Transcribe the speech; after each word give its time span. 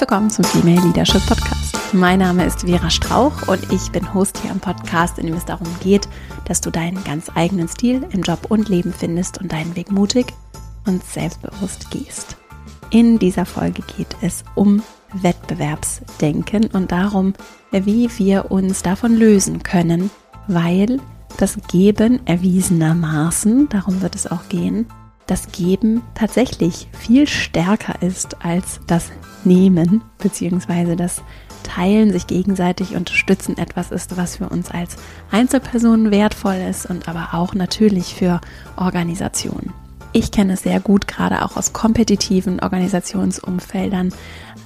Willkommen 0.00 0.30
zum 0.30 0.46
Female 0.46 0.80
Leadership 0.80 1.20
Podcast. 1.26 1.76
Mein 1.92 2.20
Name 2.20 2.46
ist 2.46 2.62
Vera 2.62 2.88
Strauch 2.88 3.48
und 3.48 3.70
ich 3.70 3.92
bin 3.92 4.14
Host 4.14 4.38
hier 4.38 4.50
am 4.50 4.58
Podcast, 4.58 5.18
in 5.18 5.26
dem 5.26 5.36
es 5.36 5.44
darum 5.44 5.66
geht, 5.82 6.08
dass 6.46 6.62
du 6.62 6.70
deinen 6.70 7.04
ganz 7.04 7.30
eigenen 7.34 7.68
Stil 7.68 8.06
im 8.10 8.22
Job 8.22 8.46
und 8.48 8.70
Leben 8.70 8.94
findest 8.94 9.42
und 9.42 9.52
deinen 9.52 9.76
Weg 9.76 9.92
mutig 9.92 10.32
und 10.86 11.04
selbstbewusst 11.04 11.90
gehst. 11.90 12.38
In 12.88 13.18
dieser 13.18 13.44
Folge 13.44 13.82
geht 13.94 14.16
es 14.22 14.42
um 14.54 14.82
Wettbewerbsdenken 15.12 16.70
und 16.72 16.90
darum, 16.90 17.34
wie 17.70 18.08
wir 18.16 18.50
uns 18.50 18.82
davon 18.82 19.14
lösen 19.14 19.62
können, 19.62 20.10
weil 20.48 20.98
das 21.36 21.58
Geben 21.68 22.26
erwiesenermaßen, 22.26 23.68
darum 23.68 24.00
wird 24.00 24.14
es 24.14 24.26
auch 24.26 24.48
gehen, 24.48 24.86
das 25.26 25.52
Geben 25.52 26.00
tatsächlich 26.14 26.88
viel 26.98 27.26
stärker 27.26 28.00
ist 28.00 28.42
als 28.42 28.80
das 28.86 29.10
Nehmen, 29.44 30.02
beziehungsweise 30.18 30.96
das 30.96 31.22
Teilen, 31.62 32.12
sich 32.12 32.26
gegenseitig 32.26 32.96
unterstützen 32.96 33.58
etwas 33.58 33.90
ist, 33.90 34.16
was 34.16 34.36
für 34.36 34.48
uns 34.48 34.70
als 34.70 34.96
Einzelpersonen 35.30 36.10
wertvoll 36.10 36.56
ist 36.68 36.86
und 36.86 37.08
aber 37.08 37.28
auch 37.32 37.54
natürlich 37.54 38.14
für 38.14 38.40
Organisationen. 38.76 39.72
Ich 40.12 40.32
kenne 40.32 40.54
es 40.54 40.62
sehr 40.62 40.80
gut, 40.80 41.06
gerade 41.06 41.44
auch 41.44 41.56
aus 41.56 41.72
kompetitiven 41.72 42.60
Organisationsumfeldern, 42.60 44.12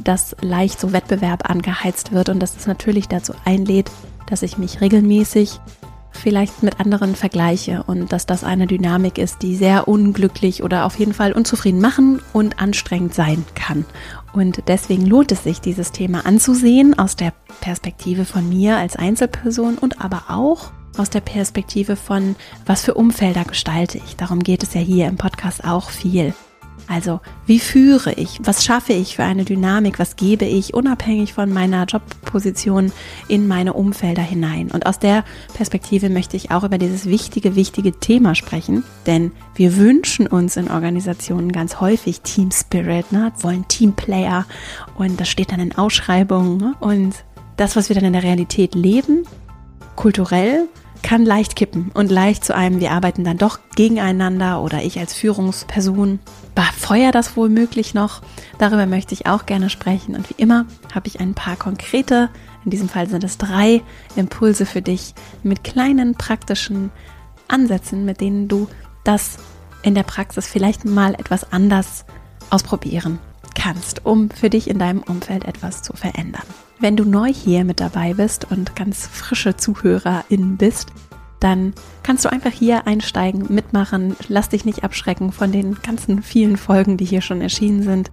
dass 0.03 0.35
leicht 0.41 0.81
so 0.81 0.93
Wettbewerb 0.93 1.51
angeheizt 1.51 2.13
wird 2.13 2.31
und 2.31 2.41
dass 2.41 2.57
es 2.57 2.67
natürlich 2.67 3.09
dazu 3.09 3.35
einlädt, 3.45 3.91
dass 4.27 4.43
ich 4.43 4.57
mich 4.57 4.81
regelmäßig 4.81 5.61
vielleicht 6.13 6.63
mit 6.63 6.81
anderen 6.81 7.15
vergleiche 7.15 7.83
und 7.87 8.13
dass 8.13 8.25
das 8.25 8.45
eine 8.45 8.67
Dynamik 8.67 9.19
ist, 9.19 9.43
die 9.43 9.57
sehr 9.57 9.89
unglücklich 9.89 10.63
oder 10.63 10.87
auf 10.87 10.99
jeden 10.99 11.13
Fall 11.13 11.33
unzufrieden 11.33 11.81
machen 11.81 12.23
und 12.33 12.61
anstrengend 12.61 13.15
sein 13.15 13.45
kann. 13.55 13.85
Und 14.35 14.65
deswegen 14.67 15.07
lohnt 15.07 15.31
es 15.31 15.45
sich, 15.45 15.61
dieses 15.61 15.93
Thema 15.93 16.27
anzusehen 16.27 16.99
aus 16.99 17.15
der 17.15 17.33
Perspektive 17.61 18.25
von 18.25 18.49
mir 18.49 18.77
als 18.77 18.97
Einzelperson 18.97 19.79
und 19.79 20.01
aber 20.01 20.25
auch 20.29 20.73
aus 20.97 21.09
der 21.09 21.21
Perspektive 21.21 21.97
von, 21.97 22.35
was 22.67 22.83
für 22.83 22.95
Umfelder 22.95 23.45
gestalte 23.45 23.99
ich. 23.99 24.17
Darum 24.17 24.41
geht 24.41 24.63
es 24.63 24.75
ja 24.75 24.81
hier 24.81 25.07
im 25.07 25.17
Podcast 25.17 25.65
auch 25.65 25.91
viel. 25.91 26.35
Also, 26.87 27.21
wie 27.47 27.59
führe 27.59 28.13
ich? 28.13 28.41
Was 28.43 28.65
schaffe 28.65 28.93
ich 28.93 29.17
für 29.17 29.25
eine 29.25 29.45
Dynamik? 29.45 29.99
Was 29.99 30.17
gebe 30.17 30.45
ich 30.45 30.75
unabhängig 30.75 31.33
von 31.33 31.51
meiner 31.51 31.85
Jobposition 31.87 32.93
in 33.27 33.49
meine 33.49 33.73
Umfelder 33.73 34.23
hinein? 34.23 34.71
Und 34.71 34.85
aus 34.87 34.99
der 34.99 35.25
Perspektive 35.55 36.11
möchte 36.11 36.37
ich 36.37 36.51
auch 36.51 36.63
über 36.63 36.77
dieses 36.77 37.07
wichtige, 37.07 37.57
wichtige 37.57 37.93
Thema 37.93 38.35
sprechen, 38.35 38.85
denn 39.07 39.33
wir 39.55 39.77
wünschen 39.77 40.27
uns 40.27 40.57
in 40.57 40.71
Organisationen 40.71 41.53
ganz 41.53 41.81
häufig 41.81 42.21
Team 42.21 42.51
Spirit, 42.51 43.13
ne? 43.13 43.33
wollen 43.41 43.67
Teamplayer 43.67 44.45
und 44.95 45.19
das 45.19 45.29
steht 45.29 45.53
dann 45.53 45.61
in 45.61 45.77
Ausschreibungen 45.77 46.59
ne? 46.59 46.75
und 46.81 47.15
das, 47.57 47.77
was 47.77 47.89
wir 47.89 47.97
dann 47.97 48.05
in 48.05 48.13
der 48.13 48.25
Realität 48.25 48.75
leben, 48.75 49.25
kulturell 49.97 50.69
kann 51.05 51.27
leicht 51.27 51.55
kippen 51.55 51.91
und 51.93 52.11
leicht 52.11 52.45
zu 52.45 52.57
einem, 52.57 52.81
wir 52.81 52.91
arbeiten 52.91 53.25
dann 53.25 53.37
doch 53.37 53.59
gegeneinander 53.77 54.63
oder 54.63 54.83
ich 54.83 54.99
als 54.99 55.13
Führungsperson 55.13 56.19
befeuere 56.55 57.13
das 57.13 57.37
wohl 57.37 57.51
möglich 57.51 57.93
noch. 57.93 58.23
Darüber 58.59 58.87
möchte 58.87 59.13
ich 59.13 59.27
auch 59.27 59.45
gerne 59.45 59.69
sprechen 59.69 60.17
und 60.17 60.31
wie 60.31 60.43
immer 60.43 60.65
habe 60.95 61.07
ich 61.07 61.21
ein 61.21 61.35
paar 61.35 61.57
konkrete, 61.57 62.31
in 62.65 62.71
diesem 62.71 62.89
Fall 62.89 63.07
sind 63.09 63.23
es 63.23 63.37
drei 63.37 63.83
Impulse 64.17 64.65
für 64.65 64.81
dich 64.81 65.15
mit 65.43 65.63
kleinen 65.63 66.15
praktischen 66.15 66.91
Ansätzen, 67.49 68.07
mit 68.07 68.23
denen 68.23 68.49
du 68.49 68.67
das 69.05 69.37
in 69.83 69.95
der 69.95 70.05
Praxis 70.05 70.47
vielleicht 70.47 70.87
mal 70.87 71.13
etwas 71.15 71.53
anders 71.53 72.07
ausprobieren 72.49 73.19
kannst, 73.55 74.07
um 74.07 74.31
für 74.31 74.49
dich 74.49 74.71
in 74.71 74.79
deinem 74.79 75.03
Umfeld 75.03 75.45
etwas 75.45 75.83
zu 75.83 75.93
verändern. 75.93 76.47
Wenn 76.81 76.97
du 76.97 77.05
neu 77.05 77.33
hier 77.33 77.65
mit 77.65 77.81
dabei 77.81 78.15
bist 78.15 78.51
und 78.51 78.77
ganz 78.77 79.07
frische 79.07 79.57
Zuhörerin 79.57 80.57
bist, 80.57 80.89
dann 81.41 81.75
kannst 82.03 82.25
du 82.25 82.33
einfach 82.33 82.53
hier 82.53 82.87
einsteigen, 82.87 83.53
mitmachen, 83.53 84.17
lass 84.29 84.49
dich 84.49 84.65
nicht 84.65 84.83
abschrecken 84.83 85.31
von 85.31 85.53
den 85.53 85.77
ganzen 85.83 86.23
vielen 86.23 86.57
Folgen, 86.57 86.97
die 86.97 87.05
hier 87.05 87.21
schon 87.21 87.41
erschienen 87.41 87.83
sind. 87.83 88.11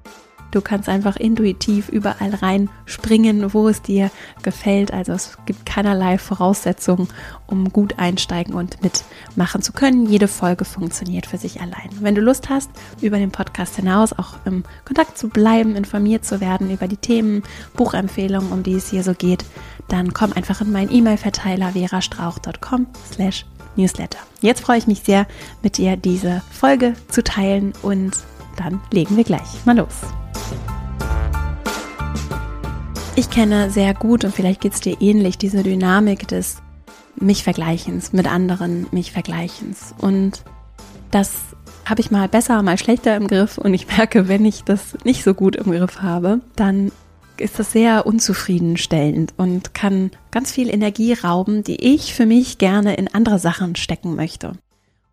Du 0.51 0.61
kannst 0.61 0.89
einfach 0.89 1.15
intuitiv 1.15 1.89
überall 1.89 2.35
rein 2.35 2.69
springen, 2.85 3.53
wo 3.53 3.69
es 3.69 3.81
dir 3.81 4.11
gefällt. 4.43 4.93
Also 4.93 5.13
es 5.13 5.37
gibt 5.45 5.65
keinerlei 5.65 6.17
Voraussetzungen, 6.17 7.07
um 7.47 7.71
gut 7.71 7.97
einsteigen 7.97 8.53
und 8.53 8.77
mitmachen 8.83 9.61
zu 9.61 9.71
können. 9.71 10.05
Jede 10.05 10.27
Folge 10.27 10.65
funktioniert 10.65 11.25
für 11.25 11.37
sich 11.37 11.61
allein. 11.61 11.89
Wenn 12.01 12.15
du 12.15 12.21
Lust 12.21 12.49
hast, 12.49 12.69
über 13.01 13.17
den 13.17 13.31
Podcast 13.31 13.77
hinaus 13.77 14.13
auch 14.13 14.35
im 14.45 14.63
Kontakt 14.85 15.17
zu 15.17 15.29
bleiben, 15.29 15.75
informiert 15.75 16.25
zu 16.25 16.41
werden 16.41 16.69
über 16.69 16.87
die 16.87 16.97
Themen, 16.97 17.43
Buchempfehlungen, 17.75 18.51
um 18.51 18.63
die 18.63 18.75
es 18.75 18.89
hier 18.89 19.03
so 19.03 19.13
geht, 19.13 19.45
dann 19.87 20.13
komm 20.13 20.33
einfach 20.33 20.61
in 20.61 20.71
meinen 20.71 20.91
E-Mail-Verteiler 20.91 21.71
verastrauch.com 21.71 22.87
slash 23.13 23.45
Newsletter. 23.75 24.19
Jetzt 24.41 24.61
freue 24.61 24.77
ich 24.77 24.87
mich 24.87 25.01
sehr, 25.01 25.27
mit 25.63 25.77
dir 25.77 25.95
diese 25.95 26.41
Folge 26.51 26.93
zu 27.07 27.23
teilen 27.23 27.73
und 27.81 28.11
dann 28.57 28.81
legen 28.91 29.15
wir 29.17 29.23
gleich 29.23 29.65
mal 29.65 29.77
los. 29.77 29.95
Ich 33.15 33.29
kenne 33.29 33.69
sehr 33.69 33.93
gut 33.93 34.23
und 34.23 34.33
vielleicht 34.33 34.61
geht 34.61 34.73
es 34.73 34.79
dir 34.79 35.01
ähnlich 35.01 35.37
diese 35.37 35.63
Dynamik 35.63 36.27
des 36.27 36.57
mich 37.15 37.43
Vergleichens 37.43 38.13
mit 38.13 38.25
anderen, 38.25 38.87
mich 38.91 39.11
Vergleichens. 39.11 39.93
Und 39.99 40.43
das 41.11 41.33
habe 41.85 42.01
ich 42.01 42.09
mal 42.09 42.27
besser, 42.27 42.61
mal 42.63 42.77
schlechter 42.77 43.15
im 43.15 43.27
Griff. 43.27 43.57
Und 43.57 43.73
ich 43.73 43.87
merke, 43.87 44.27
wenn 44.27 44.45
ich 44.45 44.63
das 44.63 44.97
nicht 45.03 45.23
so 45.23 45.33
gut 45.33 45.55
im 45.55 45.71
Griff 45.71 46.01
habe, 46.01 46.41
dann 46.55 46.91
ist 47.37 47.59
das 47.59 47.71
sehr 47.71 48.05
unzufriedenstellend 48.05 49.33
und 49.37 49.73
kann 49.73 50.11
ganz 50.31 50.51
viel 50.51 50.69
Energie 50.69 51.13
rauben, 51.13 51.63
die 51.63 51.93
ich 51.93 52.13
für 52.13 52.25
mich 52.25 52.59
gerne 52.59 52.95
in 52.95 53.13
andere 53.13 53.39
Sachen 53.39 53.75
stecken 53.75 54.15
möchte. 54.15 54.53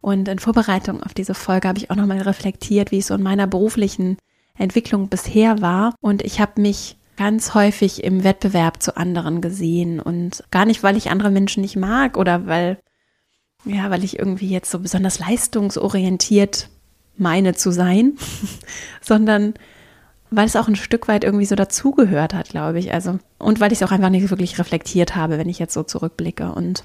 Und 0.00 0.28
in 0.28 0.38
Vorbereitung 0.38 1.02
auf 1.02 1.14
diese 1.14 1.34
Folge 1.34 1.68
habe 1.68 1.78
ich 1.78 1.90
auch 1.90 1.96
nochmal 1.96 2.20
reflektiert, 2.20 2.92
wie 2.92 2.98
es 2.98 3.08
so 3.08 3.14
in 3.14 3.22
meiner 3.22 3.46
beruflichen 3.46 4.16
Entwicklung 4.58 5.08
bisher 5.08 5.60
war. 5.60 5.94
Und 6.00 6.22
ich 6.22 6.40
habe 6.40 6.60
mich 6.60 6.96
ganz 7.16 7.54
häufig 7.54 8.04
im 8.04 8.22
Wettbewerb 8.22 8.82
zu 8.82 8.96
anderen 8.96 9.40
gesehen 9.40 10.00
und 10.00 10.44
gar 10.50 10.64
nicht, 10.64 10.82
weil 10.82 10.96
ich 10.96 11.10
andere 11.10 11.30
Menschen 11.30 11.62
nicht 11.62 11.76
mag 11.76 12.16
oder 12.16 12.46
weil, 12.46 12.78
ja, 13.64 13.90
weil 13.90 14.04
ich 14.04 14.18
irgendwie 14.18 14.48
jetzt 14.48 14.70
so 14.70 14.78
besonders 14.78 15.18
leistungsorientiert 15.18 16.68
meine 17.16 17.54
zu 17.54 17.72
sein, 17.72 18.16
sondern 19.00 19.54
weil 20.30 20.46
es 20.46 20.56
auch 20.56 20.68
ein 20.68 20.76
Stück 20.76 21.08
weit 21.08 21.24
irgendwie 21.24 21.46
so 21.46 21.56
dazugehört 21.56 22.34
hat, 22.34 22.50
glaube 22.50 22.78
ich. 22.78 22.92
Also, 22.92 23.18
und 23.38 23.60
weil 23.60 23.72
ich 23.72 23.80
es 23.80 23.86
auch 23.86 23.92
einfach 23.92 24.10
nicht 24.10 24.30
wirklich 24.30 24.58
reflektiert 24.58 25.16
habe, 25.16 25.38
wenn 25.38 25.48
ich 25.48 25.58
jetzt 25.58 25.74
so 25.74 25.82
zurückblicke. 25.82 26.52
Und 26.52 26.84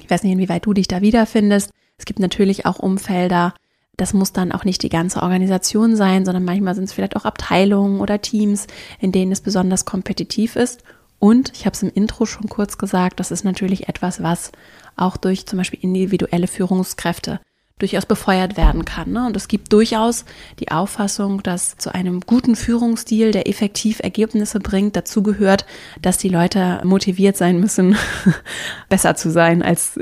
ich 0.00 0.08
weiß 0.08 0.22
nicht, 0.22 0.32
inwieweit 0.32 0.64
du 0.64 0.72
dich 0.72 0.88
da 0.88 1.02
wiederfindest. 1.02 1.70
Es 1.98 2.04
gibt 2.04 2.20
natürlich 2.20 2.64
auch 2.64 2.78
Umfelder, 2.78 3.54
das 3.96 4.12
muss 4.12 4.32
dann 4.32 4.52
auch 4.52 4.64
nicht 4.64 4.82
die 4.82 4.88
ganze 4.88 5.22
Organisation 5.22 5.96
sein, 5.96 6.24
sondern 6.24 6.44
manchmal 6.44 6.74
sind 6.74 6.84
es 6.84 6.92
vielleicht 6.92 7.16
auch 7.16 7.24
Abteilungen 7.24 8.00
oder 8.00 8.20
Teams, 8.20 8.66
in 9.00 9.12
denen 9.12 9.32
es 9.32 9.40
besonders 9.40 9.84
kompetitiv 9.84 10.56
ist. 10.56 10.82
Und 11.18 11.52
ich 11.54 11.64
habe 11.64 11.74
es 11.74 11.82
im 11.82 11.90
Intro 11.94 12.26
schon 12.26 12.48
kurz 12.48 12.76
gesagt, 12.76 13.20
das 13.20 13.30
ist 13.30 13.44
natürlich 13.44 13.88
etwas, 13.88 14.22
was 14.22 14.52
auch 14.96 15.16
durch 15.16 15.46
zum 15.46 15.58
Beispiel 15.58 15.80
individuelle 15.82 16.46
Führungskräfte 16.46 17.40
durchaus 17.78 18.06
befeuert 18.06 18.56
werden 18.56 18.86
kann. 18.86 19.12
Ne? 19.12 19.26
Und 19.26 19.36
es 19.36 19.48
gibt 19.48 19.70
durchaus 19.70 20.24
die 20.60 20.70
Auffassung, 20.70 21.42
dass 21.42 21.76
zu 21.76 21.94
einem 21.94 22.20
guten 22.20 22.56
Führungsstil, 22.56 23.32
der 23.32 23.48
effektiv 23.48 24.00
Ergebnisse 24.00 24.60
bringt, 24.60 24.96
dazu 24.96 25.22
gehört, 25.22 25.66
dass 26.00 26.16
die 26.16 26.30
Leute 26.30 26.80
motiviert 26.84 27.36
sein 27.36 27.60
müssen, 27.60 27.94
besser 28.88 29.14
zu 29.14 29.30
sein 29.30 29.62
als 29.62 30.00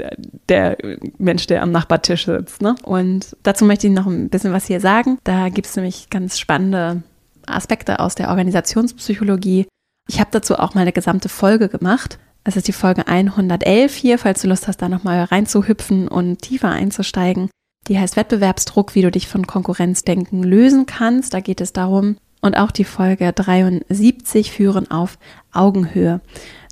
der 0.48 0.78
Mensch, 1.18 1.48
der 1.48 1.62
am 1.62 1.72
Nachbartisch 1.72 2.26
sitzt. 2.26 2.62
Ne? 2.62 2.76
Und 2.84 3.36
dazu 3.42 3.64
möchte 3.64 3.88
ich 3.88 3.92
noch 3.92 4.06
ein 4.06 4.28
bisschen 4.28 4.52
was 4.52 4.66
hier 4.66 4.80
sagen. 4.80 5.18
Da 5.24 5.48
gibt 5.48 5.66
es 5.66 5.74
nämlich 5.74 6.10
ganz 6.10 6.38
spannende 6.38 7.02
Aspekte 7.44 7.98
aus 7.98 8.14
der 8.14 8.28
Organisationspsychologie. 8.28 9.66
Ich 10.08 10.20
habe 10.20 10.30
dazu 10.30 10.56
auch 10.60 10.74
mal 10.74 10.82
eine 10.82 10.92
gesamte 10.92 11.28
Folge 11.28 11.68
gemacht. 11.68 12.20
Es 12.44 12.56
ist 12.56 12.68
die 12.68 12.72
Folge 12.72 13.08
111 13.08 13.94
hier, 13.94 14.18
falls 14.18 14.42
du 14.42 14.48
Lust 14.48 14.68
hast, 14.68 14.80
da 14.80 14.88
nochmal 14.88 15.24
reinzuhüpfen 15.24 16.06
und 16.06 16.42
tiefer 16.42 16.70
einzusteigen. 16.70 17.48
Die 17.88 17.98
heißt 17.98 18.16
Wettbewerbsdruck, 18.16 18.94
wie 18.94 19.02
du 19.02 19.10
dich 19.10 19.28
von 19.28 19.46
Konkurrenzdenken 19.46 20.42
lösen 20.42 20.86
kannst. 20.86 21.34
Da 21.34 21.40
geht 21.40 21.60
es 21.60 21.72
darum. 21.72 22.16
Und 22.40 22.56
auch 22.56 22.70
die 22.70 22.84
Folge 22.84 23.32
73 23.32 24.52
führen 24.52 24.90
auf 24.90 25.18
Augenhöhe. 25.52 26.20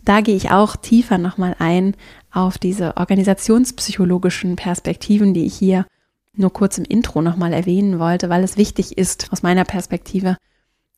Da 0.04 0.20
gehe 0.20 0.36
ich 0.36 0.50
auch 0.50 0.76
tiefer 0.76 1.18
nochmal 1.18 1.56
ein 1.58 1.94
auf 2.30 2.58
diese 2.58 2.96
organisationspsychologischen 2.96 4.56
Perspektiven, 4.56 5.34
die 5.34 5.44
ich 5.44 5.54
hier 5.54 5.86
nur 6.34 6.52
kurz 6.52 6.78
im 6.78 6.84
Intro 6.84 7.20
nochmal 7.22 7.52
erwähnen 7.52 7.98
wollte, 7.98 8.28
weil 8.30 8.42
es 8.42 8.56
wichtig 8.56 8.96
ist, 8.96 9.32
aus 9.32 9.42
meiner 9.42 9.64
Perspektive 9.64 10.36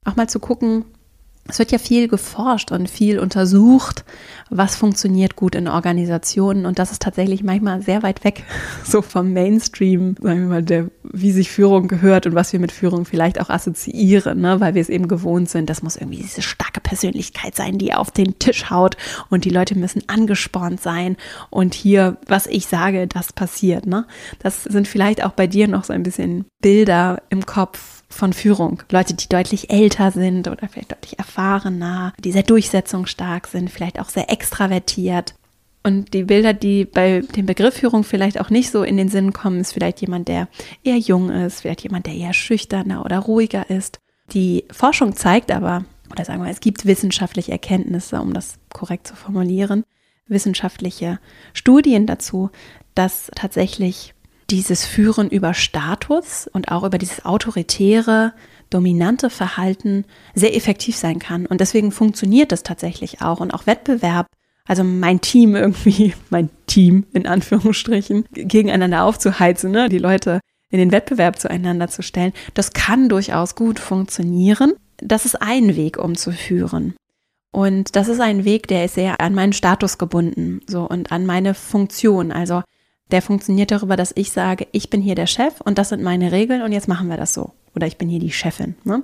auch 0.05 0.17
mal 0.17 0.29
zu 0.29 0.39
gucken, 0.39 0.85
es 1.47 1.59
wird 1.59 1.73
ja 1.73 1.79
viel 1.79 2.09
geforscht 2.09 2.73
und 2.73 2.89
viel 2.89 3.19
untersucht, 3.19 4.05
was 4.49 4.77
funktioniert 4.77 5.37
gut 5.37 5.55
in 5.55 5.69
Organisationen 5.69 6.65
und 6.65 6.79
das 6.79 6.91
ist 6.91 7.03
tatsächlich 7.03 7.43
manchmal 7.43 7.83
sehr 7.83 8.03
weit 8.03 8.25
weg 8.25 8.45
so 8.85 9.03
vom 9.03 9.33
Mainstream, 9.33 10.17
sagen 10.21 10.41
wir 10.41 10.49
mal, 10.49 10.63
der, 10.63 10.89
wie 11.03 11.33
sich 11.33 11.51
Führung 11.51 11.87
gehört 11.87 12.27
und 12.27 12.35
was 12.35 12.53
wir 12.53 12.61
mit 12.61 12.73
Führung 12.73 13.05
vielleicht 13.05 13.41
auch 13.41 13.51
assoziieren, 13.51 14.41
ne? 14.41 14.61
weil 14.61 14.75
wir 14.75 14.81
es 14.81 14.89
eben 14.89 15.07
gewohnt 15.07 15.51
sind. 15.51 15.69
Das 15.69 15.83
muss 15.83 15.97
irgendwie 15.97 16.23
diese 16.23 16.43
starke 16.43 16.81
Persönlichkeit 16.81 17.55
sein, 17.55 17.77
die 17.77 17.93
auf 17.93 18.11
den 18.11 18.39
Tisch 18.39 18.71
haut 18.71 18.97
und 19.29 19.45
die 19.45 19.51
Leute 19.51 19.77
müssen 19.77 20.03
angespornt 20.09 20.81
sein 20.81 21.17
und 21.51 21.75
hier, 21.75 22.17
was 22.27 22.47
ich 22.47 22.67
sage, 22.67 23.07
das 23.07 23.33
passiert. 23.33 23.87
Ne? 23.87 24.07
Das 24.39 24.65
sind 24.65 24.89
vielleicht 24.89 25.23
auch 25.23 25.33
bei 25.33 25.47
dir 25.47 25.69
noch 25.69 25.85
so 25.85 25.93
ein 25.93 26.03
bisschen 26.03 26.47
Bilder 26.61 27.23
im 27.29 27.45
Kopf 27.45 28.04
von 28.15 28.33
Führung. 28.33 28.83
Leute, 28.91 29.15
die 29.15 29.29
deutlich 29.29 29.71
älter 29.71 30.11
sind 30.11 30.49
oder 30.49 30.69
vielleicht 30.69 30.93
deutlich 30.93 31.19
erfahrener, 31.19 32.13
die 32.19 32.33
sehr 32.33 32.43
durchsetzungsstark 32.43 33.47
sind, 33.47 33.71
vielleicht 33.71 34.01
auch 34.01 34.09
sehr 34.09 34.31
extravertiert. 34.31 35.35
Und 35.83 36.15
die 36.15 36.25
Bilder, 36.25 36.55
die 36.55 36.87
bei 36.87 37.21
dem 37.21 37.45
Begriff 37.45 37.75
Führung 37.75 38.05
vielleicht 38.05 38.41
auch 38.41 38.49
nicht 38.49 38.71
so 38.71 38.83
in 38.83 38.97
den 38.97 39.11
Sinn 39.11 39.35
kommen, 39.35 39.61
ist 39.61 39.73
vielleicht 39.73 40.01
jemand, 40.01 40.29
der 40.29 40.49
eher 40.83 40.97
jung 40.97 41.29
ist, 41.29 41.61
vielleicht 41.61 41.83
jemand, 41.83 42.07
der 42.07 42.15
eher 42.15 42.33
schüchterner 42.33 43.05
oder 43.05 43.19
ruhiger 43.19 43.69
ist. 43.69 43.99
Die 44.33 44.65
Forschung 44.71 45.15
zeigt 45.15 45.53
aber, 45.53 45.85
oder 46.11 46.25
sagen 46.25 46.43
wir, 46.43 46.51
es 46.51 46.61
gibt 46.61 46.87
wissenschaftliche 46.87 47.53
Erkenntnisse, 47.53 48.21
um 48.21 48.33
das 48.33 48.55
korrekt 48.73 49.07
zu 49.07 49.15
formulieren, 49.15 49.85
wissenschaftliche 50.27 51.19
Studien 51.53 52.07
dazu, 52.07 52.51
dass 52.95 53.31
tatsächlich 53.35 54.14
dieses 54.55 54.87
Führen 54.87 55.31
über 55.31 55.53
Status 55.53 56.49
und 56.53 56.71
auch 56.71 56.85
über 56.85 56.97
dieses 56.97 57.25
autoritäre, 57.25 58.33
dominante 58.71 59.29
Verhalten 59.29 60.05
sehr 60.35 60.55
effektiv 60.57 60.97
sein 60.97 61.19
kann. 61.19 61.47
Und 61.47 61.61
deswegen 61.61 61.91
funktioniert 61.91 62.53
das 62.53 62.63
tatsächlich 62.63 63.21
auch. 63.21 63.41
Und 63.41 63.53
auch 63.53 63.67
Wettbewerb, 63.67 64.29
also 64.67 64.85
mein 64.85 65.21
Team 65.21 65.57
irgendwie, 65.57 66.15
mein 66.31 66.51
Team 66.67 67.05
in 67.13 67.27
Anführungsstrichen, 67.27 68.27
gegeneinander 68.33 69.03
aufzuheizen, 69.03 69.73
ne? 69.73 69.89
die 69.89 69.99
Leute 69.99 70.39
in 70.71 70.79
den 70.79 70.93
Wettbewerb 70.93 71.41
zueinander 71.41 71.89
zu 71.89 72.03
stellen, 72.03 72.33
das 72.55 72.73
kann 72.73 73.09
durchaus 73.09 73.57
gut 73.57 73.81
funktionieren. 73.81 74.75
Das 74.99 75.25
ist 75.25 75.43
ein 75.43 75.75
Weg, 75.75 75.99
um 75.99 76.15
zu 76.15 76.31
führen. 76.31 76.95
Und 77.51 77.97
das 77.97 78.07
ist 78.07 78.21
ein 78.21 78.45
Weg, 78.45 78.69
der 78.69 78.85
ist 78.85 78.95
sehr 78.95 79.21
an 79.21 79.35
meinen 79.35 79.53
Status 79.53 79.99
gebunden, 79.99 80.61
so 80.69 80.89
und 80.89 81.11
an 81.11 81.27
meine 81.27 81.55
Funktion. 81.55 82.31
Also 82.31 82.63
der 83.11 83.23
funktioniert 83.23 83.71
darüber, 83.71 83.97
dass 83.97 84.13
ich 84.15 84.33
sage, 84.33 84.67
ich 84.73 84.91
bin 84.91 85.01
hier 85.01 85.15
der 85.15 85.27
Chef 85.27 85.61
und 85.61 85.79
das 85.79 85.91
sind 85.91 86.03
meine 86.03 86.33
Regeln 86.33 86.63
und 86.63 86.73
jetzt 86.73 86.89
machen 86.89 87.09
wir 87.09 87.17
das 87.17 87.35
so. 87.35 87.53
Oder 87.75 87.87
ich 87.87 87.99
bin 87.99 88.09
hier 88.09 88.21
die 88.21 88.33
Chefin. 88.33 88.77
Ne? 88.85 89.03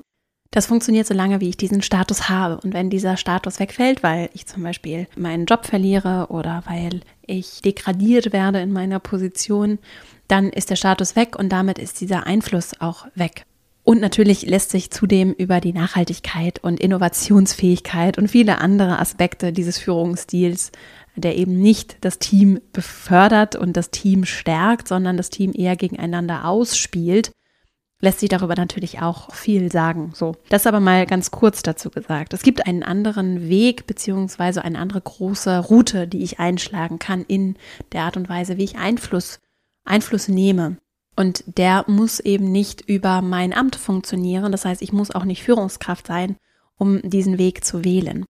Das 0.52 0.66
funktioniert 0.66 1.06
so 1.06 1.14
lange, 1.14 1.40
wie 1.40 1.48
ich 1.48 1.56
diesen 1.56 1.80
Status 1.80 2.28
habe. 2.28 2.60
Und 2.60 2.74
wenn 2.74 2.90
dieser 2.90 3.16
Status 3.16 3.60
wegfällt, 3.60 4.02
weil 4.02 4.30
ich 4.32 4.46
zum 4.46 4.62
Beispiel 4.62 5.06
meinen 5.16 5.46
Job 5.46 5.64
verliere 5.64 6.26
oder 6.30 6.64
weil 6.66 7.02
ich 7.24 7.62
degradiert 7.62 8.32
werde 8.32 8.60
in 8.60 8.72
meiner 8.72 8.98
Position, 8.98 9.78
dann 10.26 10.50
ist 10.50 10.70
der 10.70 10.76
Status 10.76 11.14
weg 11.14 11.36
und 11.38 11.50
damit 11.50 11.78
ist 11.78 12.00
dieser 12.00 12.26
Einfluss 12.26 12.80
auch 12.80 13.06
weg. 13.14 13.44
Und 13.82 14.00
natürlich 14.00 14.42
lässt 14.42 14.70
sich 14.70 14.90
zudem 14.90 15.32
über 15.32 15.60
die 15.60 15.72
Nachhaltigkeit 15.72 16.62
und 16.62 16.80
Innovationsfähigkeit 16.80 18.18
und 18.18 18.28
viele 18.28 18.58
andere 18.58 18.98
Aspekte 18.98 19.52
dieses 19.52 19.78
Führungsstils 19.78 20.70
der 21.20 21.36
eben 21.36 21.60
nicht 21.60 21.96
das 22.02 22.18
Team 22.18 22.60
befördert 22.72 23.56
und 23.56 23.76
das 23.76 23.90
Team 23.90 24.24
stärkt, 24.24 24.88
sondern 24.88 25.16
das 25.16 25.30
Team 25.30 25.52
eher 25.54 25.76
gegeneinander 25.76 26.44
ausspielt, 26.46 27.32
lässt 28.00 28.20
sich 28.20 28.28
darüber 28.28 28.54
natürlich 28.54 29.02
auch 29.02 29.32
viel 29.34 29.70
sagen. 29.70 30.12
So, 30.14 30.36
das 30.48 30.66
aber 30.66 30.80
mal 30.80 31.06
ganz 31.06 31.30
kurz 31.30 31.62
dazu 31.62 31.90
gesagt. 31.90 32.32
Es 32.32 32.42
gibt 32.42 32.66
einen 32.66 32.82
anderen 32.82 33.48
Weg 33.48 33.86
beziehungsweise 33.86 34.64
eine 34.64 34.78
andere 34.78 35.00
große 35.00 35.58
Route, 35.58 36.08
die 36.08 36.22
ich 36.22 36.38
einschlagen 36.38 36.98
kann 36.98 37.24
in 37.26 37.56
der 37.92 38.02
Art 38.04 38.16
und 38.16 38.28
Weise, 38.28 38.56
wie 38.56 38.64
ich 38.64 38.78
Einfluss 38.78 39.38
Einfluss 39.84 40.28
nehme. 40.28 40.76
Und 41.16 41.44
der 41.58 41.84
muss 41.88 42.20
eben 42.20 42.50
nicht 42.50 42.82
über 42.82 43.20
mein 43.20 43.52
Amt 43.52 43.76
funktionieren. 43.76 44.52
Das 44.52 44.64
heißt, 44.64 44.80
ich 44.82 44.92
muss 44.92 45.10
auch 45.10 45.24
nicht 45.24 45.42
Führungskraft 45.42 46.06
sein, 46.06 46.36
um 46.76 47.02
diesen 47.02 47.38
Weg 47.38 47.64
zu 47.64 47.84
wählen. 47.84 48.24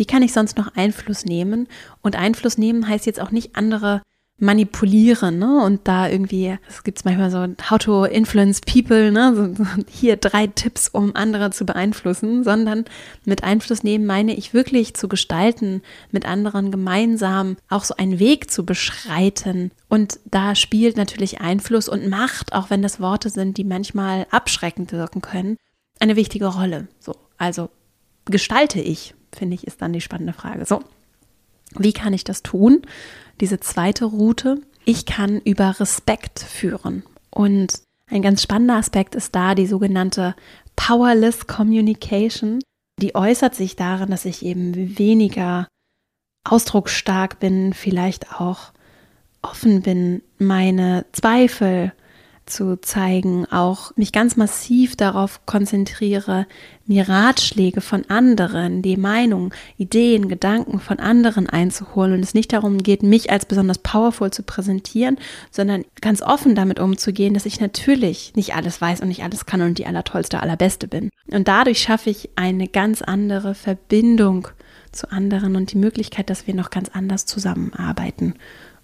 Wie 0.00 0.06
kann 0.06 0.22
ich 0.22 0.32
sonst 0.32 0.56
noch 0.56 0.74
Einfluss 0.76 1.26
nehmen? 1.26 1.68
Und 2.00 2.16
Einfluss 2.16 2.56
nehmen 2.56 2.88
heißt 2.88 3.04
jetzt 3.04 3.20
auch 3.20 3.32
nicht 3.32 3.54
andere 3.54 4.00
manipulieren, 4.38 5.38
ne? 5.38 5.62
Und 5.62 5.86
da 5.86 6.08
irgendwie, 6.08 6.56
es 6.66 6.82
gibt 6.84 7.04
manchmal 7.04 7.30
so 7.30 7.46
how 7.68 7.76
to 7.76 8.06
influence 8.06 8.62
people, 8.62 9.12
ne? 9.12 9.54
So, 9.58 9.66
hier 9.90 10.16
drei 10.16 10.46
Tipps, 10.46 10.88
um 10.88 11.14
andere 11.14 11.50
zu 11.50 11.66
beeinflussen, 11.66 12.44
sondern 12.44 12.86
mit 13.26 13.44
Einfluss 13.44 13.82
nehmen 13.82 14.06
meine 14.06 14.34
ich 14.34 14.54
wirklich 14.54 14.94
zu 14.94 15.06
gestalten, 15.06 15.82
mit 16.10 16.24
anderen 16.24 16.70
gemeinsam 16.70 17.58
auch 17.68 17.84
so 17.84 17.94
einen 17.96 18.18
Weg 18.18 18.50
zu 18.50 18.64
beschreiten. 18.64 19.70
Und 19.90 20.18
da 20.24 20.54
spielt 20.54 20.96
natürlich 20.96 21.42
Einfluss 21.42 21.90
und 21.90 22.08
Macht, 22.08 22.54
auch 22.54 22.70
wenn 22.70 22.80
das 22.80 23.00
Worte 23.00 23.28
sind, 23.28 23.58
die 23.58 23.64
manchmal 23.64 24.26
abschreckend 24.30 24.92
wirken 24.92 25.20
können, 25.20 25.58
eine 25.98 26.16
wichtige 26.16 26.46
Rolle. 26.46 26.88
So, 27.00 27.16
also 27.36 27.68
gestalte 28.24 28.80
ich 28.80 29.14
finde 29.34 29.54
ich, 29.54 29.66
ist 29.66 29.82
dann 29.82 29.92
die 29.92 30.00
spannende 30.00 30.32
Frage. 30.32 30.64
So, 30.64 30.82
wie 31.76 31.92
kann 31.92 32.12
ich 32.12 32.24
das 32.24 32.42
tun? 32.42 32.82
Diese 33.40 33.60
zweite 33.60 34.06
Route. 34.06 34.60
Ich 34.84 35.06
kann 35.06 35.40
über 35.40 35.78
Respekt 35.78 36.40
führen. 36.40 37.02
Und 37.30 37.80
ein 38.06 38.22
ganz 38.22 38.42
spannender 38.42 38.76
Aspekt 38.76 39.14
ist 39.14 39.34
da 39.34 39.54
die 39.54 39.66
sogenannte 39.66 40.34
Powerless 40.74 41.46
Communication. 41.46 42.60
Die 43.00 43.14
äußert 43.14 43.54
sich 43.54 43.76
darin, 43.76 44.10
dass 44.10 44.24
ich 44.24 44.44
eben 44.44 44.98
weniger 44.98 45.68
ausdrucksstark 46.44 47.38
bin, 47.38 47.72
vielleicht 47.72 48.40
auch 48.40 48.72
offen 49.42 49.82
bin, 49.82 50.22
meine 50.38 51.06
Zweifel 51.12 51.92
zu 52.50 52.80
zeigen, 52.80 53.46
auch 53.46 53.96
mich 53.96 54.12
ganz 54.12 54.36
massiv 54.36 54.96
darauf 54.96 55.46
konzentriere, 55.46 56.46
mir 56.86 57.08
Ratschläge 57.08 57.80
von 57.80 58.04
anderen, 58.10 58.82
die 58.82 58.96
Meinung, 58.96 59.54
Ideen, 59.78 60.28
Gedanken 60.28 60.80
von 60.80 60.98
anderen 60.98 61.48
einzuholen 61.48 62.14
und 62.14 62.20
es 62.20 62.34
nicht 62.34 62.52
darum 62.52 62.78
geht, 62.78 63.02
mich 63.02 63.30
als 63.30 63.46
besonders 63.46 63.78
powerful 63.78 64.30
zu 64.30 64.42
präsentieren, 64.42 65.16
sondern 65.50 65.84
ganz 66.00 66.20
offen 66.20 66.54
damit 66.54 66.80
umzugehen, 66.80 67.32
dass 67.32 67.46
ich 67.46 67.60
natürlich 67.60 68.32
nicht 68.34 68.54
alles 68.54 68.80
weiß 68.80 69.00
und 69.00 69.08
nicht 69.08 69.22
alles 69.22 69.46
kann 69.46 69.62
und 69.62 69.78
die 69.78 69.86
allertollste, 69.86 70.40
allerbeste 70.40 70.88
bin. 70.88 71.10
Und 71.30 71.48
dadurch 71.48 71.80
schaffe 71.80 72.10
ich 72.10 72.30
eine 72.36 72.68
ganz 72.68 73.00
andere 73.02 73.54
Verbindung 73.54 74.48
zu 74.92 75.10
anderen 75.12 75.56
und 75.56 75.72
die 75.72 75.78
Möglichkeit, 75.78 76.28
dass 76.28 76.46
wir 76.46 76.54
noch 76.54 76.70
ganz 76.70 76.88
anders 76.88 77.24
zusammenarbeiten 77.24 78.34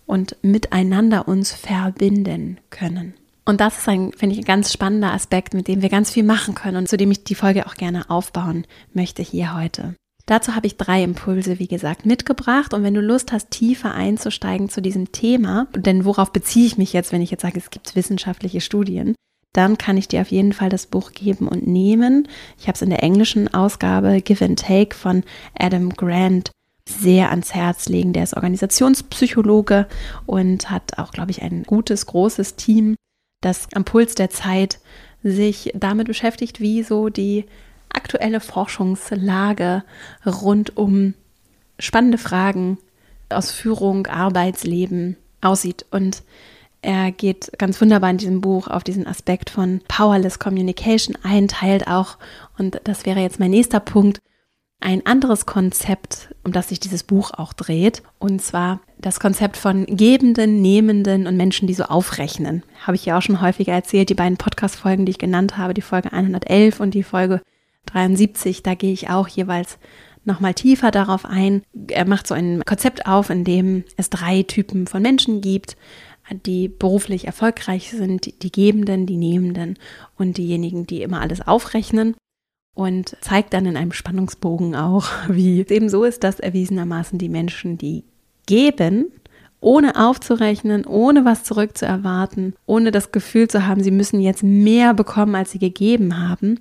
und 0.07 0.37
miteinander 0.43 1.29
uns 1.29 1.53
verbinden 1.53 2.59
können. 2.71 3.15
Und 3.49 3.61
das 3.61 3.79
ist 3.79 3.89
ein, 3.89 4.13
finde 4.13 4.35
ich, 4.35 4.41
ein 4.43 4.45
ganz 4.45 4.73
spannender 4.73 5.13
Aspekt, 5.13 5.55
mit 5.55 5.69
dem 5.69 5.81
wir 5.81 5.89
ganz 5.89 6.11
viel 6.11 6.25
machen 6.25 6.55
können 6.55 6.77
und 6.77 6.89
zu 6.89 6.97
dem 6.97 7.13
ich 7.13 7.25
die 7.25 7.37
Folge 7.37 7.67
auch 7.67 7.75
gerne 7.75 8.11
aufbauen 8.11 8.67
möchte 8.93 9.23
hier 9.23 9.55
heute. 9.55 9.95
Dazu 10.27 10.57
habe 10.57 10.67
ich 10.67 10.77
drei 10.77 11.05
Impulse, 11.05 11.61
wie 11.61 11.69
gesagt, 11.69 12.05
mitgebracht. 12.05 12.75
Und 12.75 12.83
wenn 12.83 12.95
du 12.95 13.01
Lust 13.01 13.31
hast, 13.31 13.53
tiefer 13.53 13.95
einzusteigen 13.95 14.69
zu 14.69 14.83
diesem 14.83 15.13
Thema, 15.13 15.69
denn 15.77 16.05
worauf 16.05 16.33
beziehe 16.33 16.67
ich 16.67 16.77
mich 16.77 16.93
jetzt, 16.93 17.13
wenn 17.13 17.23
ich 17.23 17.31
jetzt 17.31 17.43
sage, 17.43 17.59
es 17.59 17.71
gibt 17.71 17.95
wissenschaftliche 17.95 18.61
Studien, 18.61 19.15
dann 19.53 19.79
kann 19.79 19.97
ich 19.97 20.09
dir 20.09 20.23
auf 20.23 20.33
jeden 20.33 20.53
Fall 20.53 20.69
das 20.69 20.87
Buch 20.87 21.13
geben 21.13 21.47
und 21.47 21.69
nehmen. 21.69 22.27
Ich 22.59 22.67
habe 22.67 22.75
es 22.75 22.83
in 22.83 22.91
der 22.91 23.05
englischen 23.05 23.55
Ausgabe 23.55 24.21
Give 24.21 24.45
and 24.45 24.59
Take 24.59 24.97
von 24.97 25.23
Adam 25.57 25.91
Grant 25.91 26.51
sehr 26.89 27.31
ans 27.31 27.55
Herz 27.55 27.89
legen. 27.89 28.13
Der 28.13 28.25
ist 28.25 28.35
Organisationspsychologe 28.35 29.87
und 30.27 30.71
hat 30.71 30.99
auch, 30.99 31.13
glaube 31.13 31.31
ich, 31.31 31.43
ein 31.43 31.63
gutes, 31.63 32.07
großes 32.07 32.57
Team 32.57 32.97
das 33.41 33.69
am 33.75 33.85
Puls 33.85 34.15
der 34.15 34.31
Zeit 34.31 34.79
sich 35.23 35.73
damit 35.75 36.07
beschäftigt, 36.07 36.61
wie 36.61 36.83
so 36.83 37.09
die 37.09 37.45
aktuelle 37.89 38.41
Forschungslage 38.41 39.83
rund 40.25 40.77
um 40.77 41.15
spannende 41.79 42.19
Fragen 42.19 42.79
aus 43.29 43.51
Führung, 43.51 44.07
Arbeitsleben 44.07 45.17
aussieht. 45.41 45.87
Und 45.91 46.23
er 46.83 47.11
geht 47.11 47.51
ganz 47.59 47.81
wunderbar 47.81 48.11
in 48.11 48.19
diesem 48.19 48.41
Buch 48.41 48.69
auf 48.69 48.85
diesen 48.85 49.07
Aspekt 49.07 49.51
von 49.51 49.81
Powerless 49.89 50.39
Communication 50.39 51.17
ein, 51.23 51.49
teilt 51.49 51.89
auch, 51.89 52.19
und 52.59 52.81
das 52.85 53.07
wäre 53.07 53.21
jetzt 53.21 53.41
mein 53.41 53.51
nächster 53.51 53.81
Punkt, 53.81 54.21
ein 54.81 55.05
anderes 55.07 55.47
Konzept, 55.47 56.35
um 56.45 56.53
das 56.53 56.69
sich 56.69 56.81
dieses 56.81 57.03
Buch 57.03 57.31
auch 57.33 57.53
dreht, 57.53 58.03
und 58.19 58.43
zwar 58.43 58.81
das 58.99 59.21
Konzept 59.21 59.57
von 59.57 59.87
Gebenden, 59.87 60.61
Nehmenden 60.61 61.27
und 61.27 61.37
Menschen, 61.37 61.67
die 61.67 61.75
so 61.75 61.85
aufrechnen. 61.85 62.63
Habe 62.87 62.97
ich 62.97 63.07
ja 63.07 63.19
auch 63.19 63.23
schon 63.23 63.41
häufiger 63.41 63.73
erzählt, 63.73 64.11
die 64.11 64.15
beiden 64.15 64.37
Podcast-Folgen, 64.37 65.07
die 65.07 65.11
ich 65.11 65.19
genannt 65.19 65.57
habe, 65.57 65.75
die 65.75 65.83
Folge 65.83 66.13
111 66.13 66.81
und 66.81 66.95
die 66.95 67.03
Folge 67.03 67.41
73, 67.87 68.63
da 68.63 68.75
gehe 68.75 68.93
ich 68.93 69.11
auch 69.11 69.29
jeweils 69.29 69.79
nochmal 70.25 70.55
tiefer 70.55 70.91
darauf 70.91 71.25
ein. 71.25 71.63
Er 71.89 72.07
macht 72.07 72.27
so 72.27 72.35
ein 72.35 72.63
Konzept 72.65 73.07
auf, 73.07 73.31
in 73.31 73.45
dem 73.45 73.85
es 73.97 74.11
drei 74.11 74.43
Typen 74.43 74.87
von 74.87 75.01
Menschen 75.01 75.41
gibt, 75.41 75.77
die 76.45 76.69
beruflich 76.69 77.27
erfolgreich 77.27 77.91
sind, 77.93 78.43
die 78.43 78.53
Gebenden, 78.53 79.07
die 79.07 79.17
Nehmenden 79.17 79.79
und 80.17 80.37
diejenigen, 80.37 80.87
die 80.87 81.03
immer 81.03 81.21
alles 81.21 81.41
aufrechnen. 81.41 82.17
Und 82.77 83.17
zeigt 83.23 83.55
dann 83.55 83.65
in 83.65 83.77
einem 83.77 83.93
Spannungsbogen 83.93 84.77
auch, 84.77 85.09
wie 85.29 85.63
es 85.63 85.71
eben 85.71 85.89
so 85.89 86.05
ist, 86.05 86.23
dass 86.23 86.39
erwiesenermaßen 86.39 87.19
die 87.19 87.31
Menschen, 87.31 87.79
die 87.79 88.05
geben, 88.47 89.07
ohne 89.61 89.97
aufzurechnen, 89.97 90.85
ohne 90.85 91.25
was 91.25 91.43
zurückzuerwarten, 91.43 92.55
ohne 92.67 92.93
das 92.93 93.11
Gefühl 93.11 93.49
zu 93.49 93.67
haben, 93.67 93.83
sie 93.83 93.91
müssen 93.91 94.21
jetzt 94.21 94.43
mehr 94.43 94.93
bekommen, 94.93 95.35
als 95.35 95.51
sie 95.51 95.59
gegeben 95.59 96.21
haben, 96.29 96.61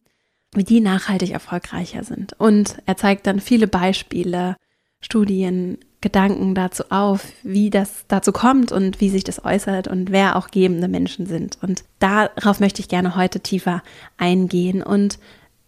wie 0.55 0.63
die 0.63 0.79
nachhaltig 0.79 1.31
erfolgreicher 1.31 2.05
sind. 2.05 2.33
Und 2.39 2.77
er 2.85 2.95
zeigt 2.95 3.27
dann 3.27 3.41
viele 3.41 3.67
Beispiele, 3.67 4.55
Studien, 5.01 5.77
Gedanken 5.99 6.55
dazu 6.55 6.85
auf, 6.89 7.27
wie 7.43 7.69
das 7.69 8.05
dazu 8.07 8.31
kommt 8.31 8.71
und 8.71 9.01
wie 9.01 9.09
sich 9.09 9.25
das 9.25 9.43
äußert 9.43 9.87
und 9.87 10.11
wer 10.11 10.37
auch 10.37 10.49
gebende 10.49 10.87
Menschen 10.87 11.25
sind. 11.25 11.57
Und 11.61 11.83
darauf 11.99 12.61
möchte 12.61 12.79
ich 12.79 12.87
gerne 12.87 13.15
heute 13.15 13.41
tiefer 13.41 13.83
eingehen 14.17 14.81
und 14.81 15.19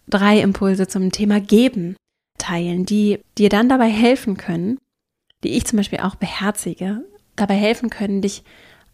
drei 0.08 0.40
Impulse 0.40 0.88
zum 0.88 1.12
Thema 1.12 1.40
Geben 1.40 1.96
teilen, 2.38 2.86
die 2.86 3.20
dir 3.38 3.50
dann 3.50 3.70
dabei 3.70 3.90
helfen 3.90 4.38
können, 4.38 4.80
die 5.44 5.58
ich 5.58 5.66
zum 5.66 5.78
Beispiel 5.78 6.00
auch 6.00 6.16
beherzige, 6.16 7.04
dabei 7.36 7.56
helfen 7.56 7.90
können, 7.90 8.22
dich 8.22 8.44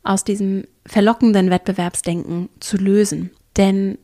aus 0.03 0.23
diesem 0.23 0.65
verlockenden 0.85 1.49
Wettbewerbsdenken 1.49 2.49
zu 2.59 2.77
lösen. 2.77 3.31
Denn 3.57 3.97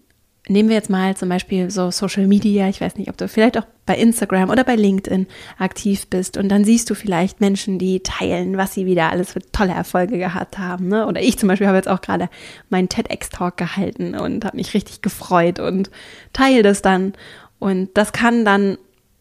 nehmen 0.50 0.70
wir 0.70 0.75
jetzt 0.75 0.89
mal 0.89 1.15
zum 1.15 1.29
Beispiel 1.29 1.70
so 1.70 1.91
Social 1.91 2.27
Media, 2.27 2.68
ich 2.68 2.82
weiß 2.82 2.98
nicht, 2.98 3.10
ob 3.10 3.18
du 3.18 3.27
vielleicht 3.27 3.58
auch 3.58 3.65
bei 3.86 3.96
Instagram 3.96 4.50
oder 4.50 4.63
bei 4.63 4.75
LinkedIn 4.75 5.27
aktiv 5.58 6.08
bist 6.08 6.38
und 6.38 6.50
dann 6.50 6.65
siehst 6.65 6.89
du 6.89 6.96
vielleicht 6.96 7.39
Menschen, 7.39 7.79
die 7.79 8.01
teilen, 8.01 8.58
was 8.58 8.74
sie 8.74 8.86
wieder 8.86 9.12
alles 9.12 9.32
für 9.32 9.41
tolle 9.51 9.74
Erfolge 9.74 10.18
gehabt 10.18 10.58
haben. 10.58 10.88
Ne? 10.88 11.08
Oder 11.08 11.22
ich 11.22 11.38
zum 11.38 11.48
Beispiel 11.50 11.68
habe 11.68 11.77
jetzt 11.77 11.88
auch 11.88 12.01
gerade 12.01 12.29
meinen 12.70 12.89
TEDx-Talk 12.89 13.58
gehalten 13.58 14.15
und 14.15 14.46
habe 14.46 14.58
mich 14.58 14.74
richtig 14.74 15.01
gefreut 15.01 15.60
und 15.60 15.89
teile 16.34 16.63
das 16.63 16.82
dann. 16.82 17.13
Und 17.60 17.89
das 17.96 18.12
kann 18.12 18.46
dann 18.46 18.77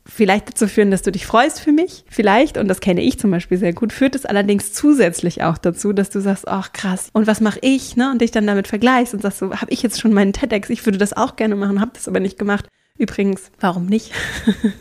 vielleicht 0.08 0.48
dazu 0.48 0.66
führen, 0.66 0.90
dass 0.90 1.02
du 1.02 1.12
dich 1.12 1.26
freust 1.26 1.60
für 1.60 1.72
mich, 1.72 2.04
vielleicht, 2.08 2.56
und 2.56 2.68
das 2.68 2.80
kenne 2.80 3.02
ich 3.02 3.18
zum 3.18 3.30
Beispiel 3.30 3.58
sehr 3.58 3.72
gut, 3.72 3.92
führt 3.92 4.14
es 4.14 4.24
allerdings 4.24 4.72
zusätzlich 4.72 5.42
auch 5.42 5.58
dazu, 5.58 5.92
dass 5.92 6.10
du 6.10 6.20
sagst, 6.20 6.48
ach 6.48 6.72
krass, 6.72 7.10
und 7.12 7.26
was 7.26 7.40
mache 7.40 7.58
ich, 7.62 7.96
ne? 7.96 8.10
Und 8.10 8.20
dich 8.20 8.30
dann 8.30 8.46
damit 8.46 8.68
vergleichst 8.68 9.14
und 9.14 9.22
sagst 9.22 9.38
so, 9.38 9.54
habe 9.54 9.70
ich 9.70 9.82
jetzt 9.82 10.00
schon 10.00 10.12
meinen 10.12 10.32
TEDx, 10.32 10.70
ich 10.70 10.84
würde 10.86 10.98
das 10.98 11.12
auch 11.12 11.36
gerne 11.36 11.56
machen, 11.56 11.80
habe 11.80 11.92
das 11.94 12.08
aber 12.08 12.20
nicht 12.20 12.38
gemacht. 12.38 12.66
Übrigens, 12.98 13.52
warum 13.60 13.86
nicht? 13.86 14.12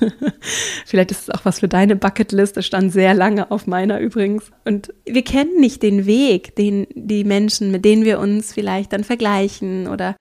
Vielleicht 0.88 1.12
ist 1.12 1.22
es 1.22 1.30
auch 1.30 1.46
was 1.46 1.60
für 1.60 1.68
deine 1.68 1.96
Bucketlist. 1.96 2.58
Das 2.58 2.66
stand 2.66 2.92
sehr 2.92 3.14
lange 3.14 3.52
auf 3.52 3.68
meiner 3.68 4.00
übrigens. 4.00 4.52
Und 4.66 4.92
wir 5.06 5.24
kennen 5.24 5.60
nicht 5.60 5.84
den 5.84 6.08
Weg, 6.08 6.56
den 6.56 6.88
die 6.96 7.24
Menschen, 7.24 7.70
mit 7.70 7.86
denen 7.86 8.06
wir 8.06 8.20
uns 8.20 8.54
vielleicht 8.54 8.94
dann 8.94 9.04
vergleichen 9.04 9.88
oder 9.88 10.16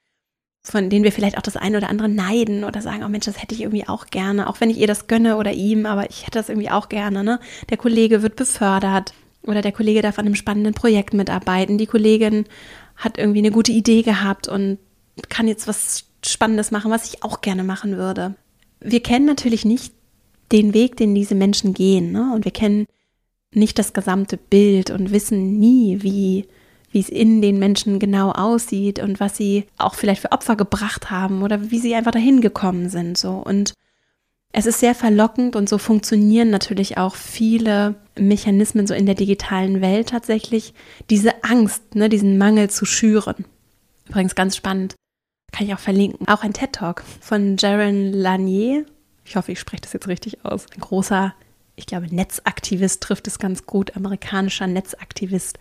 von 0.68 0.90
denen 0.90 1.04
wir 1.04 1.12
vielleicht 1.12 1.38
auch 1.38 1.42
das 1.42 1.56
eine 1.56 1.76
oder 1.76 1.88
andere 1.88 2.08
neiden 2.08 2.64
oder 2.64 2.82
sagen, 2.82 3.04
oh 3.04 3.08
Mensch, 3.08 3.26
das 3.26 3.40
hätte 3.40 3.54
ich 3.54 3.62
irgendwie 3.62 3.86
auch 3.86 4.06
gerne, 4.06 4.48
auch 4.48 4.60
wenn 4.60 4.70
ich 4.70 4.78
ihr 4.78 4.88
das 4.88 5.06
gönne 5.06 5.36
oder 5.36 5.52
ihm, 5.52 5.86
aber 5.86 6.10
ich 6.10 6.22
hätte 6.22 6.38
das 6.38 6.48
irgendwie 6.48 6.70
auch 6.70 6.88
gerne. 6.88 7.22
Ne? 7.22 7.38
Der 7.70 7.76
Kollege 7.76 8.22
wird 8.22 8.34
befördert 8.34 9.14
oder 9.44 9.62
der 9.62 9.70
Kollege 9.70 10.02
darf 10.02 10.18
an 10.18 10.26
einem 10.26 10.34
spannenden 10.34 10.74
Projekt 10.74 11.14
mitarbeiten. 11.14 11.78
Die 11.78 11.86
Kollegin 11.86 12.46
hat 12.96 13.16
irgendwie 13.16 13.38
eine 13.38 13.52
gute 13.52 13.70
Idee 13.70 14.02
gehabt 14.02 14.48
und 14.48 14.78
kann 15.28 15.46
jetzt 15.46 15.68
was 15.68 16.04
Spannendes 16.24 16.72
machen, 16.72 16.90
was 16.90 17.06
ich 17.06 17.22
auch 17.22 17.42
gerne 17.42 17.62
machen 17.62 17.96
würde. 17.96 18.34
Wir 18.80 19.00
kennen 19.00 19.26
natürlich 19.26 19.64
nicht 19.64 19.94
den 20.50 20.74
Weg, 20.74 20.96
den 20.96 21.14
diese 21.14 21.36
Menschen 21.36 21.74
gehen, 21.74 22.10
ne? 22.10 22.32
und 22.34 22.44
wir 22.44 22.52
kennen 22.52 22.86
nicht 23.52 23.78
das 23.78 23.92
gesamte 23.92 24.36
Bild 24.36 24.90
und 24.90 25.12
wissen 25.12 25.58
nie, 25.58 26.02
wie 26.02 26.46
wie 26.90 27.00
es 27.00 27.08
in 27.08 27.42
den 27.42 27.58
Menschen 27.58 27.98
genau 27.98 28.30
aussieht 28.32 28.98
und 28.98 29.20
was 29.20 29.36
sie 29.36 29.64
auch 29.78 29.94
vielleicht 29.94 30.22
für 30.22 30.32
Opfer 30.32 30.56
gebracht 30.56 31.10
haben 31.10 31.42
oder 31.42 31.70
wie 31.70 31.78
sie 31.78 31.94
einfach 31.94 32.12
dahin 32.12 32.40
gekommen 32.40 32.88
sind. 32.88 33.18
So. 33.18 33.32
Und 33.32 33.74
es 34.52 34.64
ist 34.64 34.80
sehr 34.80 34.94
verlockend 34.94 35.54
und 35.54 35.68
so 35.68 35.76
funktionieren 35.76 36.48
natürlich 36.48 36.96
auch 36.96 37.14
viele 37.14 37.96
Mechanismen 38.18 38.86
so 38.86 38.94
in 38.94 39.04
der 39.04 39.14
digitalen 39.14 39.82
Welt 39.82 40.08
tatsächlich, 40.08 40.72
diese 41.10 41.44
Angst, 41.44 41.94
ne, 41.94 42.08
diesen 42.08 42.38
Mangel 42.38 42.70
zu 42.70 42.86
schüren. 42.86 43.44
Übrigens 44.08 44.34
ganz 44.34 44.56
spannend, 44.56 44.94
kann 45.52 45.66
ich 45.66 45.74
auch 45.74 45.78
verlinken, 45.78 46.26
auch 46.28 46.42
ein 46.42 46.54
TED 46.54 46.72
Talk 46.72 47.02
von 47.20 47.56
Jaron 47.58 48.12
Lanier. 48.12 48.86
Ich 49.24 49.36
hoffe, 49.36 49.52
ich 49.52 49.60
spreche 49.60 49.82
das 49.82 49.92
jetzt 49.92 50.08
richtig 50.08 50.44
aus. 50.44 50.66
Ein 50.74 50.80
großer, 50.80 51.34
ich 51.74 51.86
glaube, 51.86 52.06
Netzaktivist 52.06 53.02
trifft 53.02 53.26
es 53.26 53.38
ganz 53.38 53.66
gut, 53.66 53.96
amerikanischer 53.96 54.66
Netzaktivist 54.66 55.58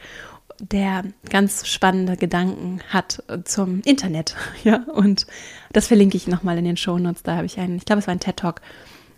der 0.59 1.03
ganz 1.29 1.67
spannende 1.67 2.17
Gedanken 2.17 2.79
hat 2.89 3.23
zum 3.43 3.81
Internet. 3.85 4.35
Ja, 4.63 4.83
und 4.93 5.27
das 5.73 5.87
verlinke 5.87 6.17
ich 6.17 6.27
nochmal 6.27 6.57
in 6.57 6.65
den 6.65 6.77
Shownotes. 6.77 7.21
Da 7.21 7.35
habe 7.35 7.45
ich 7.45 7.59
einen, 7.59 7.77
ich 7.77 7.85
glaube, 7.85 7.99
es 7.99 8.07
war 8.07 8.13
ein 8.15 8.19
TED-Talk 8.19 8.61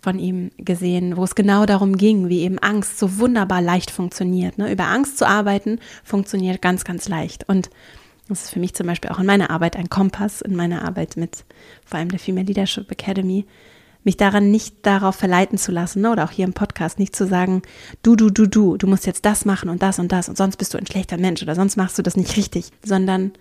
von 0.02 0.20
ihm 0.20 0.52
gesehen, 0.58 1.16
wo 1.16 1.24
es 1.24 1.36
genau 1.36 1.66
darum 1.66 1.98
ging, 1.98 2.28
wie 2.30 2.42
eben 2.42 2.60
Angst 2.60 3.00
so 3.00 3.18
wunderbar 3.18 3.62
leicht 3.62 3.92
funktioniert. 3.92 4.58
Ne? 4.58 4.72
Über 4.72 4.86
Angst 4.86 5.18
zu 5.18 5.28
arbeiten 5.28 5.80
funktioniert 6.04 6.62
ganz, 6.62 6.84
ganz 6.84 7.08
leicht. 7.08 7.48
Und 7.48 7.70
das 8.28 8.46
ist 8.46 8.50
für 8.52 8.60
mich 8.60 8.74
zum 8.74 8.88
Beispiel 8.88 9.12
auch 9.12 9.20
in 9.20 9.26
meiner 9.26 9.50
Arbeit 9.50 9.78
ein 9.78 9.90
Kompass, 9.90 10.42
in 10.42 10.56
meiner 10.56 10.84
Arbeit 10.84 11.18
mit 11.18 11.46
vor 11.86 12.00
allem 12.00 12.10
der 12.10 12.20
Female 12.20 12.46
Leadership 12.46 12.92
Academy, 12.92 13.46
mich 14.04 14.18
daran 14.18 14.52
nicht 14.52 14.86
darauf 14.86 15.16
verleiten 15.16 15.58
zu 15.58 15.72
lassen, 15.72 16.02
ne? 16.02 16.12
oder 16.12 16.26
auch 16.26 16.32
hier 16.32 16.46
im 16.46 16.54
Podcast 16.54 17.00
nicht 17.00 17.16
zu 17.16 17.28
sagen, 17.28 17.62
du, 18.04 18.16
du, 18.16 18.30
du, 18.30 18.48
du, 18.48 18.78
du 18.78 18.88
musst 18.88 19.06
jetzt 19.06 19.26
das 19.26 19.46
machen 19.46 19.70
und 19.70 19.82
das 19.82 20.00
und 20.00 20.12
das 20.12 20.30
und 20.30 20.38
sonst 20.38 20.58
bist 20.58 20.74
du 20.74 20.78
ein 20.78 20.88
schlechter 20.88 21.18
Mensch 21.18 21.42
oder 21.42 21.56
sonst 21.56 21.78
machst 21.78 21.98
du 21.98 22.04
das 22.04 22.16
nicht 22.16 22.38
richtig, 22.38 22.72
sondern 22.84 23.34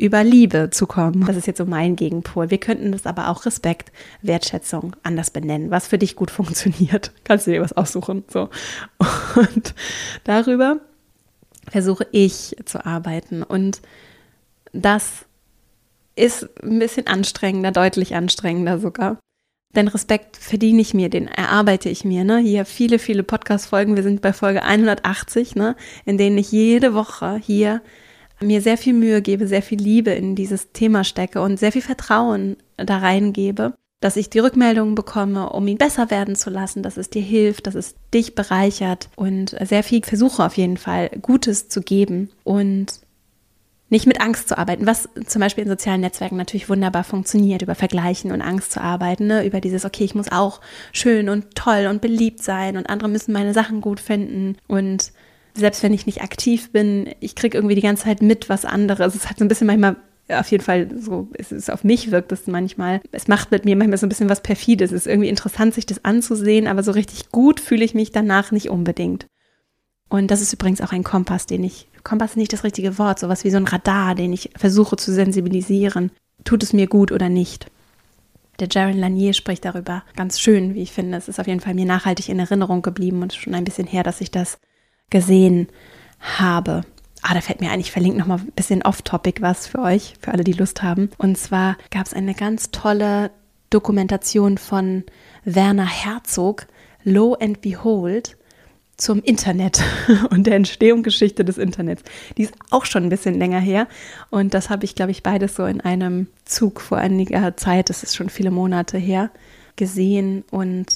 über 0.00 0.24
Liebe 0.24 0.70
zu 0.70 0.86
kommen. 0.86 1.26
Das 1.26 1.36
ist 1.36 1.46
jetzt 1.46 1.58
so 1.58 1.66
mein 1.66 1.94
Gegenpol. 1.94 2.50
Wir 2.50 2.58
könnten 2.58 2.90
das 2.90 3.04
aber 3.04 3.28
auch 3.28 3.44
Respekt, 3.44 3.92
Wertschätzung 4.22 4.96
anders 5.02 5.30
benennen, 5.30 5.70
was 5.70 5.88
für 5.88 5.98
dich 5.98 6.16
gut 6.16 6.30
funktioniert. 6.30 7.12
Kannst 7.24 7.46
du 7.46 7.50
dir 7.50 7.60
was 7.60 7.74
aussuchen. 7.74 8.24
So. 8.28 8.48
Und 9.36 9.74
darüber 10.24 10.78
versuche 11.70 12.06
ich 12.12 12.56
zu 12.64 12.84
arbeiten. 12.84 13.42
Und 13.42 13.82
das 14.72 15.26
ist 16.16 16.48
ein 16.62 16.78
bisschen 16.78 17.06
anstrengender, 17.06 17.70
deutlich 17.70 18.14
anstrengender 18.14 18.78
sogar. 18.78 19.18
Denn 19.76 19.88
Respekt 19.88 20.36
verdiene 20.36 20.80
ich 20.80 20.94
mir, 20.94 21.08
den 21.08 21.28
erarbeite 21.28 21.88
ich 21.88 22.04
mir. 22.04 22.24
Ne? 22.24 22.38
Hier 22.38 22.64
viele, 22.64 22.98
viele 22.98 23.22
Podcast-Folgen. 23.22 23.94
Wir 23.94 24.02
sind 24.02 24.20
bei 24.20 24.32
Folge 24.32 24.62
180, 24.62 25.54
ne? 25.54 25.76
in 26.04 26.18
denen 26.18 26.38
ich 26.38 26.50
jede 26.50 26.92
Woche 26.94 27.40
hier 27.42 27.80
mir 28.40 28.62
sehr 28.62 28.78
viel 28.78 28.94
Mühe 28.94 29.22
gebe, 29.22 29.46
sehr 29.46 29.62
viel 29.62 29.80
Liebe 29.80 30.10
in 30.10 30.34
dieses 30.34 30.72
Thema 30.72 31.04
stecke 31.04 31.40
und 31.42 31.58
sehr 31.58 31.72
viel 31.72 31.82
Vertrauen 31.82 32.56
da 32.76 32.98
reingebe, 32.98 33.74
dass 34.00 34.16
ich 34.16 34.30
die 34.30 34.38
Rückmeldungen 34.38 34.94
bekomme, 34.94 35.50
um 35.50 35.68
ihn 35.68 35.78
besser 35.78 36.10
werden 36.10 36.34
zu 36.34 36.50
lassen, 36.50 36.82
dass 36.82 36.96
es 36.96 37.10
dir 37.10 37.22
hilft, 37.22 37.66
dass 37.66 37.74
es 37.74 37.94
dich 38.14 38.34
bereichert 38.34 39.10
und 39.14 39.54
sehr 39.62 39.82
viel 39.82 40.02
versuche 40.02 40.44
auf 40.44 40.56
jeden 40.56 40.78
Fall 40.78 41.10
Gutes 41.20 41.68
zu 41.68 41.82
geben 41.82 42.30
und 42.44 43.00
nicht 43.90 44.06
mit 44.06 44.20
Angst 44.20 44.48
zu 44.48 44.56
arbeiten, 44.56 44.86
was 44.86 45.08
zum 45.26 45.40
Beispiel 45.40 45.64
in 45.64 45.70
sozialen 45.70 46.00
Netzwerken 46.00 46.36
natürlich 46.36 46.68
wunderbar 46.68 47.04
funktioniert, 47.04 47.62
über 47.62 47.74
Vergleichen 47.74 48.32
und 48.32 48.40
Angst 48.40 48.72
zu 48.72 48.80
arbeiten, 48.80 49.26
ne? 49.26 49.44
über 49.44 49.60
dieses, 49.60 49.84
okay, 49.84 50.04
ich 50.04 50.14
muss 50.14 50.32
auch 50.32 50.60
schön 50.92 51.28
und 51.28 51.54
toll 51.54 51.86
und 51.90 52.00
beliebt 52.00 52.42
sein 52.42 52.76
und 52.76 52.88
andere 52.88 53.08
müssen 53.08 53.32
meine 53.32 53.52
Sachen 53.52 53.80
gut 53.80 54.00
finden 54.00 54.56
und 54.66 55.12
selbst 55.54 55.82
wenn 55.82 55.92
ich 55.92 56.06
nicht 56.06 56.22
aktiv 56.22 56.70
bin, 56.70 57.10
ich 57.18 57.34
kriege 57.34 57.58
irgendwie 57.58 57.74
die 57.74 57.80
ganze 57.80 58.04
Zeit 58.04 58.22
mit, 58.22 58.48
was 58.48 58.64
andere. 58.64 59.04
Es 59.04 59.26
halt 59.26 59.38
so 59.38 59.44
ein 59.44 59.48
bisschen 59.48 59.66
manchmal 59.66 59.96
auf 60.28 60.50
jeden 60.50 60.62
Fall 60.62 60.88
so, 60.96 61.28
es 61.32 61.50
ist 61.50 61.70
auf 61.70 61.82
mich 61.82 62.12
wirkt 62.12 62.30
es 62.30 62.46
manchmal, 62.46 63.00
es 63.10 63.26
macht 63.26 63.50
mit 63.50 63.64
mir 63.64 63.76
manchmal 63.76 63.98
so 63.98 64.06
ein 64.06 64.08
bisschen 64.08 64.28
was 64.28 64.42
perfides. 64.42 64.92
Es 64.92 65.02
ist 65.02 65.06
irgendwie 65.06 65.28
interessant, 65.28 65.74
sich 65.74 65.86
das 65.86 66.04
anzusehen, 66.04 66.66
aber 66.66 66.82
so 66.82 66.92
richtig 66.92 67.30
gut 67.30 67.60
fühle 67.60 67.84
ich 67.84 67.94
mich 67.94 68.12
danach 68.12 68.52
nicht 68.52 68.70
unbedingt. 68.70 69.26
Und 70.08 70.30
das 70.30 70.40
ist 70.40 70.52
übrigens 70.52 70.80
auch 70.80 70.92
ein 70.92 71.04
Kompass, 71.04 71.46
den 71.46 71.64
ich, 71.64 71.88
Kompass 72.04 72.32
ist 72.32 72.36
nicht 72.36 72.52
das 72.52 72.64
richtige 72.64 72.98
Wort, 72.98 73.18
sowas 73.18 73.44
wie 73.44 73.50
so 73.50 73.56
ein 73.56 73.66
Radar, 73.66 74.14
den 74.14 74.32
ich 74.32 74.50
versuche 74.56 74.96
zu 74.96 75.12
sensibilisieren. 75.12 76.10
Tut 76.44 76.62
es 76.62 76.72
mir 76.72 76.86
gut 76.86 77.12
oder 77.12 77.28
nicht? 77.28 77.66
Der 78.58 78.68
Jaron 78.70 78.98
Lanier 78.98 79.32
spricht 79.32 79.64
darüber 79.64 80.02
ganz 80.16 80.38
schön, 80.38 80.74
wie 80.74 80.82
ich 80.82 80.92
finde. 80.92 81.16
Es 81.16 81.28
ist 81.28 81.40
auf 81.40 81.46
jeden 81.46 81.60
Fall 81.60 81.74
mir 81.74 81.86
nachhaltig 81.86 82.28
in 82.28 82.38
Erinnerung 82.38 82.82
geblieben 82.82 83.22
und 83.22 83.32
schon 83.32 83.54
ein 83.54 83.64
bisschen 83.64 83.86
her, 83.86 84.02
dass 84.02 84.20
ich 84.20 84.30
das 84.30 84.58
gesehen 85.08 85.68
habe. 86.20 86.82
Ah, 87.22 87.34
da 87.34 87.40
fällt 87.40 87.60
mir 87.60 87.70
ein, 87.70 87.80
ich 87.80 87.90
verlinke 87.90 88.18
nochmal 88.18 88.38
ein 88.38 88.52
bisschen 88.52 88.82
off-topic 88.82 89.42
was 89.42 89.66
für 89.66 89.80
euch, 89.80 90.14
für 90.20 90.32
alle, 90.32 90.44
die 90.44 90.52
Lust 90.52 90.82
haben. 90.82 91.10
Und 91.18 91.36
zwar 91.36 91.76
gab 91.90 92.06
es 92.06 92.14
eine 92.14 92.34
ganz 92.34 92.70
tolle 92.70 93.30
Dokumentation 93.70 94.58
von 94.58 95.04
Werner 95.44 95.86
Herzog, 95.86 96.66
Lo 97.04 97.34
and 97.34 97.60
Behold 97.60 98.36
zum 99.00 99.22
Internet 99.22 99.82
und 100.30 100.46
der 100.46 100.56
Entstehungsgeschichte 100.56 101.44
des 101.44 101.58
Internets. 101.58 102.02
Die 102.36 102.42
ist 102.42 102.54
auch 102.70 102.84
schon 102.84 103.04
ein 103.04 103.08
bisschen 103.08 103.38
länger 103.38 103.60
her 103.60 103.88
und 104.30 104.54
das 104.54 104.70
habe 104.70 104.84
ich, 104.84 104.94
glaube 104.94 105.10
ich, 105.10 105.22
beides 105.22 105.56
so 105.56 105.64
in 105.64 105.80
einem 105.80 106.28
Zug 106.44 106.80
vor 106.80 106.98
einiger 106.98 107.56
Zeit, 107.56 107.88
das 107.88 108.02
ist 108.02 108.16
schon 108.16 108.28
viele 108.28 108.50
Monate 108.50 108.98
her, 108.98 109.30
gesehen 109.76 110.44
und 110.50 110.86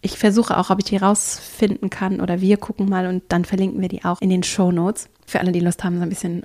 ich 0.00 0.18
versuche 0.18 0.58
auch, 0.58 0.70
ob 0.70 0.80
ich 0.80 0.86
die 0.86 0.96
rausfinden 0.96 1.88
kann 1.88 2.20
oder 2.20 2.40
wir 2.40 2.56
gucken 2.56 2.88
mal 2.88 3.06
und 3.06 3.22
dann 3.28 3.44
verlinken 3.44 3.80
wir 3.80 3.88
die 3.88 4.04
auch 4.04 4.20
in 4.20 4.30
den 4.30 4.42
Show 4.42 4.72
Notes. 4.72 5.08
Für 5.26 5.38
alle, 5.38 5.52
die 5.52 5.60
Lust 5.60 5.84
haben, 5.84 5.96
so 5.96 6.02
ein 6.02 6.08
bisschen 6.08 6.42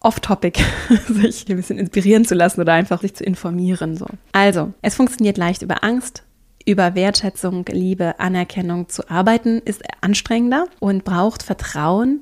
off-topic, 0.00 0.62
sich 1.08 1.48
ein 1.48 1.56
bisschen 1.56 1.78
inspirieren 1.78 2.26
zu 2.26 2.34
lassen 2.34 2.60
oder 2.60 2.74
einfach 2.74 3.00
sich 3.00 3.14
zu 3.14 3.24
informieren. 3.24 3.96
So. 3.96 4.06
Also, 4.32 4.72
es 4.82 4.94
funktioniert 4.94 5.38
leicht 5.38 5.62
über 5.62 5.82
Angst, 5.82 6.22
über 6.66 6.94
Wertschätzung, 6.94 7.64
Liebe, 7.66 8.18
Anerkennung 8.20 8.88
zu 8.88 9.08
arbeiten, 9.08 9.60
ist 9.64 9.82
anstrengender 10.00 10.66
und 10.78 11.04
braucht 11.04 11.42
Vertrauen, 11.42 12.20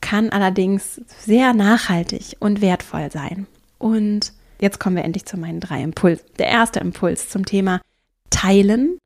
kann 0.00 0.30
allerdings 0.30 1.00
sehr 1.18 1.52
nachhaltig 1.52 2.36
und 2.40 2.60
wertvoll 2.60 3.10
sein. 3.12 3.46
Und 3.78 4.32
jetzt 4.60 4.80
kommen 4.80 4.96
wir 4.96 5.04
endlich 5.04 5.26
zu 5.26 5.36
meinen 5.36 5.60
drei 5.60 5.82
Impulsen. 5.82 6.26
Der 6.38 6.48
erste 6.48 6.80
Impuls 6.80 7.28
zum 7.28 7.44
Thema 7.44 7.80
Teilen, 8.30 8.98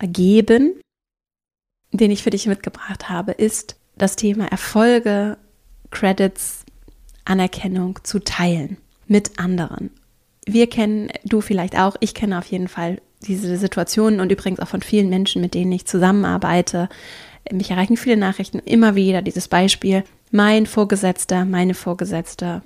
Geben, 0.00 0.80
den 1.92 2.10
ich 2.10 2.22
für 2.24 2.30
dich 2.30 2.46
mitgebracht 2.46 3.08
habe, 3.08 3.32
ist 3.32 3.76
das 3.96 4.16
Thema 4.16 4.46
Erfolge, 4.46 5.38
Credits, 5.90 6.64
Anerkennung 7.24 8.00
zu 8.02 8.18
teilen 8.18 8.78
mit 9.06 9.38
anderen. 9.38 9.90
Wir 10.44 10.68
kennen, 10.68 11.10
du 11.24 11.40
vielleicht 11.40 11.78
auch, 11.78 11.96
ich 12.00 12.14
kenne 12.14 12.38
auf 12.38 12.46
jeden 12.46 12.66
Fall 12.66 13.00
diese 13.22 13.56
Situationen 13.56 14.20
und 14.20 14.30
übrigens 14.32 14.60
auch 14.60 14.68
von 14.68 14.82
vielen 14.82 15.08
Menschen, 15.08 15.40
mit 15.40 15.54
denen 15.54 15.72
ich 15.72 15.86
zusammenarbeite. 15.86 16.88
Mich 17.50 17.70
erreichen 17.70 17.96
viele 17.96 18.16
Nachrichten 18.16 18.58
immer 18.58 18.94
wieder 18.94 19.22
dieses 19.22 19.48
Beispiel. 19.48 20.04
Mein 20.30 20.66
Vorgesetzter, 20.66 21.44
meine 21.44 21.74
Vorgesetzte 21.74 22.62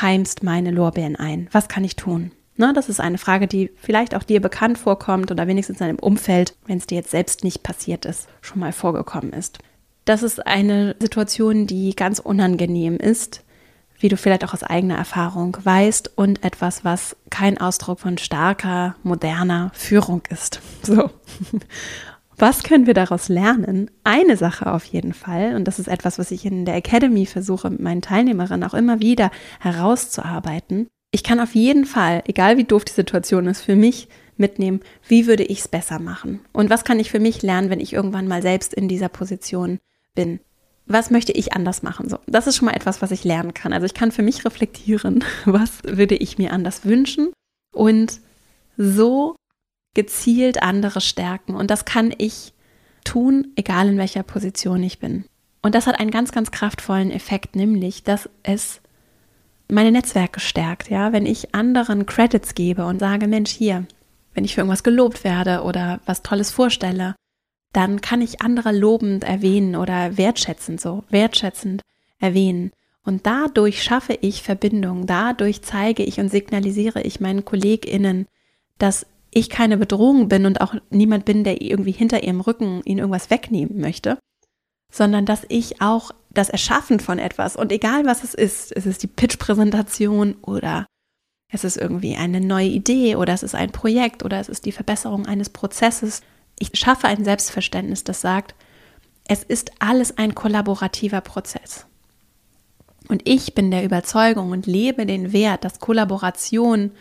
heimst 0.00 0.42
meine 0.42 0.70
Lorbeeren 0.70 1.16
ein. 1.16 1.48
Was 1.52 1.68
kann 1.68 1.84
ich 1.84 1.96
tun? 1.96 2.32
Na, 2.56 2.72
das 2.72 2.88
ist 2.88 3.00
eine 3.00 3.18
Frage, 3.18 3.46
die 3.46 3.70
vielleicht 3.76 4.14
auch 4.14 4.22
dir 4.22 4.40
bekannt 4.40 4.76
vorkommt 4.76 5.30
oder 5.30 5.46
wenigstens 5.46 5.80
in 5.80 5.86
deinem 5.86 5.98
Umfeld, 5.98 6.54
wenn 6.66 6.78
es 6.78 6.86
dir 6.86 6.96
jetzt 6.96 7.10
selbst 7.10 7.42
nicht 7.42 7.62
passiert 7.62 8.04
ist, 8.04 8.28
schon 8.42 8.60
mal 8.60 8.72
vorgekommen 8.72 9.32
ist. 9.32 9.60
Das 10.04 10.22
ist 10.22 10.46
eine 10.46 10.94
Situation, 11.00 11.66
die 11.66 11.96
ganz 11.96 12.18
unangenehm 12.18 12.96
ist, 12.96 13.42
wie 14.00 14.08
du 14.08 14.16
vielleicht 14.16 14.44
auch 14.44 14.54
aus 14.54 14.64
eigener 14.64 14.96
Erfahrung 14.96 15.56
weißt 15.62 16.16
und 16.16 16.42
etwas, 16.42 16.84
was 16.84 17.16
kein 17.30 17.58
Ausdruck 17.58 18.00
von 18.00 18.18
starker, 18.18 18.96
moderner 19.02 19.70
Führung 19.74 20.22
ist. 20.30 20.60
So. 20.82 21.10
Was 22.36 22.62
können 22.62 22.86
wir 22.86 22.94
daraus 22.94 23.28
lernen? 23.28 23.90
Eine 24.02 24.38
Sache 24.38 24.72
auf 24.72 24.84
jeden 24.86 25.12
Fall, 25.12 25.54
und 25.54 25.66
das 25.66 25.78
ist 25.78 25.88
etwas, 25.88 26.18
was 26.18 26.30
ich 26.30 26.46
in 26.46 26.64
der 26.64 26.74
Academy 26.74 27.26
versuche, 27.26 27.68
mit 27.68 27.80
meinen 27.80 28.00
Teilnehmerinnen 28.00 28.66
auch 28.66 28.72
immer 28.72 28.98
wieder 28.98 29.30
herauszuarbeiten. 29.60 30.88
Ich 31.10 31.22
kann 31.22 31.38
auf 31.38 31.54
jeden 31.54 31.84
Fall, 31.84 32.22
egal 32.26 32.56
wie 32.56 32.64
doof 32.64 32.86
die 32.86 32.94
Situation 32.94 33.46
ist, 33.46 33.60
für 33.60 33.76
mich 33.76 34.08
mitnehmen, 34.38 34.80
wie 35.06 35.26
würde 35.26 35.44
ich 35.44 35.58
es 35.58 35.68
besser 35.68 35.98
machen? 35.98 36.40
Und 36.54 36.70
was 36.70 36.84
kann 36.84 36.98
ich 36.98 37.10
für 37.10 37.20
mich 37.20 37.42
lernen, 37.42 37.68
wenn 37.68 37.78
ich 37.78 37.92
irgendwann 37.92 38.26
mal 38.26 38.40
selbst 38.40 38.72
in 38.72 38.88
dieser 38.88 39.10
Position 39.10 39.78
bin? 40.14 40.40
Was 40.86 41.10
möchte 41.10 41.32
ich 41.32 41.52
anders 41.52 41.82
machen? 41.82 42.08
So, 42.08 42.18
das 42.26 42.46
ist 42.46 42.56
schon 42.56 42.66
mal 42.66 42.74
etwas, 42.74 43.00
was 43.00 43.10
ich 43.10 43.24
lernen 43.24 43.54
kann. 43.54 43.72
Also 43.72 43.86
ich 43.86 43.94
kann 43.94 44.12
für 44.12 44.22
mich 44.22 44.44
reflektieren, 44.44 45.24
was 45.44 45.82
würde 45.84 46.16
ich 46.16 46.38
mir 46.38 46.52
anders 46.52 46.84
wünschen 46.84 47.32
und 47.74 48.20
so 48.76 49.36
gezielt 49.94 50.62
andere 50.62 51.00
stärken. 51.00 51.54
Und 51.54 51.70
das 51.70 51.84
kann 51.84 52.14
ich 52.16 52.52
tun, 53.04 53.48
egal 53.56 53.88
in 53.88 53.98
welcher 53.98 54.22
Position 54.22 54.82
ich 54.82 54.98
bin. 54.98 55.24
Und 55.62 55.74
das 55.74 55.86
hat 55.86 56.00
einen 56.00 56.10
ganz, 56.10 56.32
ganz 56.32 56.50
kraftvollen 56.50 57.10
Effekt, 57.10 57.54
nämlich, 57.54 58.02
dass 58.02 58.28
es 58.42 58.80
meine 59.68 59.92
Netzwerke 59.92 60.40
stärkt. 60.40 60.90
Ja, 60.90 61.12
wenn 61.12 61.26
ich 61.26 61.54
anderen 61.54 62.06
Credits 62.06 62.54
gebe 62.54 62.86
und 62.86 62.98
sage, 62.98 63.26
Mensch, 63.28 63.50
hier, 63.50 63.86
wenn 64.34 64.44
ich 64.44 64.54
für 64.54 64.62
irgendwas 64.62 64.82
gelobt 64.82 65.24
werde 65.24 65.62
oder 65.62 66.00
was 66.06 66.22
Tolles 66.22 66.50
vorstelle, 66.50 67.14
dann 67.72 68.00
kann 68.00 68.20
ich 68.20 68.42
andere 68.42 68.72
lobend 68.72 69.24
erwähnen 69.24 69.76
oder 69.76 70.16
wertschätzend 70.16 70.80
so, 70.80 71.04
wertschätzend 71.10 71.82
erwähnen. 72.18 72.72
Und 73.04 73.26
dadurch 73.26 73.82
schaffe 73.82 74.18
ich 74.20 74.42
Verbindung, 74.42 75.06
dadurch 75.06 75.62
zeige 75.62 76.02
ich 76.02 76.20
und 76.20 76.30
signalisiere 76.30 77.02
ich 77.02 77.20
meinen 77.20 77.44
KollegInnen, 77.44 78.26
dass 78.78 79.06
ich 79.30 79.48
keine 79.48 79.76
Bedrohung 79.76 80.28
bin 80.28 80.44
und 80.46 80.60
auch 80.60 80.74
niemand 80.90 81.24
bin, 81.24 81.44
der 81.44 81.62
irgendwie 81.62 81.92
hinter 81.92 82.22
ihrem 82.22 82.40
Rücken 82.40 82.82
ihnen 82.84 82.98
irgendwas 82.98 83.30
wegnehmen 83.30 83.80
möchte, 83.80 84.18
sondern 84.92 85.24
dass 85.24 85.46
ich 85.48 85.80
auch 85.80 86.10
das 86.30 86.48
Erschaffen 86.48 87.00
von 87.00 87.18
etwas 87.18 87.56
und 87.56 87.72
egal 87.72 88.04
was 88.04 88.24
es 88.24 88.34
ist, 88.34 88.72
es 88.76 88.86
ist 88.86 89.02
die 89.02 89.08
Pitch-Präsentation 89.08 90.36
oder 90.42 90.86
es 91.52 91.64
ist 91.64 91.76
irgendwie 91.76 92.16
eine 92.16 92.40
neue 92.40 92.68
Idee 92.68 93.16
oder 93.16 93.32
es 93.32 93.42
ist 93.42 93.54
ein 93.54 93.72
Projekt 93.72 94.24
oder 94.24 94.38
es 94.38 94.48
ist 94.48 94.66
die 94.66 94.72
Verbesserung 94.72 95.26
eines 95.26 95.50
Prozesses, 95.50 96.22
ich 96.60 96.70
schaffe 96.74 97.08
ein 97.08 97.24
Selbstverständnis, 97.24 98.04
das 98.04 98.20
sagt, 98.20 98.54
es 99.26 99.42
ist 99.42 99.72
alles 99.80 100.16
ein 100.18 100.34
kollaborativer 100.34 101.20
Prozess. 101.20 101.86
Und 103.08 103.22
ich 103.24 103.54
bin 103.54 103.70
der 103.72 103.84
Überzeugung 103.84 104.52
und 104.52 104.66
lebe 104.66 105.06
den 105.06 105.32
Wert, 105.32 105.64
dass 105.64 105.80
Kollaboration 105.80 106.92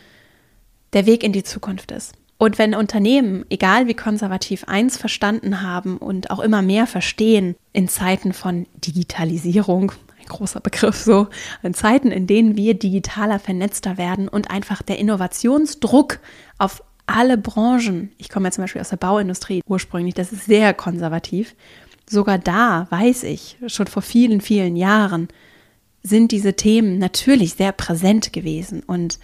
der 0.93 1.05
Weg 1.05 1.23
in 1.23 1.33
die 1.33 1.43
Zukunft 1.43 1.91
ist. 1.91 2.13
Und 2.37 2.57
wenn 2.57 2.73
Unternehmen, 2.73 3.45
egal 3.49 3.87
wie 3.87 3.93
konservativ, 3.93 4.63
eins 4.63 4.97
verstanden 4.97 5.61
haben 5.61 5.97
und 5.97 6.31
auch 6.31 6.39
immer 6.39 6.61
mehr 6.61 6.87
verstehen 6.87 7.55
in 7.73 7.89
Zeiten 7.89 8.31
von 8.31 8.65
Digitalisierung, 8.75 9.91
ein 10.17 10.25
großer 10.25 10.61
Begriff 10.61 10.95
so, 10.95 11.27
in 11.63 11.73
Zeiten, 11.73 12.11
in 12.11 12.27
denen 12.27 12.55
wir 12.55 12.75
digitaler, 12.75 13.39
vernetzter 13.39 13.97
werden 13.97 14.29
und 14.29 14.49
einfach 14.49 14.81
der 14.81 14.99
Innovationsdruck 14.99 16.19
auf 16.57 16.81
alle 17.09 17.37
Branchen, 17.37 18.11
ich 18.17 18.29
komme 18.29 18.47
ja 18.47 18.51
zum 18.51 18.63
Beispiel 18.63 18.81
aus 18.81 18.89
der 18.89 18.97
Bauindustrie 18.97 19.61
ursprünglich, 19.67 20.13
das 20.13 20.31
ist 20.31 20.45
sehr 20.45 20.73
konservativ, 20.73 21.55
sogar 22.09 22.37
da 22.37 22.87
weiß 22.89 23.23
ich, 23.23 23.57
schon 23.67 23.87
vor 23.87 24.01
vielen, 24.01 24.41
vielen 24.41 24.75
Jahren 24.75 25.27
sind 26.01 26.31
diese 26.31 26.53
Themen 26.53 26.97
natürlich 26.97 27.53
sehr 27.53 27.71
präsent 27.71 28.31
gewesen 28.33 28.83
und 28.83 29.19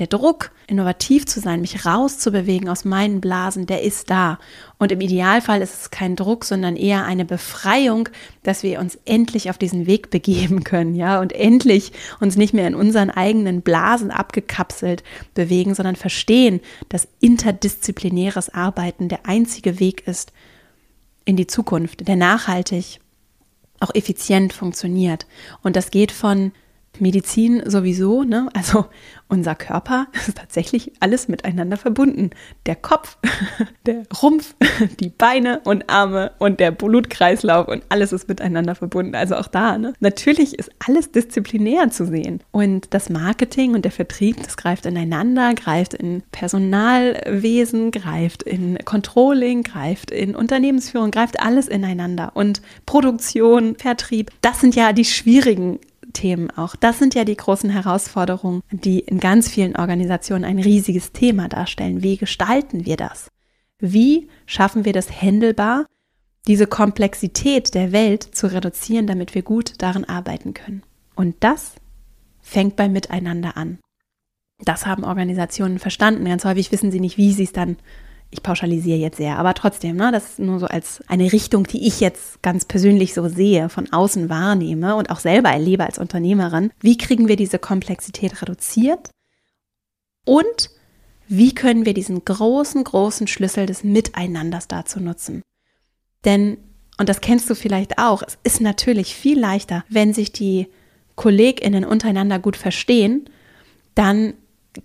der 0.00 0.06
Druck, 0.06 0.50
innovativ 0.66 1.26
zu 1.26 1.40
sein, 1.40 1.60
mich 1.60 1.84
rauszubewegen 1.84 2.68
aus 2.68 2.84
meinen 2.84 3.20
Blasen, 3.20 3.66
der 3.66 3.82
ist 3.82 4.10
da. 4.10 4.38
Und 4.78 4.90
im 4.90 5.00
Idealfall 5.00 5.60
ist 5.62 5.74
es 5.74 5.90
kein 5.90 6.16
Druck, 6.16 6.44
sondern 6.44 6.74
eher 6.74 7.04
eine 7.04 7.24
Befreiung, 7.24 8.08
dass 8.42 8.62
wir 8.62 8.80
uns 8.80 8.98
endlich 9.04 9.50
auf 9.50 9.58
diesen 9.58 9.86
Weg 9.86 10.10
begeben 10.10 10.64
können, 10.64 10.94
ja, 10.94 11.20
und 11.20 11.32
endlich 11.32 11.92
uns 12.18 12.36
nicht 12.36 12.54
mehr 12.54 12.66
in 12.66 12.74
unseren 12.74 13.10
eigenen 13.10 13.62
Blasen 13.62 14.10
abgekapselt 14.10 15.04
bewegen, 15.34 15.74
sondern 15.74 15.96
verstehen, 15.96 16.60
dass 16.88 17.06
interdisziplinäres 17.20 18.48
Arbeiten 18.52 19.08
der 19.08 19.26
einzige 19.26 19.78
Weg 19.78 20.06
ist 20.08 20.32
in 21.24 21.36
die 21.36 21.46
Zukunft, 21.46 22.08
der 22.08 22.16
nachhaltig 22.16 23.00
auch 23.80 23.94
effizient 23.94 24.52
funktioniert. 24.52 25.26
Und 25.62 25.76
das 25.76 25.90
geht 25.90 26.12
von 26.12 26.52
Medizin 27.00 27.62
sowieso, 27.68 28.24
ne? 28.24 28.48
Also 28.54 28.86
unser 29.28 29.54
Körper 29.54 30.08
ist 30.26 30.36
tatsächlich 30.36 30.92
alles 31.00 31.28
miteinander 31.28 31.76
verbunden. 31.76 32.30
Der 32.66 32.76
Kopf, 32.76 33.16
der 33.86 34.02
Rumpf, 34.22 34.54
die 35.00 35.10
Beine 35.10 35.60
und 35.64 35.88
Arme 35.88 36.32
und 36.38 36.60
der 36.60 36.70
Blutkreislauf 36.70 37.68
und 37.68 37.82
alles 37.88 38.12
ist 38.12 38.28
miteinander 38.28 38.74
verbunden. 38.74 39.14
Also 39.14 39.36
auch 39.36 39.48
da, 39.48 39.78
ne? 39.78 39.92
Natürlich 40.00 40.58
ist 40.58 40.70
alles 40.86 41.12
disziplinär 41.12 41.90
zu 41.90 42.06
sehen. 42.06 42.42
Und 42.50 42.92
das 42.92 43.08
Marketing 43.08 43.74
und 43.74 43.84
der 43.84 43.92
Vertrieb, 43.92 44.42
das 44.42 44.56
greift 44.56 44.86
ineinander, 44.86 45.54
greift 45.54 45.94
in 45.94 46.22
Personalwesen, 46.32 47.90
greift 47.90 48.42
in 48.42 48.78
Controlling, 48.84 49.62
greift 49.62 50.10
in 50.10 50.34
Unternehmensführung, 50.34 51.10
greift 51.10 51.40
alles 51.40 51.68
ineinander. 51.68 52.32
Und 52.34 52.62
Produktion, 52.86 53.76
Vertrieb, 53.76 54.30
das 54.40 54.60
sind 54.60 54.74
ja 54.74 54.92
die 54.92 55.04
schwierigen 55.04 55.78
Themen 56.12 56.50
auch. 56.50 56.76
Das 56.76 56.98
sind 56.98 57.14
ja 57.14 57.24
die 57.24 57.36
großen 57.36 57.70
Herausforderungen, 57.70 58.62
die 58.70 59.00
in 59.00 59.20
ganz 59.20 59.48
vielen 59.48 59.76
Organisationen 59.76 60.44
ein 60.44 60.58
riesiges 60.58 61.12
Thema 61.12 61.48
darstellen. 61.48 62.02
Wie 62.02 62.16
gestalten 62.16 62.86
wir 62.86 62.96
das? 62.96 63.28
Wie 63.78 64.28
schaffen 64.46 64.84
wir 64.84 64.92
das 64.92 65.10
händelbar, 65.22 65.86
diese 66.46 66.66
Komplexität 66.66 67.74
der 67.74 67.92
Welt 67.92 68.22
zu 68.22 68.52
reduzieren, 68.52 69.06
damit 69.06 69.34
wir 69.34 69.42
gut 69.42 69.74
darin 69.78 70.04
arbeiten 70.04 70.54
können? 70.54 70.82
Und 71.14 71.36
das 71.40 71.74
fängt 72.40 72.76
beim 72.76 72.92
Miteinander 72.92 73.56
an. 73.56 73.78
Das 74.64 74.86
haben 74.86 75.04
Organisationen 75.04 75.78
verstanden. 75.78 76.24
Ganz 76.26 76.44
häufig 76.44 76.70
wissen 76.72 76.90
sie 76.90 77.00
nicht, 77.00 77.16
wie 77.16 77.32
sie 77.32 77.44
es 77.44 77.52
dann 77.52 77.76
ich 78.30 78.42
pauschalisiere 78.42 78.98
jetzt 78.98 79.16
sehr, 79.16 79.38
aber 79.38 79.54
trotzdem, 79.54 79.96
ne, 79.96 80.10
das 80.12 80.30
ist 80.30 80.38
nur 80.38 80.60
so 80.60 80.66
als 80.66 81.02
eine 81.08 81.32
Richtung, 81.32 81.64
die 81.64 81.86
ich 81.86 82.00
jetzt 82.00 82.42
ganz 82.42 82.64
persönlich 82.64 83.12
so 83.12 83.28
sehe, 83.28 83.68
von 83.68 83.92
außen 83.92 84.28
wahrnehme 84.28 84.94
und 84.94 85.10
auch 85.10 85.18
selber 85.18 85.50
erlebe 85.50 85.84
als 85.84 85.98
Unternehmerin. 85.98 86.70
Wie 86.80 86.96
kriegen 86.96 87.26
wir 87.26 87.36
diese 87.36 87.58
Komplexität 87.58 88.40
reduziert? 88.40 89.10
Und 90.24 90.70
wie 91.26 91.54
können 91.54 91.86
wir 91.86 91.94
diesen 91.94 92.24
großen, 92.24 92.84
großen 92.84 93.26
Schlüssel 93.26 93.66
des 93.66 93.82
Miteinanders 93.82 94.68
dazu 94.68 95.00
nutzen? 95.00 95.42
Denn, 96.24 96.58
und 96.98 97.08
das 97.08 97.20
kennst 97.20 97.50
du 97.50 97.54
vielleicht 97.56 97.98
auch, 97.98 98.22
es 98.22 98.38
ist 98.44 98.60
natürlich 98.60 99.14
viel 99.14 99.40
leichter, 99.40 99.84
wenn 99.88 100.14
sich 100.14 100.30
die 100.32 100.68
KollegInnen 101.16 101.84
untereinander 101.84 102.38
gut 102.38 102.56
verstehen, 102.56 103.28
dann 103.94 104.34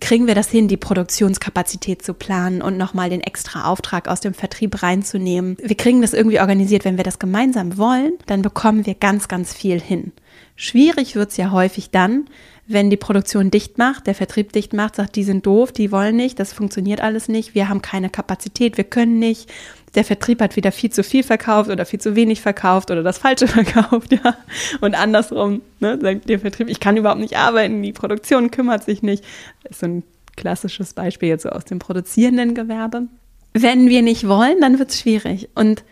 kriegen 0.00 0.26
wir 0.26 0.34
das 0.34 0.50
hin, 0.50 0.66
die 0.68 0.76
Produktionskapazität 0.76 2.02
zu 2.02 2.12
planen 2.12 2.60
und 2.60 2.76
nochmal 2.76 3.08
den 3.08 3.20
extra 3.20 3.70
Auftrag 3.70 4.08
aus 4.08 4.20
dem 4.20 4.34
Vertrieb 4.34 4.82
reinzunehmen. 4.82 5.56
Wir 5.62 5.76
kriegen 5.76 6.02
das 6.02 6.12
irgendwie 6.12 6.40
organisiert. 6.40 6.84
Wenn 6.84 6.96
wir 6.96 7.04
das 7.04 7.18
gemeinsam 7.18 7.78
wollen, 7.78 8.14
dann 8.26 8.42
bekommen 8.42 8.84
wir 8.84 8.94
ganz, 8.94 9.28
ganz 9.28 9.54
viel 9.54 9.80
hin. 9.80 10.12
Schwierig 10.56 11.14
wird 11.14 11.30
es 11.30 11.36
ja 11.36 11.52
häufig 11.52 11.90
dann, 11.90 12.28
wenn 12.66 12.90
die 12.90 12.96
Produktion 12.96 13.50
dicht 13.50 13.78
macht, 13.78 14.06
der 14.06 14.14
Vertrieb 14.14 14.52
dicht 14.52 14.72
macht, 14.72 14.96
sagt, 14.96 15.14
die 15.14 15.22
sind 15.22 15.46
doof, 15.46 15.70
die 15.70 15.92
wollen 15.92 16.16
nicht, 16.16 16.40
das 16.40 16.52
funktioniert 16.52 17.00
alles 17.00 17.28
nicht, 17.28 17.54
wir 17.54 17.68
haben 17.68 17.80
keine 17.80 18.10
Kapazität, 18.10 18.76
wir 18.76 18.84
können 18.84 19.18
nicht. 19.20 19.52
Der 19.96 20.04
Vertrieb 20.04 20.40
hat 20.40 20.54
wieder 20.56 20.72
viel 20.72 20.90
zu 20.90 21.02
viel 21.02 21.22
verkauft 21.24 21.70
oder 21.70 21.84
viel 21.86 22.00
zu 22.00 22.14
wenig 22.14 22.40
verkauft 22.40 22.90
oder 22.90 23.02
das 23.02 23.18
Falsche 23.18 23.48
verkauft, 23.48 24.12
ja. 24.12 24.36
Und 24.80 24.94
andersrum, 24.94 25.62
ne, 25.80 25.98
sagt 26.00 26.28
der 26.28 26.38
Vertrieb, 26.38 26.68
ich 26.68 26.80
kann 26.80 26.96
überhaupt 26.96 27.20
nicht 27.20 27.36
arbeiten, 27.36 27.82
die 27.82 27.92
Produktion 27.92 28.50
kümmert 28.50 28.84
sich 28.84 29.02
nicht. 29.02 29.24
Das 29.64 29.72
ist 29.72 29.80
so 29.80 29.86
ein 29.86 30.02
klassisches 30.36 30.92
Beispiel 30.92 31.30
jetzt 31.30 31.42
so 31.42 31.48
aus 31.48 31.64
dem 31.64 31.78
produzierenden 31.78 32.54
Gewerbe. 32.54 33.08
Wenn 33.54 33.88
wir 33.88 34.02
nicht 34.02 34.28
wollen, 34.28 34.60
dann 34.60 34.78
wird 34.78 34.90
es 34.90 35.00
schwierig. 35.00 35.48
Und 35.54 35.82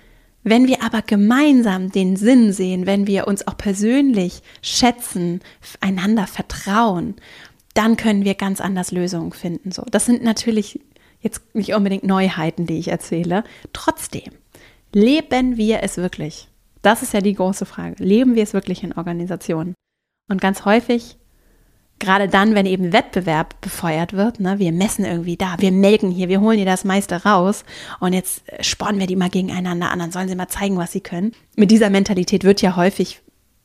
wenn 0.42 0.68
wir 0.68 0.82
aber 0.82 1.00
gemeinsam 1.00 1.90
den 1.90 2.16
Sinn 2.16 2.52
sehen, 2.52 2.84
wenn 2.84 3.06
wir 3.06 3.26
uns 3.26 3.48
auch 3.48 3.56
persönlich 3.56 4.42
schätzen, 4.60 5.40
einander 5.80 6.26
vertrauen, 6.26 7.14
dann 7.72 7.96
können 7.96 8.24
wir 8.24 8.34
ganz 8.34 8.60
anders 8.60 8.92
Lösungen 8.92 9.32
finden. 9.32 9.72
So, 9.72 9.84
das 9.90 10.04
sind 10.04 10.22
natürlich 10.22 10.80
jetzt 11.24 11.54
nicht 11.54 11.74
unbedingt 11.74 12.04
Neuheiten, 12.04 12.66
die 12.66 12.78
ich 12.78 12.88
erzähle. 12.88 13.42
Trotzdem, 13.72 14.32
leben 14.92 15.56
wir 15.56 15.82
es 15.82 15.96
wirklich? 15.96 16.48
Das 16.82 17.02
ist 17.02 17.14
ja 17.14 17.20
die 17.20 17.34
große 17.34 17.66
Frage. 17.66 18.02
Leben 18.02 18.34
wir 18.34 18.42
es 18.42 18.52
wirklich 18.52 18.84
in 18.84 18.92
Organisationen? 18.92 19.74
Und 20.30 20.40
ganz 20.40 20.64
häufig 20.64 21.16
gerade 21.98 22.28
dann, 22.28 22.54
wenn 22.54 22.66
eben 22.66 22.92
Wettbewerb 22.92 23.60
befeuert 23.60 24.12
wird, 24.12 24.40
ne, 24.40 24.58
wir 24.58 24.72
messen 24.72 25.04
irgendwie 25.04 25.36
da, 25.36 25.56
wir 25.58 25.72
melken 25.72 26.10
hier, 26.10 26.28
wir 26.28 26.40
holen 26.40 26.56
hier 26.56 26.66
das 26.66 26.84
meiste 26.84 27.24
raus 27.24 27.64
und 28.00 28.12
jetzt 28.12 28.42
spornen 28.60 29.00
wir 29.00 29.06
die 29.06 29.16
mal 29.16 29.30
gegeneinander 29.30 29.90
an, 29.90 29.98
dann 29.98 30.12
sollen 30.12 30.28
sie 30.28 30.34
mal 30.34 30.48
zeigen, 30.48 30.76
was 30.76 30.92
sie 30.92 31.00
können. 31.00 31.32
Mit 31.56 31.70
dieser 31.70 31.90
Mentalität 31.90 32.44
wird 32.44 32.62
ja 32.62 32.76
häufig 32.76 33.20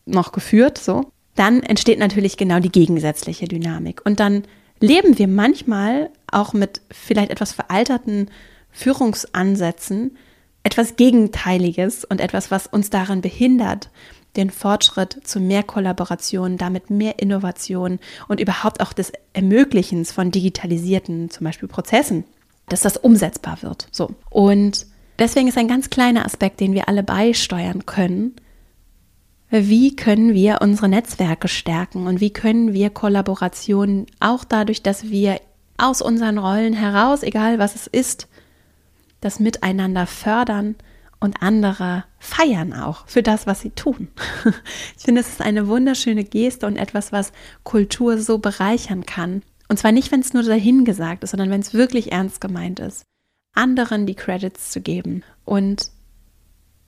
noch 0.06 0.32
geführt, 0.32 0.78
so. 0.78 1.12
Dann 1.36 1.64
entsteht 1.64 2.00
natürlich 2.00 2.38
genau 2.38 2.60
die 2.60 2.72
gegensätzliche 2.72 3.48
Dynamik. 3.48 4.02
Und 4.06 4.20
dann 4.20 4.44
leben 4.82 5.18
wir 5.18 5.28
manchmal 5.28 6.10
auch 6.34 6.54
mit 6.54 6.82
vielleicht 6.92 7.32
etwas 7.32 7.54
veralterten 7.54 8.30
Führungsansätzen 8.72 10.18
etwas 10.64 10.96
Gegenteiliges 10.96 12.06
und 12.06 12.22
etwas, 12.22 12.52
was 12.52 12.68
uns 12.68 12.90
daran 12.90 13.22
behindert, 13.22 13.90
den 14.36 14.52
Fortschritt 14.52 15.20
zu 15.24 15.40
mehr 15.40 15.64
Kollaboration, 15.64 16.58
damit 16.58 16.90
mehr 16.90 17.20
Innovation 17.20 18.00
und 18.28 18.40
überhaupt 18.40 18.82
auch 18.82 18.94
des 18.94 19.12
Ermöglichens 19.34 20.12
von 20.12 20.32
digitalisierten, 20.32 21.30
zum 21.30 21.46
Beispiel 21.46 21.68
Prozessen, 21.68 22.26
dass 22.68 22.82
das 22.82 22.98
umsetzbar 22.98 23.62
wird. 23.62 23.88
So. 23.92 24.12
Und 24.30 24.86
deswegen 25.18 25.48
ist 25.48 25.58
ein 25.58 25.68
ganz 25.68 25.90
kleiner 25.90 26.26
Aspekt, 26.26 26.60
den 26.60 26.74
wir 26.74 26.88
alle 26.88 27.04
beisteuern 27.04 27.86
können. 27.86 28.36
Wie 29.50 29.96
können 29.96 30.36
wir 30.36 30.60
unsere 30.62 30.90
Netzwerke 30.90 31.48
stärken 31.48 32.06
und 32.06 32.22
wie 32.22 32.30
können 32.30 32.72
wir 32.74 32.92
Kollaboration 32.92 34.06
auch 34.20 34.44
dadurch, 34.44 34.84
dass 34.84 35.10
wir 35.10 35.42
aus 35.80 36.02
unseren 36.02 36.38
Rollen 36.38 36.74
heraus, 36.74 37.24
egal 37.24 37.60
was 37.60 37.76
es 37.76 37.88
ist, 37.88 38.28
das 39.22 39.40
Miteinander 39.40 40.06
fördern 40.08 40.76
und 41.20 41.42
andere 41.42 42.06
feiern 42.20 42.74
auch 42.74 43.08
für 43.08 43.24
das, 43.24 43.48
was 43.48 43.62
sie 43.62 43.72
tun. 43.72 44.10
Ich 44.98 45.04
finde, 45.04 45.22
es 45.22 45.30
ist 45.30 45.42
eine 45.42 45.68
wunderschöne 45.68 46.24
Geste 46.24 46.68
und 46.68 46.78
etwas, 46.78 47.12
was 47.12 47.32
Kultur 47.64 48.18
so 48.18 48.38
bereichern 48.38 49.06
kann. 49.06 49.42
Und 49.68 49.80
zwar 49.80 49.92
nicht, 49.92 50.12
wenn 50.12 50.20
es 50.20 50.34
nur 50.34 50.44
dahingesagt 50.44 51.24
ist, 51.24 51.32
sondern 51.32 51.50
wenn 51.50 51.62
es 51.62 51.74
wirklich 51.74 52.12
ernst 52.12 52.42
gemeint 52.42 52.80
ist. 52.80 53.04
Anderen 53.54 54.06
die 54.06 54.16
Credits 54.16 54.72
zu 54.72 54.82
geben 54.82 55.24
und 55.46 55.92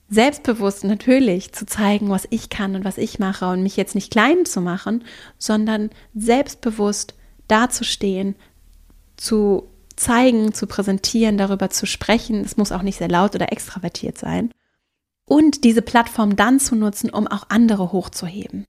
selbstbewusst 0.08 0.84
natürlich 0.84 1.52
zu 1.52 1.64
zeigen, 1.64 2.10
was 2.10 2.26
ich 2.30 2.50
kann 2.50 2.76
und 2.76 2.84
was 2.84 2.98
ich 2.98 3.18
mache 3.18 3.48
und 3.48 3.62
mich 3.62 3.76
jetzt 3.76 3.94
nicht 3.94 4.12
klein 4.12 4.44
zu 4.44 4.60
machen, 4.60 5.04
sondern 5.38 5.90
selbstbewusst 6.14 7.14
dazustehen, 7.48 8.36
zu 9.22 9.68
zeigen, 9.94 10.52
zu 10.52 10.66
präsentieren, 10.66 11.38
darüber 11.38 11.70
zu 11.70 11.86
sprechen. 11.86 12.40
Es 12.44 12.56
muss 12.56 12.72
auch 12.72 12.82
nicht 12.82 12.98
sehr 12.98 13.08
laut 13.08 13.34
oder 13.34 13.52
extravertiert 13.52 14.18
sein. 14.18 14.50
Und 15.24 15.62
diese 15.62 15.82
Plattform 15.82 16.34
dann 16.34 16.58
zu 16.58 16.74
nutzen, 16.74 17.10
um 17.10 17.28
auch 17.28 17.44
andere 17.48 17.92
hochzuheben. 17.92 18.64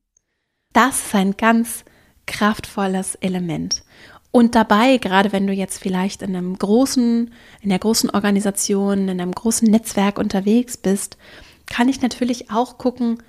Das 0.72 1.08
ist 1.08 1.16
ein 1.16 1.36
ganz 1.38 1.84
kraftvolles 2.28 3.16
Element. 3.16 3.84
Und 4.32 4.54
dabei, 4.56 4.98
gerade 4.98 5.32
wenn 5.32 5.48
du 5.48 5.54
jetzt 5.54 5.80
vielleicht 5.80 6.22
in 6.22 6.36
einem 6.36 6.58
großen, 6.58 7.34
in 7.62 7.70
der 7.70 7.80
großen 7.80 8.12
Organisation, 8.12 9.08
in 9.08 9.22
einem 9.22 9.32
großen 9.32 9.70
Netzwerk 9.70 10.20
unterwegs 10.20 10.78
bist, 10.78 11.18
kann 11.68 11.90
ich 11.90 12.02
natürlich 12.02 12.52
auch 12.52 12.78
gucken, 12.78 13.22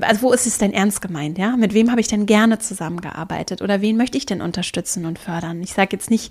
also 0.00 0.22
wo 0.22 0.32
ist 0.32 0.46
es 0.46 0.58
denn 0.58 0.72
ernst 0.72 1.00
gemeint, 1.00 1.38
ja? 1.38 1.56
Mit 1.56 1.74
wem 1.74 1.90
habe 1.90 2.00
ich 2.00 2.08
denn 2.08 2.26
gerne 2.26 2.58
zusammengearbeitet 2.58 3.62
oder 3.62 3.80
wen 3.80 3.96
möchte 3.96 4.18
ich 4.18 4.26
denn 4.26 4.42
unterstützen 4.42 5.06
und 5.06 5.18
fördern? 5.18 5.62
Ich 5.62 5.72
sage 5.72 5.90
jetzt 5.92 6.10
nicht, 6.10 6.30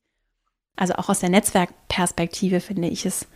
also 0.75 0.95
auch 0.95 1.09
aus 1.09 1.19
der 1.19 1.29
Netzwerkperspektive 1.29 2.59
finde 2.59 2.87
ich 2.87 3.05
es, 3.05 3.27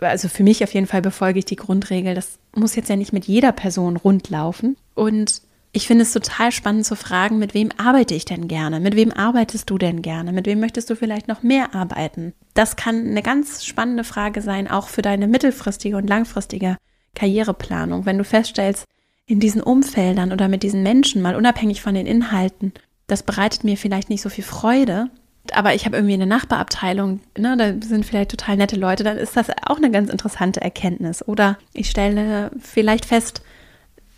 also 0.00 0.28
für 0.28 0.42
mich 0.42 0.62
auf 0.62 0.74
jeden 0.74 0.86
Fall 0.86 1.02
befolge 1.02 1.38
ich 1.38 1.44
die 1.44 1.56
Grundregel, 1.56 2.14
das 2.14 2.38
muss 2.54 2.76
jetzt 2.76 2.88
ja 2.88 2.96
nicht 2.96 3.12
mit 3.12 3.26
jeder 3.26 3.52
Person 3.52 3.96
rundlaufen. 3.96 4.76
Und 4.94 5.42
ich 5.72 5.86
finde 5.86 6.02
es 6.02 6.12
total 6.12 6.50
spannend 6.52 6.86
zu 6.86 6.96
fragen, 6.96 7.38
mit 7.38 7.54
wem 7.54 7.70
arbeite 7.76 8.14
ich 8.14 8.24
denn 8.24 8.48
gerne? 8.48 8.80
Mit 8.80 8.96
wem 8.96 9.12
arbeitest 9.12 9.68
du 9.68 9.78
denn 9.78 10.02
gerne? 10.02 10.32
Mit 10.32 10.46
wem 10.46 10.60
möchtest 10.60 10.88
du 10.90 10.96
vielleicht 10.96 11.28
noch 11.28 11.42
mehr 11.42 11.74
arbeiten? 11.74 12.32
Das 12.54 12.76
kann 12.76 13.06
eine 13.06 13.22
ganz 13.22 13.64
spannende 13.64 14.04
Frage 14.04 14.40
sein, 14.40 14.68
auch 14.68 14.88
für 14.88 15.02
deine 15.02 15.28
mittelfristige 15.28 15.96
und 15.96 16.08
langfristige 16.08 16.76
Karriereplanung. 17.14 18.06
Wenn 18.06 18.18
du 18.18 18.24
feststellst, 18.24 18.84
in 19.26 19.40
diesen 19.40 19.60
Umfeldern 19.60 20.32
oder 20.32 20.48
mit 20.48 20.62
diesen 20.62 20.82
Menschen, 20.82 21.20
mal 21.20 21.36
unabhängig 21.36 21.82
von 21.82 21.94
den 21.94 22.06
Inhalten, 22.06 22.72
das 23.06 23.22
bereitet 23.22 23.62
mir 23.62 23.76
vielleicht 23.76 24.08
nicht 24.08 24.22
so 24.22 24.30
viel 24.30 24.44
Freude, 24.44 25.10
aber 25.54 25.74
ich 25.74 25.84
habe 25.84 25.96
irgendwie 25.96 26.14
eine 26.14 26.26
Nachbarabteilung, 26.26 27.20
ne, 27.36 27.56
da 27.56 27.86
sind 27.86 28.04
vielleicht 28.04 28.30
total 28.30 28.56
nette 28.56 28.76
Leute, 28.76 29.04
dann 29.04 29.16
ist 29.16 29.36
das 29.36 29.48
auch 29.66 29.76
eine 29.76 29.90
ganz 29.90 30.10
interessante 30.10 30.60
Erkenntnis. 30.60 31.26
Oder 31.26 31.58
ich 31.72 31.90
stelle 31.90 32.50
vielleicht 32.60 33.04
fest, 33.06 33.42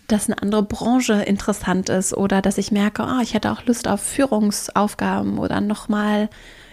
dass 0.08 0.28
eine 0.28 0.42
andere 0.42 0.62
Branche 0.62 1.14
interessant 1.14 1.88
ist 1.88 2.16
oder 2.16 2.42
dass 2.42 2.58
ich 2.58 2.72
merke, 2.72 3.02
oh, 3.02 3.22
ich 3.22 3.34
hätte 3.34 3.52
auch 3.52 3.64
Lust 3.66 3.86
auf 3.86 4.00
Führungsaufgaben 4.00 5.38
oder 5.38 5.60
nochmal 5.60 6.28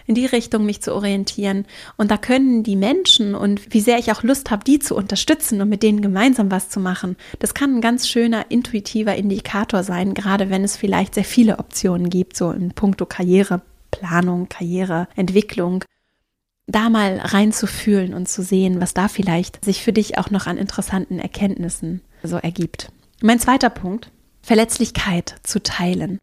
in 0.06 0.14
die 0.14 0.26
Richtung 0.26 0.64
mich 0.64 0.80
zu 0.80 0.94
orientieren. 0.94 1.66
Und 1.96 2.10
da 2.10 2.16
können 2.16 2.62
die 2.62 2.76
Menschen 2.76 3.34
und 3.34 3.72
wie 3.72 3.80
sehr 3.80 3.98
ich 3.98 4.10
auch 4.10 4.22
Lust 4.22 4.50
habe, 4.50 4.64
die 4.64 4.78
zu 4.78 4.96
unterstützen 4.96 5.60
und 5.60 5.68
mit 5.68 5.82
denen 5.82 6.00
gemeinsam 6.00 6.50
was 6.50 6.70
zu 6.70 6.80
machen, 6.80 7.16
das 7.38 7.54
kann 7.54 7.76
ein 7.76 7.80
ganz 7.80 8.08
schöner 8.08 8.46
intuitiver 8.48 9.14
Indikator 9.14 9.82
sein, 9.82 10.14
gerade 10.14 10.50
wenn 10.50 10.64
es 10.64 10.76
vielleicht 10.76 11.14
sehr 11.14 11.24
viele 11.24 11.58
Optionen 11.58 12.08
gibt, 12.08 12.36
so 12.36 12.50
in 12.50 12.72
puncto 12.72 13.04
Karriere 13.06 13.60
Planung, 13.90 14.48
Karriere, 14.48 15.08
Entwicklung, 15.16 15.84
da 16.66 16.90
mal 16.90 17.18
reinzufühlen 17.18 18.14
und 18.14 18.28
zu 18.28 18.42
sehen, 18.42 18.80
was 18.80 18.94
da 18.94 19.08
vielleicht 19.08 19.64
sich 19.64 19.82
für 19.82 19.92
dich 19.92 20.18
auch 20.18 20.30
noch 20.30 20.46
an 20.46 20.58
interessanten 20.58 21.18
Erkenntnissen 21.18 22.02
so 22.22 22.36
ergibt. 22.36 22.92
Mein 23.22 23.40
zweiter 23.40 23.70
Punkt, 23.70 24.12
Verletzlichkeit 24.42 25.36
zu 25.42 25.62
teilen. 25.62 26.18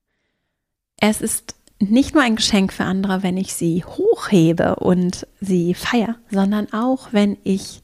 Es 1.02 1.22
ist 1.22 1.56
nicht 1.80 2.14
nur 2.14 2.24
ein 2.24 2.36
Geschenk 2.36 2.72
für 2.72 2.86
andere, 2.86 3.24
wenn 3.24 3.38
ich 3.38 3.54
sie 3.54 3.84
hochhebe 3.84 4.78
und 4.78 5.28
sie 5.42 5.74
feiere, 5.74 6.16
sondern 6.32 6.72
auch, 6.72 7.12
wenn 7.12 7.38
ich 7.44 7.82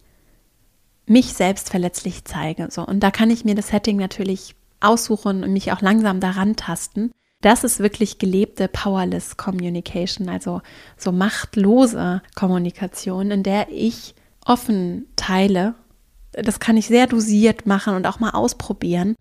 mich 1.07 1.33
selbst 1.33 1.69
verletzlich 1.69 2.23
zeige. 2.25 2.67
So, 2.71 2.85
und 2.85 3.01
da 3.01 3.11
kann 3.11 3.31
ich 3.31 3.43
mir 3.43 3.55
das 3.55 3.69
Setting 3.69 3.97
natürlich 3.97 4.55
aussuchen 4.79 5.43
und 5.43 5.51
mich 5.51 5.71
auch 5.71 5.81
langsam 5.81 6.19
daran 6.19 6.55
tasten 6.55 7.11
das 7.41 7.63
ist 7.63 7.79
wirklich 7.79 8.17
gelebte 8.17 8.67
Powerless 8.67 9.37
Communication, 9.37 10.29
also 10.29 10.61
so 10.97 11.11
machtlose 11.11 12.21
Kommunikation, 12.35 13.31
in 13.31 13.43
der 13.43 13.67
ich 13.69 14.15
offen 14.45 15.07
teile. 15.15 15.75
Das 16.31 16.59
kann 16.59 16.77
ich 16.77 16.87
sehr 16.87 17.07
dosiert 17.07 17.65
machen 17.65 17.95
und 17.95 18.05
auch 18.07 18.19
mal 18.19 18.31
ausprobieren. 18.31 19.15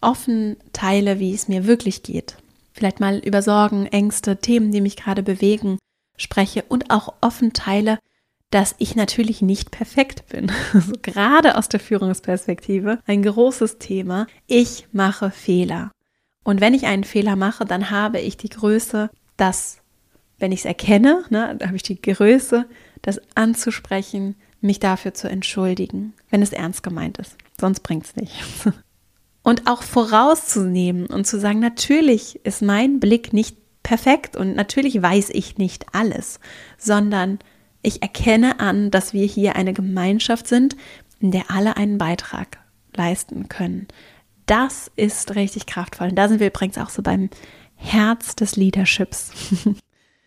Offen 0.00 0.56
teile, 0.72 1.18
wie 1.20 1.32
es 1.32 1.48
mir 1.48 1.66
wirklich 1.66 2.02
geht. 2.02 2.36
Vielleicht 2.72 3.00
mal 3.00 3.18
über 3.18 3.40
Sorgen, 3.40 3.86
Ängste, 3.86 4.36
Themen, 4.36 4.72
die 4.72 4.80
mich 4.80 4.96
gerade 4.96 5.22
bewegen, 5.22 5.78
spreche 6.16 6.64
und 6.68 6.90
auch 6.90 7.14
offen 7.20 7.52
teile, 7.52 7.98
dass 8.50 8.74
ich 8.78 8.94
natürlich 8.96 9.42
nicht 9.42 9.70
perfekt 9.70 10.26
bin. 10.28 10.50
Also 10.72 10.92
gerade 11.02 11.56
aus 11.56 11.68
der 11.68 11.80
Führungsperspektive 11.80 12.98
ein 13.06 13.22
großes 13.22 13.78
Thema. 13.78 14.26
Ich 14.46 14.88
mache 14.92 15.30
Fehler. 15.30 15.92
Und 16.44 16.60
wenn 16.60 16.74
ich 16.74 16.86
einen 16.86 17.04
Fehler 17.04 17.34
mache, 17.34 17.64
dann 17.64 17.90
habe 17.90 18.20
ich 18.20 18.36
die 18.36 18.50
Größe, 18.50 19.10
das, 19.36 19.78
wenn 20.38 20.52
ich 20.52 20.60
es 20.60 20.64
erkenne, 20.66 21.24
ne, 21.30 21.58
habe 21.64 21.76
ich 21.76 21.82
die 21.82 22.00
Größe, 22.00 22.66
das 23.02 23.20
anzusprechen, 23.34 24.36
mich 24.60 24.78
dafür 24.78 25.14
zu 25.14 25.28
entschuldigen, 25.28 26.12
wenn 26.30 26.42
es 26.42 26.52
ernst 26.52 26.82
gemeint 26.82 27.18
ist. 27.18 27.36
Sonst 27.60 27.80
bringt 27.80 28.04
es 28.04 28.16
nichts. 28.16 28.68
Und 29.42 29.66
auch 29.66 29.82
vorauszunehmen 29.82 31.04
und 31.04 31.26
zu 31.26 31.38
sagen, 31.38 31.58
natürlich 31.58 32.40
ist 32.46 32.62
mein 32.62 32.98
Blick 32.98 33.34
nicht 33.34 33.58
perfekt 33.82 34.36
und 34.36 34.56
natürlich 34.56 35.02
weiß 35.02 35.28
ich 35.28 35.58
nicht 35.58 35.84
alles, 35.92 36.40
sondern 36.78 37.40
ich 37.82 38.00
erkenne 38.00 38.58
an, 38.58 38.90
dass 38.90 39.12
wir 39.12 39.26
hier 39.26 39.54
eine 39.54 39.74
Gemeinschaft 39.74 40.48
sind, 40.48 40.76
in 41.20 41.30
der 41.30 41.50
alle 41.50 41.76
einen 41.76 41.98
Beitrag 41.98 42.56
leisten 42.96 43.50
können 43.50 43.86
das 44.46 44.90
ist 44.96 45.34
richtig 45.34 45.66
kraftvoll. 45.66 46.08
Und 46.08 46.16
da 46.16 46.28
sind 46.28 46.40
wir 46.40 46.48
übrigens 46.48 46.78
auch 46.78 46.90
so 46.90 47.02
beim 47.02 47.30
Herz 47.76 48.36
des 48.36 48.56
Leaderships. 48.56 49.30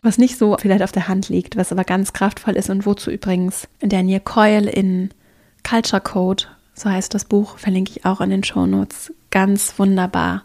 was 0.01 0.17
nicht 0.17 0.37
so 0.37 0.55
vielleicht 0.59 0.83
auf 0.83 0.91
der 0.91 1.07
Hand 1.07 1.29
liegt, 1.29 1.57
was 1.57 1.71
aber 1.71 1.83
ganz 1.83 2.13
kraftvoll 2.13 2.55
ist 2.55 2.69
und 2.69 2.85
wozu 2.85 3.11
übrigens 3.11 3.67
Daniel 3.81 4.19
Coyle 4.19 4.69
in 4.69 5.09
Culture 5.67 6.01
Code, 6.01 6.45
so 6.73 6.89
heißt 6.89 7.13
das 7.13 7.25
Buch, 7.25 7.57
verlinke 7.57 7.91
ich 7.91 8.05
auch 8.05 8.21
in 8.21 8.29
den 8.29 8.43
Show 8.43 8.65
Notes, 8.65 9.11
ganz 9.31 9.77
wunderbar 9.77 10.43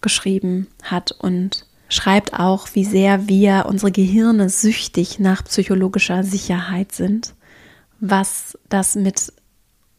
geschrieben 0.00 0.66
hat 0.82 1.12
und 1.12 1.66
schreibt 1.88 2.34
auch, 2.34 2.68
wie 2.72 2.84
sehr 2.84 3.28
wir 3.28 3.66
unsere 3.68 3.92
Gehirne 3.92 4.48
süchtig 4.48 5.18
nach 5.18 5.44
psychologischer 5.44 6.24
Sicherheit 6.24 6.92
sind, 6.92 7.34
was 8.00 8.58
das 8.68 8.96
mit 8.96 9.32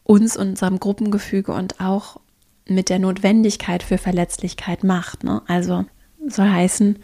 uns, 0.04 0.36
unserem 0.36 0.80
Gruppengefüge 0.80 1.54
und 1.54 1.80
auch 1.80 2.20
mit 2.68 2.90
der 2.90 3.00
Notwendigkeit 3.00 3.84
für 3.84 3.98
Verletzlichkeit 3.98 4.84
macht. 4.84 5.24
Ne? 5.24 5.42
Also 5.48 5.86
soll 6.28 6.50
heißen, 6.50 6.98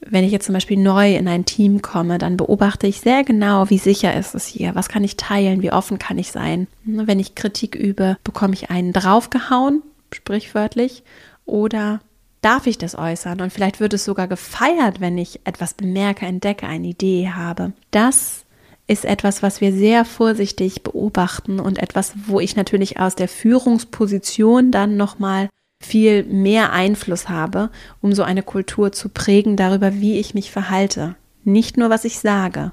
wenn 0.00 0.24
ich 0.24 0.32
jetzt 0.32 0.46
zum 0.46 0.54
Beispiel 0.54 0.78
neu 0.78 1.16
in 1.16 1.28
ein 1.28 1.44
Team 1.44 1.82
komme, 1.82 2.18
dann 2.18 2.36
beobachte 2.36 2.86
ich 2.86 3.00
sehr 3.00 3.24
genau, 3.24 3.68
wie 3.70 3.78
sicher 3.78 4.14
ist 4.14 4.34
es 4.34 4.46
hier, 4.46 4.74
was 4.74 4.88
kann 4.88 5.04
ich 5.04 5.16
teilen, 5.16 5.62
wie 5.62 5.72
offen 5.72 5.98
kann 5.98 6.18
ich 6.18 6.30
sein. 6.30 6.68
Ne, 6.84 7.06
wenn 7.06 7.18
ich 7.18 7.34
Kritik 7.34 7.74
übe, 7.74 8.16
bekomme 8.24 8.54
ich 8.54 8.70
einen 8.70 8.92
draufgehauen, 8.92 9.82
sprichwörtlich, 10.12 11.02
oder 11.46 12.00
darf 12.42 12.66
ich 12.66 12.78
das 12.78 12.96
äußern? 12.96 13.40
Und 13.40 13.52
vielleicht 13.52 13.80
wird 13.80 13.94
es 13.94 14.04
sogar 14.04 14.28
gefeiert, 14.28 15.00
wenn 15.00 15.18
ich 15.18 15.40
etwas 15.44 15.74
bemerke, 15.74 16.26
entdecke, 16.26 16.66
eine 16.66 16.88
Idee 16.88 17.30
habe. 17.30 17.72
Das 17.90 18.44
ist 18.88 19.04
etwas, 19.04 19.42
was 19.42 19.60
wir 19.60 19.72
sehr 19.72 20.04
vorsichtig 20.04 20.82
beobachten 20.82 21.60
und 21.60 21.78
etwas, 21.78 22.14
wo 22.26 22.40
ich 22.40 22.56
natürlich 22.56 22.98
aus 22.98 23.14
der 23.14 23.28
Führungsposition 23.28 24.72
dann 24.72 24.96
nochmal 24.96 25.50
viel 25.80 26.24
mehr 26.24 26.72
Einfluss 26.72 27.28
habe, 27.28 27.70
um 28.00 28.12
so 28.12 28.22
eine 28.22 28.42
Kultur 28.42 28.90
zu 28.90 29.10
prägen 29.10 29.56
darüber, 29.56 29.94
wie 29.94 30.18
ich 30.18 30.34
mich 30.34 30.50
verhalte. 30.50 31.14
Nicht 31.44 31.76
nur, 31.76 31.90
was 31.90 32.04
ich 32.04 32.18
sage. 32.18 32.72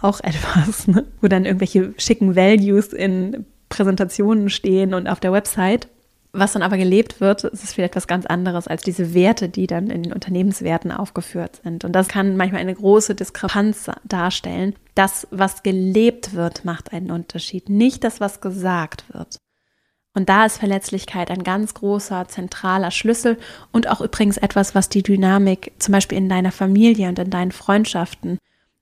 Auch 0.00 0.20
etwas, 0.24 0.86
ne? 0.86 1.04
wo 1.20 1.28
dann 1.28 1.44
irgendwelche 1.44 1.92
schicken 1.98 2.36
Values 2.36 2.92
in 2.92 3.44
Präsentationen 3.68 4.50
stehen 4.50 4.94
und 4.94 5.08
auf 5.08 5.20
der 5.20 5.32
Website. 5.32 5.88
Was 6.32 6.52
dann 6.52 6.62
aber 6.62 6.76
gelebt 6.76 7.20
wird, 7.20 7.42
ist 7.42 7.74
vielleicht 7.74 7.92
etwas 7.92 8.06
ganz 8.06 8.24
anderes 8.24 8.68
als 8.68 8.82
diese 8.82 9.14
Werte, 9.14 9.48
die 9.48 9.66
dann 9.66 9.90
in 9.90 10.04
den 10.04 10.12
Unternehmenswerten 10.12 10.92
aufgeführt 10.92 11.60
sind. 11.64 11.84
Und 11.84 11.92
das 11.92 12.06
kann 12.06 12.36
manchmal 12.36 12.60
eine 12.60 12.74
große 12.74 13.16
Diskrepanz 13.16 13.90
darstellen. 14.04 14.76
Das, 14.94 15.26
was 15.32 15.64
gelebt 15.64 16.34
wird, 16.34 16.64
macht 16.64 16.92
einen 16.92 17.10
Unterschied, 17.10 17.68
nicht 17.68 18.04
das, 18.04 18.20
was 18.20 18.40
gesagt 18.40 19.12
wird. 19.12 19.38
Und 20.14 20.28
da 20.28 20.44
ist 20.44 20.58
Verletzlichkeit 20.58 21.30
ein 21.30 21.42
ganz 21.44 21.74
großer, 21.74 22.26
zentraler 22.28 22.90
Schlüssel 22.90 23.38
und 23.72 23.88
auch 23.88 24.00
übrigens 24.00 24.36
etwas, 24.36 24.74
was 24.74 24.88
die 24.88 25.02
Dynamik 25.02 25.72
zum 25.78 25.92
Beispiel 25.92 26.18
in 26.18 26.28
deiner 26.28 26.52
Familie 26.52 27.08
und 27.08 27.18
in 27.18 27.30
deinen 27.30 27.52
Freundschaften 27.52 28.38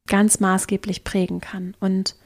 ganz 0.06 0.40
maßgeblich 0.40 1.04
prägen 1.04 1.40
kann. 1.40 1.76
Und 1.80 2.16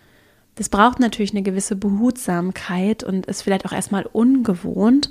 das 0.55 0.69
braucht 0.69 1.01
natürlich 1.01 1.33
eine 1.33 1.43
gewisse 1.43 1.77
Behutsamkeit 1.77 3.05
und 3.05 3.27
ist 3.27 3.43
vielleicht 3.43 3.65
auch 3.67 3.73
erstmal 3.73 4.05
ungewohnt. 4.05 5.11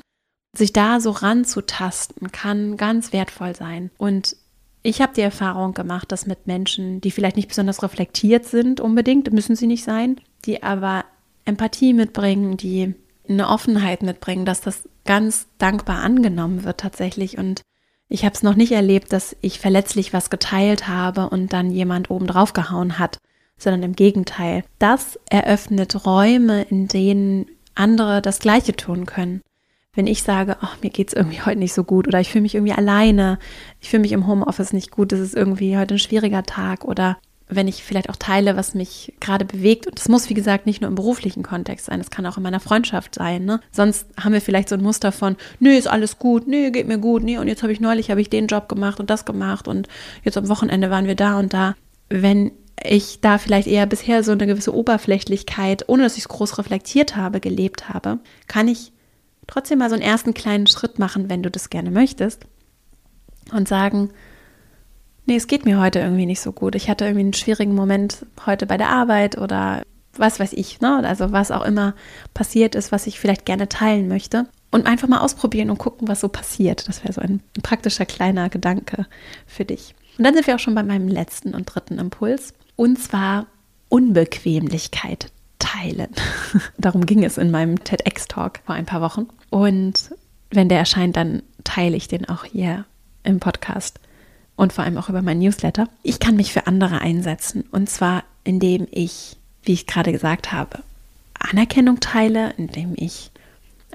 Sich 0.56 0.73
da 0.73 0.99
so 0.99 1.12
ranzutasten 1.12 2.32
kann 2.32 2.77
ganz 2.77 3.13
wertvoll 3.13 3.56
sein. 3.56 3.89
Und 3.97 4.36
ich 4.84 5.01
habe 5.01 5.13
die 5.13 5.21
Erfahrung 5.21 5.73
gemacht, 5.73 6.12
dass 6.12 6.25
mit 6.25 6.47
Menschen, 6.47 7.01
die 7.01 7.12
vielleicht 7.12 7.38
nicht 7.38 7.47
besonders 7.47 7.84
reflektiert 7.84 8.45
sind, 8.45 8.82
unbedingt, 8.82 9.32
müssen 9.32 9.56
sie 9.56 9.67
nicht 9.67 9.84
sein, 9.84 10.19
die 10.45 10.63
aber 10.63 11.06
Empathie 11.45 11.93
mitbringen, 11.93 12.58
die 12.58 12.93
eine 13.30 13.47
Offenheit 13.47 14.04
mitbringen, 14.04 14.45
dass 14.45 14.62
das 14.62 14.89
ganz 15.06 15.47
dankbar 15.58 16.01
angenommen 16.01 16.63
wird 16.63 16.80
tatsächlich. 16.80 17.38
Und 17.38 17.62
ich 18.10 18.25
habe 18.25 18.36
es 18.36 18.43
noch 18.43 18.56
nicht 18.56 18.71
erlebt, 18.73 19.13
dass 19.13 19.36
ich 19.41 19.60
verletzlich 19.60 20.13
was 20.13 20.30
geteilt 20.30 20.88
habe 20.88 21.30
und 21.30 21.54
dann 21.54 21.71
jemand 21.71 22.10
oben 22.10 22.27
drauf 22.27 22.54
gehauen 22.54 22.99
hat, 22.99 23.17
sondern 23.62 23.84
im 23.84 23.95
Gegenteil. 23.95 24.63
Das 24.80 25.19
eröffnet 25.30 26.06
Räume, 26.06 26.63
in 26.63 26.88
denen 26.88 27.45
andere 27.76 28.21
das 28.21 28.39
Gleiche 28.39 28.76
tun 28.76 29.06
können. 29.06 29.41
Wenn 29.93 30.08
ich 30.08 30.24
sage, 30.24 30.58
oh, 30.62 30.67
mir 30.82 30.89
geht 30.89 31.10
es 31.10 31.13
irgendwie 31.13 31.41
heute 31.41 31.60
nicht 31.60 31.74
so 31.74 31.84
gut 31.84 32.08
oder 32.08 32.19
ich 32.19 32.30
fühle 32.30 32.43
mich 32.43 32.56
irgendwie 32.56 32.74
alleine, 32.74 33.39
ich 33.82 33.89
fühle 33.89 34.02
mich 34.02 34.13
im 34.13 34.26
Homeoffice 34.26 34.71
nicht 34.71 34.91
gut, 34.91 35.12
es 35.12 35.19
ist 35.19 35.36
irgendwie 35.36 35.78
heute 35.78 35.95
ein 35.95 36.00
schwieriger 36.00 36.43
Tag 36.43 36.86
oder 36.86 37.17
wenn 37.52 37.67
ich 37.67 37.84
vielleicht 37.84 38.10
auch 38.10 38.15
teile, 38.15 38.56
was 38.56 38.74
mich 38.74 39.13
gerade 39.19 39.43
bewegt. 39.43 39.86
Und 39.86 40.00
das 40.00 40.08
muss, 40.08 40.30
wie 40.30 40.34
gesagt, 40.34 40.65
nicht 40.65 40.80
nur 40.80 40.88
im 40.88 40.95
beruflichen 40.95 41.43
Kontext 41.43 41.88
sein, 41.88 42.00
es 42.00 42.10
kann 42.10 42.26
auch 42.26 42.38
in 42.38 42.43
meiner 42.43 42.62
Freundschaft 42.62 43.15
sein. 43.15 43.43
Ne? 43.43 43.60
Sonst 43.71 44.08
haben 44.17 44.32
wir 44.32 44.41
vielleicht 44.41 44.69
so 44.69 44.76
ein 44.76 44.82
Muster 44.82 45.12
von, 45.12 45.36
nee, 45.60 45.78
ist 45.78 45.88
alles 45.89 46.17
gut, 46.17 46.47
nee, 46.47 46.71
geht 46.71 46.88
mir 46.88 46.97
gut, 46.97 47.24
nee, 47.24 47.38
und 47.38 47.50
jetzt 47.50 47.62
habe 47.62 47.74
ich 47.74 47.82
neulich, 47.82 48.10
habe 48.10 48.21
ich 48.21 48.30
den 48.30 48.47
Job 48.47 48.69
gemacht 48.69 49.02
und 49.02 49.10
das 49.10 49.26
gemacht 49.26 49.67
und 49.67 49.89
jetzt 50.24 50.38
am 50.38 50.47
Wochenende 50.47 50.89
waren 50.89 51.08
wir 51.08 51.15
da 51.15 51.38
und 51.38 51.54
da. 51.54 51.76
Wenn 52.10 52.52
ich 52.84 53.22
da 53.22 53.38
vielleicht 53.38 53.67
eher 53.67 53.86
bisher 53.86 54.24
so 54.24 54.32
eine 54.32 54.48
gewisse 54.48 54.76
Oberflächlichkeit, 54.76 55.88
ohne 55.88 56.04
dass 56.04 56.17
ich 56.17 56.24
es 56.24 56.30
groß 56.30 56.58
reflektiert 56.58 57.15
habe, 57.15 57.39
gelebt 57.39 57.89
habe, 57.89 58.20
kann 58.48 58.67
ich 58.67 58.91
trotzdem 59.48 59.80
mal 59.80 59.89
so 59.89 59.96
einen 59.96 60.04
ersten 60.04 60.34
kleinen 60.34 60.67
Schritt 60.67 61.00
machen, 61.00 61.30
wenn 61.30 61.44
du 61.44 61.52
das 61.52 61.70
gerne 61.70 61.91
möchtest 61.91 62.46
und 63.52 63.67
sagen, 63.67 64.12
nee, 65.26 65.36
es 65.36 65.48
geht 65.48 65.65
mir 65.65 65.80
heute 65.80 66.00
irgendwie 66.00 66.26
nicht 66.26 66.41
so 66.41 66.52
gut. 66.52 66.76
Ich 66.76 66.89
hatte 66.89 67.06
irgendwie 67.06 67.24
einen 67.26 67.34
schwierigen 67.34 67.76
Moment 67.76 68.26
heute 68.46 68.65
bei 68.65 68.78
der 68.78 68.89
Arbeit 68.89 69.38
oder 69.38 69.84
was 70.17 70.39
weiß 70.39 70.54
ich, 70.54 70.82
ne? 70.82 71.02
Also 71.06 71.32
was 71.32 71.52
auch 71.52 71.63
immer 71.63 71.96
passiert 72.34 72.76
ist, 72.76 72.91
was 72.91 73.08
ich 73.08 73.20
vielleicht 73.20 73.46
gerne 73.46 73.70
teilen 73.70 74.08
möchte. 74.08 74.48
Und 74.70 74.86
einfach 74.86 75.08
mal 75.08 75.20
ausprobieren 75.20 75.70
und 75.70 75.78
gucken, 75.80 76.08
was 76.08 76.22
so 76.22 76.30
passiert. 76.30 76.88
Das 76.88 77.04
wäre 77.04 77.13
so 77.13 77.22
ein 77.22 77.41
praktischer 77.62 78.06
kleiner 78.06 78.50
Gedanke 78.50 79.06
für 79.46 79.65
dich. 79.65 79.96
Und 80.17 80.24
dann 80.24 80.34
sind 80.34 80.48
wir 80.48 80.56
auch 80.56 80.60
schon 80.60 80.76
bei 80.76 80.84
meinem 80.84 81.08
letzten 81.08 81.54
und 81.54 81.65
dritten 81.65 81.98
Impuls. 81.98 82.54
Und 82.82 82.98
zwar 82.98 83.46
Unbequemlichkeit 83.89 85.32
teilen. 85.60 86.10
Darum 86.80 87.06
ging 87.06 87.24
es 87.24 87.38
in 87.38 87.52
meinem 87.52 87.84
TEDx-Talk 87.84 88.62
vor 88.65 88.74
ein 88.74 88.88
paar 88.88 89.02
Wochen. 89.02 89.28
Und 89.52 90.15
wenn 90.50 90.67
der 90.67 90.80
erscheint, 90.80 91.15
dann 91.15 91.44
teile 91.63 91.96
ich 91.96 92.08
den 92.08 92.28
auch 92.28 92.44
hier 92.44 92.86
im 93.22 93.39
Podcast 93.39 94.00
und 94.56 94.74
vor 94.74 94.84
allem 94.84 94.98
auch 94.98 95.10
über 95.10 95.22
mein 95.22 95.38
Newsletter. 95.38 95.89
Ich 96.02 96.20
kann 96.20 96.36
mich 96.36 96.54
für 96.54 96.65
andere 96.65 97.02
einsetzen 97.02 97.65
und 97.72 97.88
zwar 97.88 98.24
indem 98.44 98.88
ich, 98.89 99.38
wie 99.62 99.74
ich 99.74 99.86
gerade 99.86 100.12
gesagt 100.12 100.52
habe, 100.52 100.80
Anerkennung 101.38 102.00
teile, 102.00 102.56
indem 102.58 102.96
ich 102.96 103.30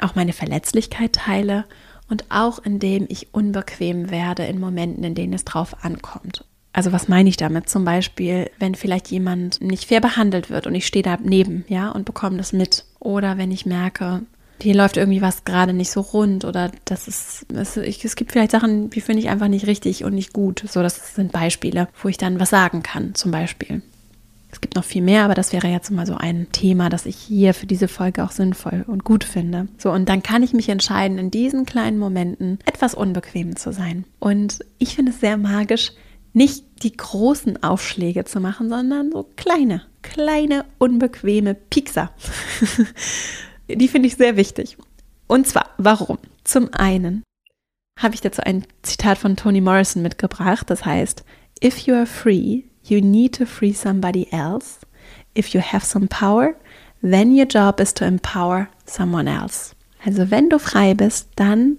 auch 0.01 0.14
meine 0.14 0.33
Verletzlichkeit 0.33 1.12
teile 1.12 1.64
und 2.09 2.27
auch 2.29 2.61
indem 2.61 3.07
ich 3.09 3.35
unbequem 3.35 4.12
werde 4.12 4.44
in 4.44 4.61
Momenten, 4.61 5.03
in 5.03 5.16
denen 5.16 5.33
es 5.33 5.44
drauf 5.44 5.83
ankommt. 5.83 6.44
Also 6.77 6.93
was 6.93 7.09
meine 7.09 7.31
ich 7.31 7.39
damit? 7.39 7.71
Zum 7.71 7.87
Beispiel, 7.87 8.51
wenn 8.59 8.75
vielleicht 8.75 9.11
jemand 9.11 9.62
nicht 9.62 9.87
fair 9.87 10.03
behandelt 10.03 10.51
wird 10.51 10.67
und 10.67 10.75
ich 10.75 10.87
stehe 10.87 11.03
da 11.03 11.17
neben, 11.23 11.65
ja, 11.69 11.89
und 11.89 12.05
bekomme 12.05 12.37
das 12.37 12.53
mit. 12.53 12.85
Oder 13.01 13.39
wenn 13.39 13.51
ich 13.51 13.65
merke, 13.65 14.25
hier 14.61 14.75
läuft 14.75 14.99
irgendwie 14.99 15.23
was 15.23 15.47
gerade 15.47 15.73
nicht 15.73 15.91
so 15.91 16.03
rund 16.03 16.45
oder 16.45 16.71
das 16.85 17.09
ist, 17.09 17.47
es, 17.51 17.79
ich, 17.79 18.05
es 18.05 18.15
gibt 18.15 18.33
vielleicht 18.33 18.51
Sachen, 18.51 18.91
die 18.91 19.01
finde 19.01 19.23
ich 19.23 19.31
einfach 19.31 19.49
nicht 19.49 19.67
richtig 19.67 20.05
und 20.05 20.15
nicht 20.15 20.35
gut. 20.35 20.65
So, 20.69 20.83
das 20.83 21.15
sind 21.15 21.33
Beispiele, 21.33 21.89
wo 22.03 22.11
ich 22.11 22.19
dann 22.19 22.41
was 22.41 22.51
sagen 22.51 22.83
kann, 22.83 23.15
zum 23.15 23.31
Beispiel. 23.31 23.81
Es 24.51 24.61
gibt 24.61 24.77
noch 24.77 24.85
viel 24.85 25.03
mehr, 25.03 25.25
aber 25.25 25.35
das 25.35 25.55
wäre 25.55 25.69
jetzt 25.69 25.91
mal 25.91 26.07
so 26.07 26.17
ein 26.17 26.49
Thema, 26.53 26.91
das 26.91 27.07
ich 27.07 27.17
hier 27.17 27.55
für 27.55 27.67
diese 27.67 27.89
Folge 27.89 28.23
auch 28.23 28.33
sinnvoll 28.33 28.85
und 28.87 29.03
gut 29.03 29.25
finde. 29.25 29.69
So, 29.79 29.91
und 29.93 30.11
dann 30.11 30.23
kann 30.23 30.43
ich 30.43 30.53
mich 30.53 30.69
entscheiden, 30.69 31.17
in 31.17 31.31
diesen 31.31 31.65
kleinen 31.65 31.99
Momenten 31.99 32.59
etwas 32.67 32.95
unbequem 32.95 33.57
zu 33.57 33.73
sein. 33.73 34.05
Und 34.19 34.59
ich 34.77 34.95
finde 34.95 35.12
es 35.12 35.21
sehr 35.21 35.39
magisch, 35.39 35.93
nicht 36.37 36.83
die 36.83 36.94
großen 36.94 37.62
Aufschläge 37.62 38.27
zu 38.27 38.40
machen, 38.40 38.68
sondern 38.68 39.11
so 39.11 39.27
kleine, 39.37 39.81
kleine, 40.03 40.66
unbequeme 40.77 41.55
Piekser. 41.55 42.11
Die 43.68 43.88
finde 43.88 44.09
ich 44.09 44.16
sehr 44.16 44.37
wichtig. 44.37 44.77
Und 45.27 45.46
zwar, 45.46 45.70
warum? 45.79 46.18
Zum 46.44 46.68
einen 46.75 47.22
habe 47.99 48.14
ich 48.14 48.20
dazu 48.20 48.42
ein 48.42 48.66
Zitat 48.83 49.16
von 49.16 49.37
Toni 49.37 49.62
Morrison 49.62 50.03
mitgebracht, 50.03 50.68
das 50.68 50.85
heißt, 50.85 51.25
If 51.64 51.79
you 51.79 51.94
are 51.94 52.05
free, 52.05 52.64
you 52.85 53.01
need 53.01 53.38
to 53.38 53.46
free 53.46 53.72
somebody 53.72 54.29
else. 54.31 54.81
If 55.37 55.49
you 55.55 55.62
have 55.62 55.87
some 55.87 56.07
power, 56.07 56.55
then 57.01 57.35
your 57.35 57.46
job 57.46 57.81
is 57.81 57.94
to 57.94 58.05
empower 58.05 58.68
someone 58.85 59.29
else. 59.29 59.75
Also 60.05 60.31
wenn 60.31 60.51
du 60.51 60.59
frei 60.59 60.92
bist, 60.92 61.31
dann 61.37 61.79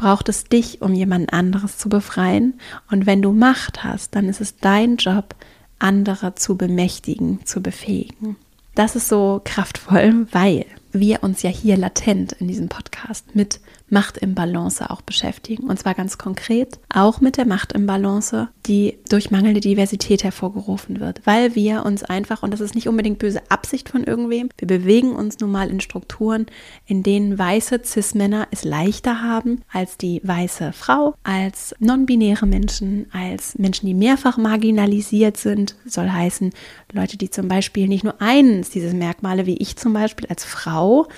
braucht 0.00 0.30
es 0.30 0.44
dich, 0.44 0.80
um 0.80 0.94
jemand 0.94 1.30
anderes 1.34 1.76
zu 1.76 1.90
befreien. 1.90 2.58
Und 2.90 3.04
wenn 3.04 3.20
du 3.20 3.32
Macht 3.32 3.84
hast, 3.84 4.14
dann 4.14 4.30
ist 4.30 4.40
es 4.40 4.56
dein 4.56 4.96
Job, 4.96 5.34
andere 5.78 6.34
zu 6.34 6.56
bemächtigen, 6.56 7.44
zu 7.44 7.60
befähigen. 7.60 8.36
Das 8.74 8.96
ist 8.96 9.08
so 9.08 9.42
kraftvoll, 9.44 10.26
weil 10.32 10.64
wir 10.92 11.22
uns 11.22 11.42
ja 11.42 11.50
hier 11.50 11.76
latent 11.76 12.32
in 12.32 12.48
diesem 12.48 12.70
Podcast 12.70 13.36
mit 13.36 13.60
Machtimbalance 13.90 14.90
auch 14.90 15.02
beschäftigen. 15.02 15.64
Und 15.64 15.78
zwar 15.78 15.94
ganz 15.94 16.18
konkret 16.18 16.78
auch 16.92 17.20
mit 17.20 17.36
der 17.36 17.46
Machtimbalance, 17.46 18.48
die 18.66 18.98
durch 19.08 19.30
mangelnde 19.30 19.60
Diversität 19.60 20.24
hervorgerufen 20.24 21.00
wird. 21.00 21.20
Weil 21.24 21.54
wir 21.54 21.84
uns 21.84 22.02
einfach, 22.02 22.42
und 22.42 22.52
das 22.52 22.60
ist 22.60 22.74
nicht 22.74 22.88
unbedingt 22.88 23.18
böse 23.18 23.42
Absicht 23.50 23.88
von 23.88 24.04
irgendwem, 24.04 24.48
wir 24.58 24.68
bewegen 24.68 25.12
uns 25.12 25.40
nun 25.40 25.50
mal 25.50 25.70
in 25.70 25.80
Strukturen, 25.80 26.46
in 26.86 27.02
denen 27.02 27.38
weiße 27.38 27.80
Cis-Männer 27.84 28.48
es 28.50 28.64
leichter 28.64 29.22
haben 29.22 29.62
als 29.72 29.96
die 29.96 30.20
weiße 30.24 30.72
Frau, 30.72 31.14
als 31.22 31.74
non-binäre 31.78 32.46
Menschen, 32.46 33.06
als 33.12 33.58
Menschen, 33.58 33.86
die 33.86 33.94
mehrfach 33.94 34.36
marginalisiert 34.36 35.36
sind, 35.36 35.74
soll 35.84 36.08
heißen 36.10 36.52
Leute, 36.92 37.16
die 37.16 37.30
zum 37.30 37.48
Beispiel 37.48 37.88
nicht 37.88 38.04
nur 38.04 38.20
eines 38.20 38.70
dieses 38.70 38.92
Merkmale 38.92 39.46
wie 39.46 39.56
ich 39.56 39.76
zum 39.76 39.92
Beispiel 39.92 40.26
als 40.28 40.44
Frau 40.44 41.08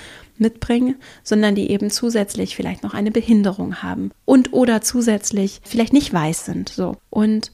mitbringen, 0.43 0.97
sondern 1.23 1.55
die 1.55 1.71
eben 1.71 1.91
zusätzlich 1.91 2.55
vielleicht 2.55 2.83
noch 2.83 2.93
eine 2.93 3.11
Behinderung 3.11 3.83
haben 3.83 4.11
und 4.27 4.53
oder 4.53 4.83
zusätzlich 4.83 5.63
vielleicht 5.65 5.95
nicht 5.95 6.13
weiß 6.13 6.45
sind. 6.45 6.69
So. 6.69 6.97
Und 7.09 7.53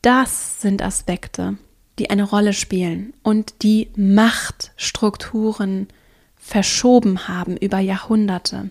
das 0.00 0.62
sind 0.62 0.82
Aspekte, 0.82 1.58
die 1.98 2.08
eine 2.08 2.22
Rolle 2.24 2.54
spielen 2.54 3.12
und 3.22 3.62
die 3.62 3.90
Machtstrukturen 3.96 5.88
verschoben 6.36 7.28
haben 7.28 7.56
über 7.56 7.78
Jahrhunderte. 7.78 8.70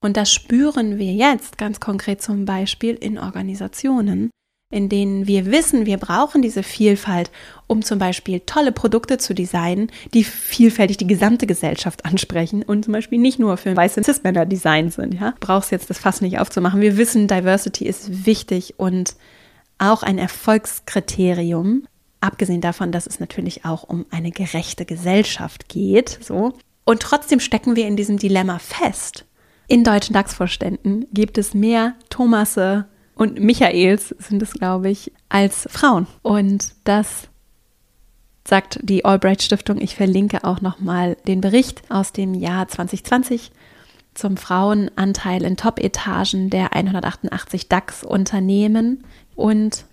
Und 0.00 0.16
das 0.16 0.32
spüren 0.32 0.98
wir 0.98 1.12
jetzt 1.12 1.58
ganz 1.58 1.78
konkret 1.78 2.20
zum 2.20 2.44
Beispiel 2.44 2.94
in 2.94 3.18
Organisationen, 3.18 4.30
in 4.72 4.88
denen 4.88 5.26
wir 5.26 5.46
wissen, 5.46 5.86
wir 5.86 5.98
brauchen 5.98 6.42
diese 6.42 6.62
Vielfalt, 6.62 7.30
um 7.66 7.82
zum 7.82 7.98
Beispiel 7.98 8.40
tolle 8.40 8.72
Produkte 8.72 9.18
zu 9.18 9.34
designen, 9.34 9.90
die 10.14 10.24
vielfältig 10.24 10.96
die 10.96 11.06
gesamte 11.06 11.46
Gesellschaft 11.46 12.04
ansprechen 12.04 12.62
und 12.62 12.86
zum 12.86 12.92
Beispiel 12.92 13.18
nicht 13.18 13.38
nur 13.38 13.56
für 13.58 13.76
weiße 13.76 14.02
Cis-Männer 14.02 14.46
Design 14.46 14.90
sind. 14.90 15.14
Ja? 15.14 15.34
Brauchst 15.40 15.70
jetzt 15.70 15.90
das 15.90 15.98
Fass 15.98 16.22
nicht 16.22 16.38
aufzumachen. 16.38 16.80
Wir 16.80 16.96
wissen, 16.96 17.28
Diversity 17.28 17.86
ist 17.86 18.26
wichtig 18.26 18.74
und 18.78 19.14
auch 19.78 20.02
ein 20.02 20.18
Erfolgskriterium. 20.18 21.86
Abgesehen 22.20 22.60
davon, 22.60 22.92
dass 22.92 23.06
es 23.06 23.20
natürlich 23.20 23.64
auch 23.64 23.82
um 23.82 24.06
eine 24.10 24.30
gerechte 24.30 24.84
Gesellschaft 24.86 25.68
geht. 25.68 26.18
So. 26.22 26.54
Und 26.84 27.00
trotzdem 27.00 27.40
stecken 27.40 27.76
wir 27.76 27.86
in 27.86 27.96
diesem 27.96 28.16
Dilemma 28.16 28.58
fest. 28.58 29.26
In 29.68 29.84
deutschen 29.84 30.14
DAX-Vorständen 30.14 31.06
gibt 31.12 31.38
es 31.38 31.54
mehr 31.54 31.94
Thomasse, 32.10 32.86
und 33.14 33.40
Michaels 33.40 34.10
sind 34.18 34.42
es, 34.42 34.52
glaube 34.52 34.90
ich, 34.90 35.12
als 35.28 35.68
Frauen. 35.70 36.06
Und 36.22 36.74
das 36.84 37.28
sagt 38.46 38.80
die 38.82 39.04
Albright 39.04 39.42
Stiftung. 39.42 39.80
Ich 39.80 39.94
verlinke 39.94 40.44
auch 40.44 40.60
nochmal 40.60 41.16
den 41.26 41.40
Bericht 41.40 41.82
aus 41.90 42.12
dem 42.12 42.34
Jahr 42.34 42.68
2020 42.68 43.52
zum 44.14 44.36
Frauenanteil 44.36 45.42
in 45.42 45.56
Top-Etagen 45.56 46.50
der 46.50 46.74
188 46.74 47.68
DAX-Unternehmen. 47.68 49.04
Und 49.34 49.86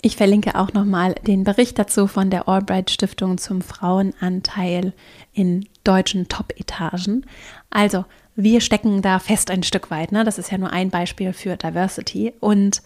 ich 0.00 0.16
verlinke 0.16 0.54
auch 0.54 0.72
nochmal 0.72 1.14
den 1.26 1.44
Bericht 1.44 1.78
dazu 1.78 2.06
von 2.06 2.30
der 2.30 2.48
Albright 2.48 2.90
Stiftung 2.90 3.38
zum 3.38 3.62
Frauenanteil 3.62 4.92
in 5.32 5.66
deutschen 5.84 6.28
Top-Etagen. 6.28 7.26
Also 7.70 8.04
wir 8.40 8.60
stecken 8.60 9.02
da 9.02 9.18
fest 9.18 9.50
ein 9.50 9.64
Stück 9.64 9.90
weit. 9.90 10.12
Ne? 10.12 10.22
Das 10.22 10.38
ist 10.38 10.52
ja 10.52 10.58
nur 10.58 10.70
ein 10.70 10.90
Beispiel 10.90 11.32
für 11.32 11.56
Diversity. 11.56 12.32
Und 12.38 12.82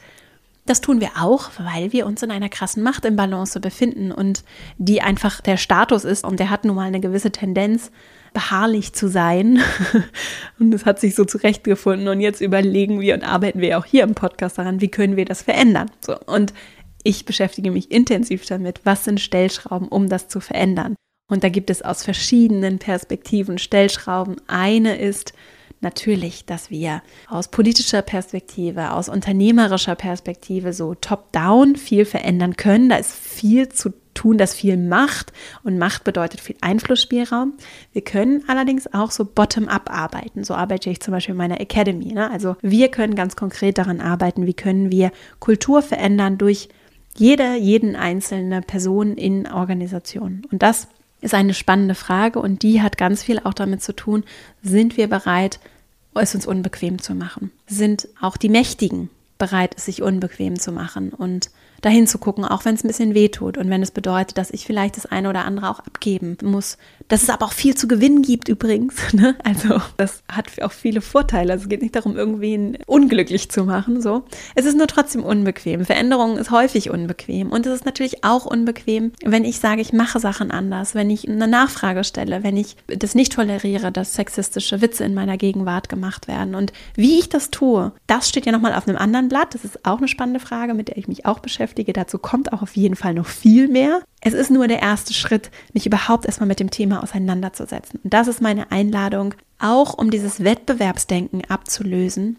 das 0.64 0.80
tun 0.80 0.98
wir 0.98 1.10
auch, 1.20 1.50
weil 1.58 1.92
wir 1.92 2.06
uns 2.06 2.22
in 2.22 2.30
einer 2.30 2.48
krassen 2.48 2.82
Machtimbalance 2.82 3.60
befinden 3.60 4.12
und 4.12 4.44
die 4.78 5.02
einfach 5.02 5.42
der 5.42 5.58
Status 5.58 6.04
ist 6.04 6.24
und 6.24 6.40
der 6.40 6.48
hat 6.48 6.64
nun 6.64 6.76
mal 6.76 6.86
eine 6.86 7.00
gewisse 7.00 7.32
Tendenz, 7.32 7.90
beharrlich 8.32 8.94
zu 8.94 9.08
sein. 9.08 9.60
und 10.58 10.72
es 10.72 10.86
hat 10.86 10.98
sich 10.98 11.14
so 11.14 11.26
zurechtgefunden. 11.26 12.08
Und 12.08 12.20
jetzt 12.20 12.40
überlegen 12.40 13.00
wir 13.00 13.12
und 13.12 13.22
arbeiten 13.22 13.60
wir 13.60 13.76
auch 13.76 13.84
hier 13.84 14.04
im 14.04 14.14
Podcast 14.14 14.56
daran, 14.56 14.80
wie 14.80 14.90
können 14.90 15.16
wir 15.16 15.26
das 15.26 15.42
verändern. 15.42 15.90
So, 16.00 16.16
und 16.18 16.54
ich 17.04 17.26
beschäftige 17.26 17.70
mich 17.70 17.90
intensiv 17.90 18.46
damit, 18.46 18.80
was 18.84 19.04
sind 19.04 19.20
Stellschrauben, 19.20 19.88
um 19.88 20.08
das 20.08 20.28
zu 20.28 20.40
verändern. 20.40 20.94
Und 21.33 21.45
da 21.45 21.49
gibt 21.49 21.71
es 21.71 21.81
aus 21.81 22.03
verschiedenen 22.03 22.79
Perspektiven 22.79 23.57
Stellschrauben. 23.57 24.37
Eine 24.49 24.99
ist 24.99 25.33
natürlich, 25.81 26.45
dass 26.45 26.68
wir 26.68 27.01
aus 27.27 27.49
politischer 27.49 28.03
Perspektive, 28.03 28.90
aus 28.92 29.09
unternehmerischer 29.09 29.95
Perspektive 29.95 30.75
so 30.75 30.95
top-down 30.95 31.77
viel 31.77 32.05
verändern 32.05 32.59
können. 32.59 32.90
Da 32.90 32.97
ist 32.97 33.12
viel 33.12 33.71
zu 33.71 33.95
tun, 34.12 34.37
das 34.37 34.53
viel 34.53 34.77
Macht 34.77 35.33
und 35.64 35.79
Macht 35.79 36.05
bedeutet 36.05 36.38
viel 36.38 36.57
Einflussspielraum. 36.61 37.55
Wir 37.95 38.03
können 38.03 38.45
allerdings 38.47 38.92
auch 38.92 39.11
so 39.11 39.25
bottom-up 39.25 39.88
arbeiten. 39.90 40.45
So 40.45 40.53
arbeite 40.53 40.90
ich 40.90 41.01
zum 41.01 41.12
Beispiel 41.12 41.33
in 41.33 41.38
meiner 41.38 41.62
Academy. 41.62 42.12
Ne? 42.12 42.31
Also 42.31 42.57
wir 42.61 42.90
können 42.90 43.14
ganz 43.14 43.37
konkret 43.37 43.79
daran 43.79 44.03
arbeiten, 44.03 44.47
wie 44.47 44.53
können 44.53 44.92
wir 44.92 45.11
Kultur 45.38 45.81
verändern 45.81 46.37
durch 46.37 46.68
jede, 47.16 47.57
jeden 47.57 47.97
einzelne 47.97 48.61
Person 48.61 49.16
in 49.16 49.51
Organisationen. 49.51 50.42
Und 50.51 50.62
das 50.62 50.88
ist 51.22 51.32
eine 51.35 51.54
spannende 51.54 51.94
Frage 51.94 52.38
und 52.40 52.62
die 52.62 52.82
hat 52.82 52.98
ganz 52.98 53.22
viel 53.22 53.38
auch 53.38 53.54
damit 53.54 53.82
zu 53.82 53.94
tun, 53.94 54.24
sind 54.62 54.98
wir 54.98 55.08
bereit, 55.08 55.58
es 56.14 56.35
uns 56.35 56.46
unbequem 56.46 57.00
zu 57.00 57.14
machen? 57.14 57.50
Sind 57.66 58.08
auch 58.20 58.37
die 58.37 58.50
Mächtigen 58.50 59.08
bereit, 59.38 59.74
es 59.76 59.87
sich 59.87 60.02
unbequem 60.02 60.61
zu 60.61 60.72
machen 60.72 61.11
und 61.11 61.50
dahin 61.83 62.07
zu 62.07 62.18
gucken, 62.18 62.45
auch 62.45 62.64
wenn 62.64 62.75
es 62.75 62.85
ein 62.85 62.88
bisschen 62.88 63.14
weh 63.14 63.29
tut 63.29 63.59
und 63.59 63.68
wenn 63.68 63.83
es 63.83 63.90
bedeutet, 63.90 64.38
dass 64.38 64.51
ich 64.51 64.64
vielleicht 64.64 64.97
das 64.97 65.07
eine 65.07 65.29
oder 65.29 65.45
andere 65.45 65.68
auch 65.68 65.81
abgeben 65.81 66.38
muss. 66.42 66.79
Dass 67.09 67.25
es 67.25 67.31
aber 67.31 67.45
auch 67.47 67.53
viel 67.53 67.75
zu 67.75 67.87
gewinnen 67.87 68.23
gibt 68.23 68.49
übrigens. 68.49 68.95
Ne? 69.12 69.37
Also 69.45 69.83
das 69.99 70.23
hat 70.31 70.47
auch 70.62 70.73
viele 70.73 71.03
Vorteile. 71.03 71.53
Also 71.53 71.64
es 71.64 71.68
geht 71.68 71.83
nicht 71.83 71.95
darum, 71.95 72.16
irgendwen 72.16 72.79
unglücklich 72.87 73.51
zu 73.51 73.64
machen. 73.64 74.01
So. 74.01 74.25
Es 74.55 74.64
ist 74.64 74.77
nur 74.77 74.87
trotzdem 74.87 75.23
unbequem. 75.23 75.85
Veränderung 75.85 76.38
ist 76.38 76.51
häufig 76.51 76.88
unbequem. 76.88 77.51
Und 77.51 77.66
es 77.66 77.75
ist 77.75 77.85
natürlich 77.85 78.25
auch 78.25 78.47
unbequem, 78.47 79.12
wenn 79.23 79.45
ich 79.45 79.59
sage, 79.59 79.83
ich 79.83 79.92
mache 79.92 80.18
Sachen 80.18 80.51
anders, 80.51 80.95
wenn 80.95 81.11
ich 81.11 81.29
eine 81.29 81.47
Nachfrage 81.47 82.05
stelle, 82.05 82.42
wenn 82.42 82.57
ich 82.57 82.77
das 82.87 83.14
nicht 83.14 83.35
toleriere, 83.35 83.92
dass 83.92 84.14
sexistische 84.14 84.81
Witze 84.81 85.05
in 85.05 85.14
meiner 85.14 85.37
Gegenwart 85.37 85.90
gemacht 85.90 86.27
werden. 86.27 86.55
Und 86.55 86.73
wie 86.95 87.18
ich 87.18 87.29
das 87.29 87.51
tue, 87.51 87.92
das 88.07 88.31
steht 88.31 88.47
ja 88.47 88.53
nochmal 88.53 88.75
auf 88.75 88.88
einem 88.88 88.97
anderen 88.97 89.29
Blatt. 89.29 89.55
Das 89.55 89.64
ist 89.64 89.85
auch 89.85 89.99
eine 89.99 90.09
spannende 90.09 90.40
Frage, 90.40 90.73
mit 90.73 90.88
der 90.88 90.97
ich 90.97 91.07
mich 91.07 91.27
auch 91.27 91.40
beschäftige 91.40 91.71
beschäftige. 91.72 91.92
Dazu 91.92 92.18
kommt 92.18 92.52
auch 92.52 92.62
auf 92.62 92.76
jeden 92.76 92.96
Fall 92.96 93.14
noch 93.14 93.26
viel 93.26 93.68
mehr. 93.68 94.02
Es 94.20 94.35
ist 94.35 94.50
nur 94.50 94.68
der 94.68 94.82
erste 94.82 95.14
Schritt, 95.14 95.50
mich 95.72 95.87
überhaupt 95.87 96.26
erstmal 96.26 96.46
mit 96.46 96.61
dem 96.61 96.70
Thema 96.70 97.02
auseinanderzusetzen. 97.02 98.00
Und 98.04 98.12
das 98.12 98.28
ist 98.28 98.40
meine 98.40 98.70
Einladung, 98.70 99.35
auch 99.58 99.94
um 99.94 100.11
dieses 100.11 100.44
Wettbewerbsdenken 100.44 101.44
abzulösen 101.48 102.37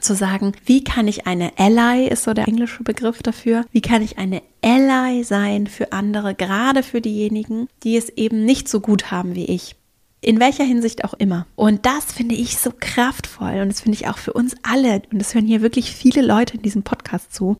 zu 0.00 0.14
sagen, 0.14 0.52
wie 0.64 0.84
kann 0.84 1.08
ich 1.08 1.26
eine 1.26 1.58
Ally, 1.58 2.06
ist 2.06 2.22
so 2.22 2.32
der 2.32 2.46
englische 2.46 2.84
Begriff 2.84 3.22
dafür, 3.22 3.64
wie 3.72 3.80
kann 3.80 4.02
ich 4.02 4.18
eine 4.18 4.40
Ally 4.62 5.24
sein 5.24 5.66
für 5.66 5.92
andere, 5.92 6.34
gerade 6.34 6.84
für 6.84 7.00
diejenigen, 7.00 7.66
die 7.82 7.96
es 7.96 8.08
eben 8.08 8.44
nicht 8.44 8.68
so 8.68 8.80
gut 8.80 9.10
haben 9.10 9.34
wie 9.34 9.46
ich. 9.46 9.74
In 10.20 10.38
welcher 10.38 10.64
Hinsicht 10.64 11.02
auch 11.04 11.14
immer. 11.14 11.46
Und 11.56 11.86
das 11.86 12.04
finde 12.12 12.36
ich 12.36 12.58
so 12.58 12.70
kraftvoll 12.78 13.60
und 13.62 13.68
das 13.68 13.80
finde 13.80 13.96
ich 13.96 14.06
auch 14.06 14.18
für 14.18 14.32
uns 14.32 14.54
alle, 14.62 15.02
und 15.10 15.18
das 15.18 15.34
hören 15.34 15.46
hier 15.46 15.60
wirklich 15.60 15.90
viele 15.92 16.22
Leute 16.22 16.56
in 16.56 16.62
diesem 16.62 16.84
Podcast 16.84 17.34
zu, 17.34 17.56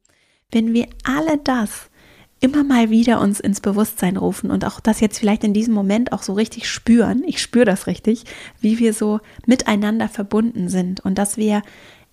wenn 0.52 0.72
wir 0.72 0.86
alle 1.04 1.38
das 1.38 1.90
immer 2.40 2.64
mal 2.64 2.90
wieder 2.90 3.20
uns 3.20 3.38
ins 3.38 3.60
Bewusstsein 3.60 4.16
rufen 4.16 4.50
und 4.50 4.64
auch 4.64 4.80
das 4.80 5.00
jetzt 5.00 5.18
vielleicht 5.18 5.44
in 5.44 5.52
diesem 5.52 5.74
Moment 5.74 6.12
auch 6.12 6.22
so 6.22 6.32
richtig 6.32 6.68
spüren, 6.68 7.22
ich 7.26 7.40
spüre 7.40 7.66
das 7.66 7.86
richtig, 7.86 8.24
wie 8.60 8.78
wir 8.78 8.94
so 8.94 9.20
miteinander 9.46 10.08
verbunden 10.08 10.68
sind 10.68 11.00
und 11.00 11.18
dass 11.18 11.36
wir, 11.36 11.62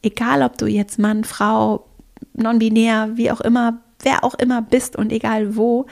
egal 0.01 0.43
ob 0.43 0.57
du 0.57 0.65
jetzt 0.65 0.99
Mann, 0.99 1.23
Frau, 1.23 1.85
non-binär, 2.33 3.11
wie 3.15 3.31
auch 3.31 3.41
immer, 3.41 3.79
wer 4.01 4.23
auch 4.25 4.35
immer 4.35 4.61
bist 4.61 4.97
und 4.97 5.13
egal 5.13 5.55
wo, 5.55 5.85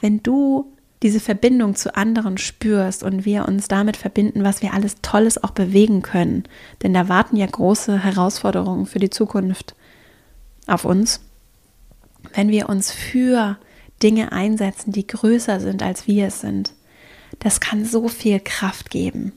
wenn 0.00 0.22
du 0.22 0.72
diese 1.02 1.20
Verbindung 1.20 1.74
zu 1.74 1.96
anderen 1.96 2.36
spürst 2.36 3.02
und 3.02 3.24
wir 3.24 3.48
uns 3.48 3.68
damit 3.68 3.96
verbinden, 3.96 4.44
was 4.44 4.60
wir 4.60 4.74
alles 4.74 4.96
Tolles 5.00 5.42
auch 5.42 5.52
bewegen 5.52 6.02
können. 6.02 6.44
Denn 6.82 6.92
da 6.92 7.08
warten 7.08 7.36
ja 7.36 7.46
große 7.46 7.98
Herausforderungen 7.98 8.84
für 8.84 8.98
die 8.98 9.08
Zukunft 9.08 9.74
auf 10.66 10.84
uns 10.84 11.22
wenn 12.34 12.50
wir 12.50 12.68
uns 12.68 12.92
für 12.92 13.58
Dinge 14.02 14.32
einsetzen, 14.32 14.92
die 14.92 15.06
größer 15.06 15.60
sind, 15.60 15.82
als 15.82 16.06
wir 16.06 16.26
es 16.26 16.40
sind, 16.40 16.72
das 17.38 17.60
kann 17.60 17.84
so 17.84 18.08
viel 18.08 18.40
Kraft 18.40 18.90
geben. 18.90 19.32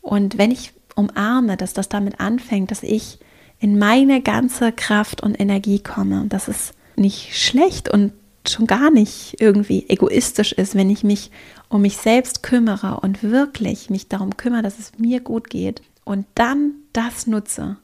Und 0.00 0.38
wenn 0.38 0.50
ich 0.50 0.72
umarme, 0.94 1.56
dass 1.56 1.74
das 1.74 1.88
damit 1.88 2.20
anfängt, 2.20 2.70
dass 2.70 2.82
ich 2.82 3.18
in 3.58 3.78
meine 3.78 4.20
ganze 4.22 4.72
Kraft 4.72 5.22
und 5.22 5.38
Energie 5.40 5.80
komme, 5.80 6.20
und 6.20 6.32
dass 6.32 6.48
es 6.48 6.72
nicht 6.96 7.36
schlecht 7.36 7.88
und 7.88 8.12
schon 8.48 8.66
gar 8.66 8.90
nicht 8.90 9.36
irgendwie 9.40 9.86
egoistisch 9.88 10.52
ist, 10.52 10.74
wenn 10.74 10.90
ich 10.90 11.02
mich 11.02 11.30
um 11.68 11.82
mich 11.82 11.96
selbst 11.96 12.42
kümmere 12.42 13.00
und 13.00 13.22
wirklich 13.22 13.90
mich 13.90 14.08
darum 14.08 14.36
kümmere, 14.36 14.62
dass 14.62 14.78
es 14.78 14.92
mir 14.98 15.20
gut 15.20 15.50
geht 15.50 15.82
und 16.04 16.26
dann 16.34 16.74
das 16.92 17.26
nutze, 17.26 17.76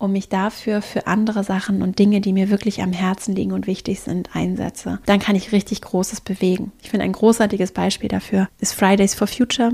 um 0.00 0.12
mich 0.12 0.28
dafür 0.28 0.80
für 0.82 1.06
andere 1.06 1.44
Sachen 1.44 1.82
und 1.82 1.98
Dinge, 1.98 2.20
die 2.20 2.32
mir 2.32 2.50
wirklich 2.50 2.82
am 2.82 2.92
Herzen 2.92 3.36
liegen 3.36 3.52
und 3.52 3.66
wichtig 3.66 4.00
sind, 4.00 4.34
einsetze, 4.34 4.98
dann 5.06 5.20
kann 5.20 5.36
ich 5.36 5.52
richtig 5.52 5.82
Großes 5.82 6.22
bewegen. 6.22 6.72
Ich 6.82 6.90
finde, 6.90 7.04
ein 7.04 7.12
großartiges 7.12 7.72
Beispiel 7.72 8.08
dafür 8.08 8.48
ist 8.58 8.74
Fridays 8.74 9.14
for 9.14 9.26
Future, 9.26 9.72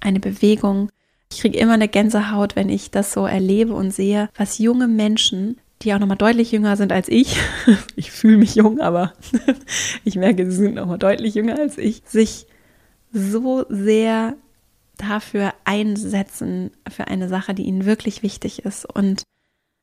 eine 0.00 0.20
Bewegung, 0.20 0.90
Ich 1.30 1.40
kriege 1.40 1.58
immer 1.58 1.74
eine 1.74 1.88
Gänsehaut, 1.88 2.56
wenn 2.56 2.70
ich 2.70 2.90
das 2.90 3.12
so 3.12 3.26
erlebe 3.26 3.74
und 3.74 3.92
sehe, 3.92 4.30
was 4.34 4.58
junge 4.58 4.88
Menschen, 4.88 5.58
die 5.82 5.92
auch 5.92 5.98
nochmal 5.98 6.16
deutlich 6.16 6.50
jünger 6.50 6.78
sind 6.78 6.90
als 6.90 7.08
ich, 7.08 7.36
ich 7.96 8.10
fühle 8.10 8.38
mich 8.38 8.54
jung, 8.54 8.80
aber 8.80 9.12
ich 10.04 10.16
merke, 10.16 10.50
sie 10.50 10.56
sind 10.56 10.76
nochmal 10.76 10.98
deutlich 10.98 11.34
jünger 11.34 11.58
als 11.58 11.76
ich, 11.76 12.02
sich 12.06 12.46
so 13.12 13.66
sehr 13.68 14.34
dafür 14.96 15.52
einsetzen, 15.64 16.70
für 16.90 17.08
eine 17.08 17.28
Sache, 17.28 17.52
die 17.54 17.64
ihnen 17.64 17.84
wirklich 17.84 18.22
wichtig 18.22 18.64
ist. 18.64 18.84
Und 18.86 19.22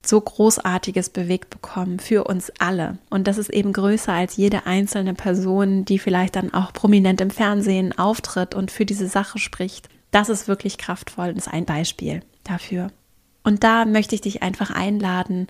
so 0.08 0.20
Großartiges 0.22 1.10
bewegt 1.10 1.50
bekommen 1.50 2.00
für 2.00 2.24
uns 2.26 2.52
alle. 2.60 2.98
Und 3.10 3.28
das 3.28 3.38
ist 3.38 3.50
eben 3.50 3.74
größer 3.74 4.14
als 4.14 4.38
jede 4.38 4.66
einzelne 4.66 5.14
Person, 5.14 5.86
die 5.86 6.00
vielleicht 6.00 6.36
dann 6.36 6.54
auch 6.54 6.74
prominent 6.74 7.22
im 7.22 7.30
Fernsehen 7.32 7.98
auftritt 7.98 8.56
und 8.56 8.72
für 8.72 8.86
diese 8.86 9.08
Sache 9.08 9.40
spricht. 9.40 9.90
Das 10.12 10.30
ist 10.30 10.48
wirklich 10.48 10.78
kraftvoll 10.78 11.30
und 11.30 11.38
ist 11.38 11.52
ein 11.52 11.66
Beispiel 11.66 12.22
dafür. 12.44 12.92
Und 13.44 13.64
da 13.64 13.86
möchte 13.86 14.16
ich 14.16 14.22
dich 14.22 14.42
einfach 14.42 14.72
einladen, 14.72 15.48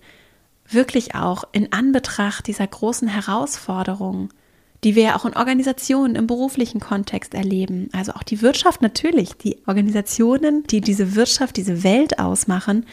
wirklich 0.68 1.16
auch 1.16 1.44
in 1.52 1.72
Anbetracht 1.72 2.48
dieser 2.48 2.68
großen 2.68 3.08
Herausforderungen, 3.08 4.30
die 4.84 4.96
wir 4.96 5.04
ja 5.04 5.16
auch 5.16 5.26
in 5.26 5.36
Organisationen 5.36 6.16
im 6.16 6.28
beruflichen 6.28 6.80
Kontext 6.80 7.34
erleben. 7.34 7.90
Also 7.92 8.12
auch 8.14 8.24
die 8.24 8.42
Wirtschaft 8.42 8.82
natürlich, 8.82 9.34
die 9.34 9.58
Organisationen, 9.66 10.64
die 10.64 10.82
diese 10.82 11.16
Wirtschaft, 11.16 11.58
diese 11.58 11.84
Welt 11.84 12.20
ausmachen, 12.20 12.86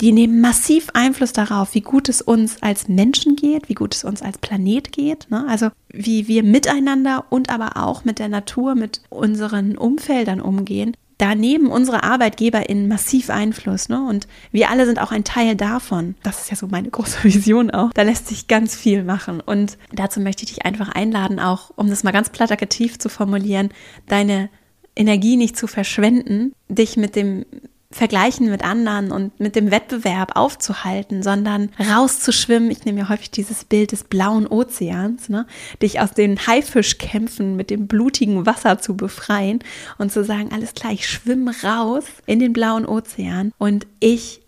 die 0.00 0.12
nehmen 0.12 0.40
massiv 0.40 0.88
Einfluss 0.94 1.32
darauf, 1.32 1.74
wie 1.74 1.80
gut 1.80 2.08
es 2.08 2.22
uns 2.22 2.62
als 2.62 2.88
Menschen 2.88 3.34
geht, 3.34 3.68
wie 3.68 3.74
gut 3.74 3.94
es 3.94 4.04
uns 4.04 4.22
als 4.22 4.38
Planet 4.38 4.92
geht. 4.92 5.28
Ne? 5.30 5.44
Also 5.48 5.70
wie 5.88 6.28
wir 6.28 6.42
miteinander 6.44 7.24
und 7.30 7.50
aber 7.50 7.76
auch 7.76 8.04
mit 8.04 8.18
der 8.18 8.28
Natur, 8.28 8.74
mit 8.74 9.02
unseren 9.10 9.76
Umfeldern 9.76 10.40
umgehen. 10.40 10.96
Da 11.18 11.34
nehmen 11.34 11.66
unsere 11.66 12.04
ArbeitgeberInnen 12.04 12.86
massiv 12.86 13.28
Einfluss, 13.28 13.88
ne? 13.88 14.06
Und 14.06 14.28
wir 14.52 14.70
alle 14.70 14.86
sind 14.86 15.00
auch 15.00 15.10
ein 15.10 15.24
Teil 15.24 15.56
davon. 15.56 16.14
Das 16.22 16.42
ist 16.42 16.50
ja 16.50 16.56
so 16.56 16.68
meine 16.68 16.90
große 16.90 17.18
Vision 17.24 17.72
auch. 17.72 17.92
Da 17.92 18.02
lässt 18.02 18.28
sich 18.28 18.46
ganz 18.46 18.76
viel 18.76 19.02
machen. 19.02 19.40
Und 19.40 19.78
dazu 19.92 20.20
möchte 20.20 20.44
ich 20.44 20.50
dich 20.50 20.64
einfach 20.64 20.90
einladen, 20.90 21.40
auch, 21.40 21.72
um 21.74 21.90
das 21.90 22.04
mal 22.04 22.12
ganz 22.12 22.30
plakativ 22.30 23.00
zu 23.00 23.08
formulieren, 23.08 23.70
deine 24.06 24.48
Energie 24.94 25.36
nicht 25.36 25.56
zu 25.56 25.66
verschwenden, 25.66 26.52
dich 26.68 26.96
mit 26.96 27.16
dem 27.16 27.44
Vergleichen 27.90 28.50
mit 28.50 28.62
anderen 28.64 29.10
und 29.12 29.40
mit 29.40 29.56
dem 29.56 29.70
Wettbewerb 29.70 30.36
aufzuhalten, 30.36 31.22
sondern 31.22 31.70
rauszuschwimmen. 31.80 32.70
Ich 32.70 32.84
nehme 32.84 33.00
ja 33.00 33.08
häufig 33.08 33.30
dieses 33.30 33.64
Bild 33.64 33.92
des 33.92 34.04
blauen 34.04 34.46
Ozeans, 34.46 35.30
ne? 35.30 35.46
dich 35.80 35.98
aus 35.98 36.10
den 36.10 36.46
Haifischkämpfen 36.46 37.56
mit 37.56 37.70
dem 37.70 37.86
blutigen 37.86 38.44
Wasser 38.44 38.78
zu 38.78 38.94
befreien 38.94 39.60
und 39.96 40.12
zu 40.12 40.22
sagen, 40.22 40.50
alles 40.52 40.74
klar, 40.74 40.92
ich 40.92 41.08
schwimme 41.08 41.54
raus 41.64 42.04
in 42.26 42.40
den 42.40 42.52
blauen 42.52 42.84
Ozean 42.84 43.52
und 43.56 43.86
ich 44.00 44.42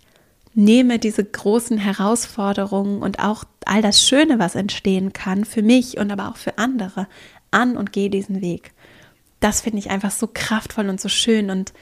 nehme 0.52 0.98
diese 0.98 1.24
großen 1.24 1.78
Herausforderungen 1.78 3.00
und 3.00 3.20
auch 3.20 3.44
all 3.64 3.80
das 3.80 4.06
Schöne, 4.06 4.38
was 4.38 4.54
entstehen 4.54 5.14
kann, 5.14 5.46
für 5.46 5.62
mich 5.62 5.96
und 5.96 6.10
aber 6.10 6.28
auch 6.28 6.36
für 6.36 6.58
andere 6.58 7.06
an 7.50 7.78
und 7.78 7.92
gehe 7.92 8.10
diesen 8.10 8.42
Weg. 8.42 8.72
Das 9.40 9.62
finde 9.62 9.78
ich 9.78 9.90
einfach 9.90 10.10
so 10.10 10.28
kraftvoll 10.32 10.90
und 10.90 11.00
so 11.00 11.08
schön 11.08 11.48
und 11.48 11.72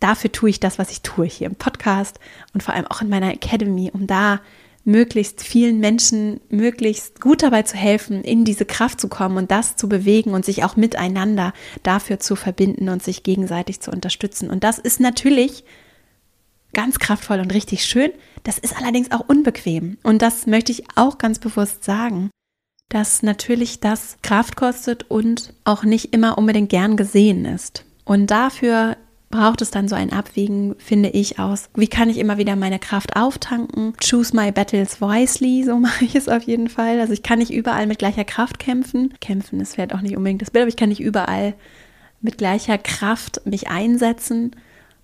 dafür 0.00 0.32
tue 0.32 0.50
ich 0.50 0.60
das, 0.60 0.78
was 0.78 0.90
ich 0.90 1.02
tue 1.02 1.26
hier 1.26 1.46
im 1.46 1.56
Podcast 1.56 2.18
und 2.54 2.62
vor 2.62 2.74
allem 2.74 2.86
auch 2.86 3.02
in 3.02 3.08
meiner 3.08 3.32
Academy, 3.32 3.90
um 3.92 4.06
da 4.06 4.40
möglichst 4.86 5.42
vielen 5.42 5.80
Menschen 5.80 6.40
möglichst 6.48 7.20
gut 7.20 7.42
dabei 7.42 7.62
zu 7.62 7.76
helfen, 7.76 8.22
in 8.22 8.44
diese 8.44 8.64
Kraft 8.64 9.00
zu 9.00 9.08
kommen 9.08 9.36
und 9.36 9.50
das 9.50 9.74
zu 9.74 9.88
bewegen 9.88 10.30
und 10.30 10.44
sich 10.44 10.62
auch 10.62 10.76
miteinander 10.76 11.52
dafür 11.82 12.20
zu 12.20 12.36
verbinden 12.36 12.88
und 12.88 13.02
sich 13.02 13.24
gegenseitig 13.24 13.80
zu 13.80 13.90
unterstützen. 13.90 14.48
Und 14.48 14.62
das 14.62 14.78
ist 14.78 15.00
natürlich 15.00 15.64
ganz 16.72 17.00
kraftvoll 17.00 17.40
und 17.40 17.52
richtig 17.52 17.84
schön. 17.84 18.12
Das 18.44 18.58
ist 18.58 18.76
allerdings 18.76 19.10
auch 19.10 19.24
unbequem. 19.26 19.98
Und 20.04 20.22
das 20.22 20.46
möchte 20.46 20.70
ich 20.70 20.84
auch 20.94 21.18
ganz 21.18 21.40
bewusst 21.40 21.82
sagen, 21.82 22.30
dass 22.88 23.24
natürlich 23.24 23.80
das 23.80 24.18
Kraft 24.22 24.54
kostet 24.54 25.10
und 25.10 25.52
auch 25.64 25.82
nicht 25.82 26.14
immer 26.14 26.38
unbedingt 26.38 26.68
gern 26.68 26.96
gesehen 26.96 27.44
ist. 27.44 27.84
Und 28.04 28.30
dafür 28.30 28.96
braucht 29.30 29.60
es 29.60 29.70
dann 29.70 29.88
so 29.88 29.94
ein 29.94 30.12
Abwägen, 30.12 30.76
finde 30.78 31.10
ich, 31.10 31.38
aus, 31.38 31.68
wie 31.74 31.88
kann 31.88 32.08
ich 32.08 32.18
immer 32.18 32.38
wieder 32.38 32.56
meine 32.56 32.78
Kraft 32.78 33.16
auftanken? 33.16 33.94
Choose 34.02 34.34
my 34.34 34.52
battles 34.52 35.00
wisely, 35.00 35.64
so 35.64 35.76
mache 35.80 36.04
ich 36.04 36.14
es 36.14 36.28
auf 36.28 36.42
jeden 36.44 36.68
Fall. 36.68 37.00
Also 37.00 37.12
ich 37.12 37.22
kann 37.22 37.38
nicht 37.38 37.52
überall 37.52 37.86
mit 37.86 37.98
gleicher 37.98 38.24
Kraft 38.24 38.58
kämpfen. 38.58 39.14
Kämpfen 39.20 39.60
ist 39.60 39.74
vielleicht 39.74 39.94
auch 39.94 40.00
nicht 40.00 40.16
unbedingt 40.16 40.42
das 40.42 40.50
Bild, 40.50 40.62
aber 40.62 40.68
ich 40.68 40.76
kann 40.76 40.88
nicht 40.88 41.00
überall 41.00 41.54
mit 42.20 42.38
gleicher 42.38 42.78
Kraft 42.78 43.42
mich 43.44 43.68
einsetzen 43.68 44.52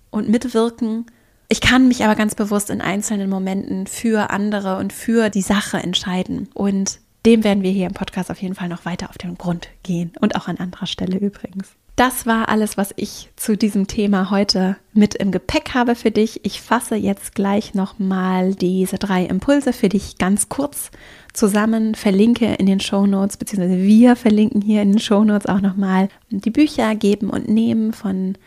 und 0.09 0.29
mitwirken. 0.29 1.05
Ich 1.49 1.61
kann 1.61 1.87
mich 1.87 2.03
aber 2.03 2.15
ganz 2.15 2.35
bewusst 2.35 2.69
in 2.69 2.81
einzelnen 2.81 3.29
Momenten 3.29 3.87
für 3.87 4.31
andere 4.31 4.77
und 4.77 4.93
für 4.93 5.29
die 5.29 5.41
Sache 5.41 5.77
entscheiden. 5.77 6.49
Und 6.53 6.99
dem 7.25 7.43
werden 7.43 7.63
wir 7.63 7.71
hier 7.71 7.87
im 7.87 7.93
Podcast 7.93 8.31
auf 8.31 8.41
jeden 8.41 8.55
Fall 8.55 8.69
noch 8.69 8.85
weiter 8.85 9.09
auf 9.09 9.17
den 9.17 9.37
Grund 9.37 9.69
gehen 9.83 10.11
und 10.19 10.35
auch 10.35 10.47
an 10.47 10.57
anderer 10.57 10.87
Stelle 10.87 11.17
übrigens. 11.17 11.75
Das 11.95 12.25
war 12.25 12.49
alles, 12.49 12.75
was 12.75 12.91
ich 12.95 13.29
zu 13.35 13.55
diesem 13.55 13.85
Thema 13.85 14.31
heute 14.31 14.77
mit 14.93 15.13
im 15.13 15.31
Gepäck 15.31 15.75
habe 15.75 15.93
für 15.93 16.09
dich. 16.09 16.43
Ich 16.43 16.59
fasse 16.59 16.95
jetzt 16.95 17.35
gleich 17.35 17.75
nochmal 17.75 18.55
diese 18.55 18.97
drei 18.97 19.25
Impulse 19.25 19.73
für 19.73 19.89
dich 19.89 20.17
ganz 20.17 20.49
kurz 20.49 20.89
zusammen, 21.33 21.93
verlinke 21.93 22.55
in 22.55 22.65
den 22.65 22.79
Show 22.79 23.05
Notes, 23.05 23.37
beziehungsweise 23.37 23.83
wir 23.83 24.15
verlinken 24.15 24.59
hier 24.61 24.81
in 24.81 24.93
den 24.93 24.99
Show 24.99 25.23
Notes 25.23 25.45
auch 25.45 25.61
nochmal 25.61 26.09
die 26.31 26.49
Bücher 26.49 26.95
Geben 26.95 27.29
und 27.29 27.47
Nehmen 27.47 27.93
von 27.93 28.39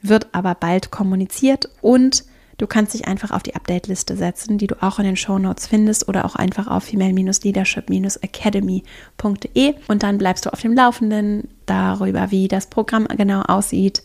wird 0.02 0.28
aber 0.32 0.54
bald 0.54 0.90
kommuniziert 0.90 1.68
und 1.82 2.24
du 2.56 2.66
kannst 2.66 2.94
dich 2.94 3.06
einfach 3.06 3.30
auf 3.30 3.42
die 3.42 3.54
Update-Liste 3.54 4.16
setzen, 4.16 4.56
die 4.58 4.66
du 4.66 4.82
auch 4.82 4.98
in 4.98 5.04
den 5.06 5.16
Show 5.16 5.38
Notes 5.38 5.66
findest 5.66 6.08
oder 6.08 6.24
auch 6.24 6.36
einfach 6.36 6.66
auf 6.66 6.84
female-leadership-academy.de 6.84 9.74
und 9.88 10.02
dann 10.02 10.18
bleibst 10.18 10.46
du 10.46 10.52
auf 10.52 10.60
dem 10.60 10.74
Laufenden 10.74 11.48
darüber, 11.66 12.30
wie 12.30 12.48
das 12.48 12.66
Programm 12.66 13.06
genau 13.08 13.42
aussieht, 13.42 14.02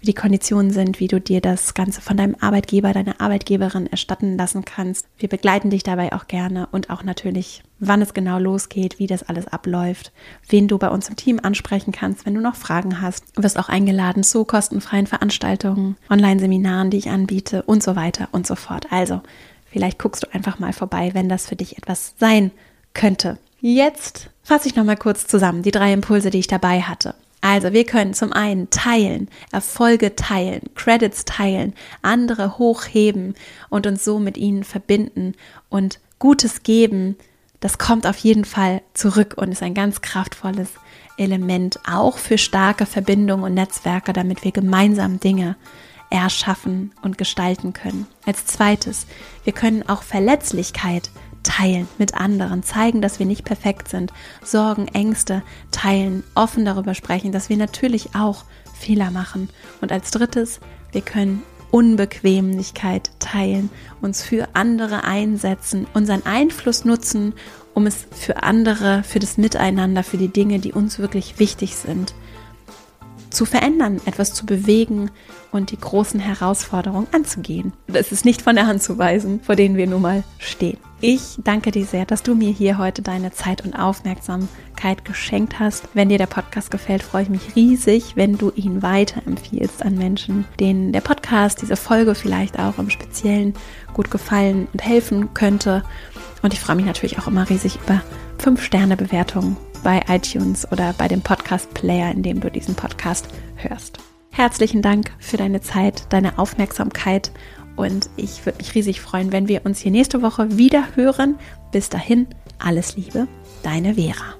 wie 0.00 0.06
die 0.06 0.14
Konditionen 0.14 0.70
sind, 0.70 1.00
wie 1.00 1.08
du 1.08 1.20
dir 1.20 1.40
das 1.40 1.74
Ganze 1.74 2.00
von 2.00 2.16
deinem 2.16 2.36
Arbeitgeber, 2.40 2.92
deiner 2.92 3.20
Arbeitgeberin 3.20 3.86
erstatten 3.86 4.36
lassen 4.36 4.64
kannst. 4.64 5.06
Wir 5.18 5.28
begleiten 5.28 5.70
dich 5.70 5.82
dabei 5.82 6.12
auch 6.12 6.28
gerne 6.28 6.68
und 6.70 6.90
auch 6.90 7.02
natürlich, 7.02 7.62
wann 7.78 8.02
es 8.02 8.14
genau 8.14 8.38
losgeht, 8.38 8.98
wie 8.98 9.06
das 9.06 9.22
alles 9.22 9.46
abläuft, 9.46 10.12
wen 10.48 10.68
du 10.68 10.78
bei 10.78 10.88
uns 10.88 11.08
im 11.08 11.16
Team 11.16 11.40
ansprechen 11.42 11.92
kannst, 11.92 12.26
wenn 12.26 12.34
du 12.34 12.40
noch 12.40 12.56
Fragen 12.56 13.00
hast. 13.00 13.24
Du 13.36 13.42
wirst 13.42 13.58
auch 13.58 13.68
eingeladen 13.68 14.22
zu 14.22 14.44
kostenfreien 14.44 15.06
Veranstaltungen, 15.06 15.96
Online-Seminaren, 16.10 16.90
die 16.90 16.98
ich 16.98 17.10
anbiete 17.10 17.62
und 17.62 17.82
so 17.82 17.96
weiter 17.96 18.28
und 18.32 18.46
so 18.46 18.54
fort. 18.54 18.86
Also, 18.90 19.20
vielleicht 19.70 19.98
guckst 19.98 20.24
du 20.24 20.34
einfach 20.34 20.58
mal 20.58 20.72
vorbei, 20.72 21.10
wenn 21.14 21.28
das 21.28 21.46
für 21.46 21.56
dich 21.56 21.78
etwas 21.78 22.14
sein 22.18 22.50
könnte. 22.94 23.38
Jetzt 23.60 24.30
fasse 24.42 24.68
ich 24.68 24.76
noch 24.76 24.84
mal 24.84 24.96
kurz 24.96 25.26
zusammen 25.26 25.62
die 25.62 25.72
drei 25.72 25.92
Impulse, 25.92 26.30
die 26.30 26.38
ich 26.38 26.46
dabei 26.46 26.82
hatte. 26.82 27.14
Also 27.40 27.72
wir 27.72 27.84
können 27.84 28.14
zum 28.14 28.32
einen 28.32 28.68
teilen, 28.70 29.28
Erfolge 29.52 30.16
teilen, 30.16 30.62
Credits 30.74 31.24
teilen, 31.24 31.74
andere 32.02 32.58
hochheben 32.58 33.34
und 33.68 33.86
uns 33.86 34.04
so 34.04 34.18
mit 34.18 34.36
ihnen 34.36 34.64
verbinden 34.64 35.34
und 35.68 36.00
Gutes 36.18 36.62
geben. 36.64 37.16
Das 37.60 37.78
kommt 37.78 38.06
auf 38.06 38.18
jeden 38.18 38.44
Fall 38.44 38.82
zurück 38.94 39.34
und 39.36 39.52
ist 39.52 39.62
ein 39.62 39.74
ganz 39.74 40.00
kraftvolles 40.00 40.70
Element 41.16 41.78
auch 41.88 42.18
für 42.18 42.38
starke 42.38 42.86
Verbindungen 42.86 43.44
und 43.44 43.54
Netzwerke, 43.54 44.12
damit 44.12 44.44
wir 44.44 44.52
gemeinsam 44.52 45.20
Dinge 45.20 45.56
erschaffen 46.10 46.92
und 47.02 47.18
gestalten 47.18 47.72
können. 47.72 48.06
Als 48.24 48.46
zweites, 48.46 49.06
wir 49.44 49.52
können 49.52 49.88
auch 49.88 50.02
Verletzlichkeit 50.02 51.10
teilen 51.42 51.88
mit 51.98 52.14
anderen, 52.14 52.62
zeigen, 52.62 53.00
dass 53.00 53.18
wir 53.18 53.26
nicht 53.26 53.44
perfekt 53.44 53.88
sind, 53.88 54.12
Sorgen, 54.42 54.88
Ängste 54.88 55.42
teilen, 55.70 56.24
offen 56.34 56.64
darüber 56.64 56.94
sprechen, 56.94 57.32
dass 57.32 57.48
wir 57.48 57.56
natürlich 57.56 58.14
auch 58.14 58.44
Fehler 58.74 59.10
machen. 59.10 59.48
Und 59.80 59.92
als 59.92 60.10
drittes, 60.10 60.60
wir 60.92 61.00
können 61.00 61.42
Unbequemlichkeit 61.70 63.10
teilen, 63.18 63.70
uns 64.00 64.22
für 64.22 64.48
andere 64.54 65.04
einsetzen, 65.04 65.86
unseren 65.94 66.24
Einfluss 66.24 66.84
nutzen, 66.84 67.34
um 67.74 67.86
es 67.86 68.06
für 68.10 68.42
andere, 68.42 69.02
für 69.02 69.18
das 69.18 69.36
Miteinander, 69.36 70.02
für 70.02 70.16
die 70.16 70.28
Dinge, 70.28 70.58
die 70.58 70.72
uns 70.72 70.98
wirklich 70.98 71.38
wichtig 71.38 71.76
sind, 71.76 72.14
zu 73.30 73.44
verändern, 73.44 74.00
etwas 74.06 74.32
zu 74.32 74.46
bewegen 74.46 75.10
und 75.52 75.70
die 75.70 75.78
großen 75.78 76.20
Herausforderungen 76.20 77.06
anzugehen. 77.12 77.72
Das 77.86 78.12
ist 78.12 78.24
nicht 78.24 78.42
von 78.42 78.56
der 78.56 78.66
Hand 78.66 78.82
zu 78.82 78.98
weisen, 78.98 79.40
vor 79.42 79.56
denen 79.56 79.76
wir 79.76 79.86
nun 79.86 80.02
mal 80.02 80.24
stehen. 80.38 80.78
Ich 81.00 81.36
danke 81.44 81.70
dir 81.70 81.84
sehr, 81.84 82.06
dass 82.06 82.24
du 82.24 82.34
mir 82.34 82.50
hier 82.50 82.76
heute 82.76 83.02
deine 83.02 83.30
Zeit 83.30 83.64
und 83.64 83.74
Aufmerksamkeit 83.74 85.04
geschenkt 85.04 85.60
hast. 85.60 85.88
Wenn 85.94 86.08
dir 86.08 86.18
der 86.18 86.26
Podcast 86.26 86.72
gefällt, 86.72 87.04
freue 87.04 87.22
ich 87.22 87.28
mich 87.28 87.54
riesig, 87.54 88.16
wenn 88.16 88.36
du 88.36 88.50
ihn 88.56 88.82
weiterempfiehlst 88.82 89.84
an 89.84 89.94
Menschen, 89.94 90.44
denen 90.58 90.92
der 90.92 91.00
Podcast, 91.00 91.62
diese 91.62 91.76
Folge 91.76 92.16
vielleicht 92.16 92.58
auch 92.58 92.78
im 92.78 92.90
Speziellen 92.90 93.54
gut 93.94 94.10
gefallen 94.10 94.66
und 94.72 94.82
helfen 94.82 95.34
könnte. 95.34 95.84
Und 96.42 96.52
ich 96.52 96.60
freue 96.60 96.76
mich 96.76 96.86
natürlich 96.86 97.18
auch 97.20 97.28
immer 97.28 97.48
riesig 97.48 97.78
über 97.86 98.02
5-Sterne-Bewertungen 98.42 99.56
bei 99.84 100.02
iTunes 100.08 100.70
oder 100.72 100.94
bei 100.98 101.06
dem 101.06 101.22
Podcast-Player, 101.22 102.10
in 102.10 102.24
dem 102.24 102.40
du 102.40 102.50
diesen 102.50 102.74
Podcast 102.74 103.28
hörst. 103.54 103.98
Herzlichen 104.30 104.82
Dank 104.82 105.12
für 105.18 105.36
deine 105.36 105.60
Zeit, 105.60 106.12
deine 106.12 106.38
Aufmerksamkeit 106.38 107.32
und 107.76 108.10
ich 108.16 108.44
würde 108.44 108.58
mich 108.58 108.74
riesig 108.74 109.00
freuen, 109.00 109.32
wenn 109.32 109.48
wir 109.48 109.64
uns 109.64 109.80
hier 109.80 109.92
nächste 109.92 110.22
Woche 110.22 110.58
wieder 110.58 110.96
hören. 110.96 111.38
Bis 111.72 111.88
dahin, 111.88 112.26
alles 112.58 112.96
Liebe, 112.96 113.28
deine 113.62 113.94
Vera. 113.94 114.34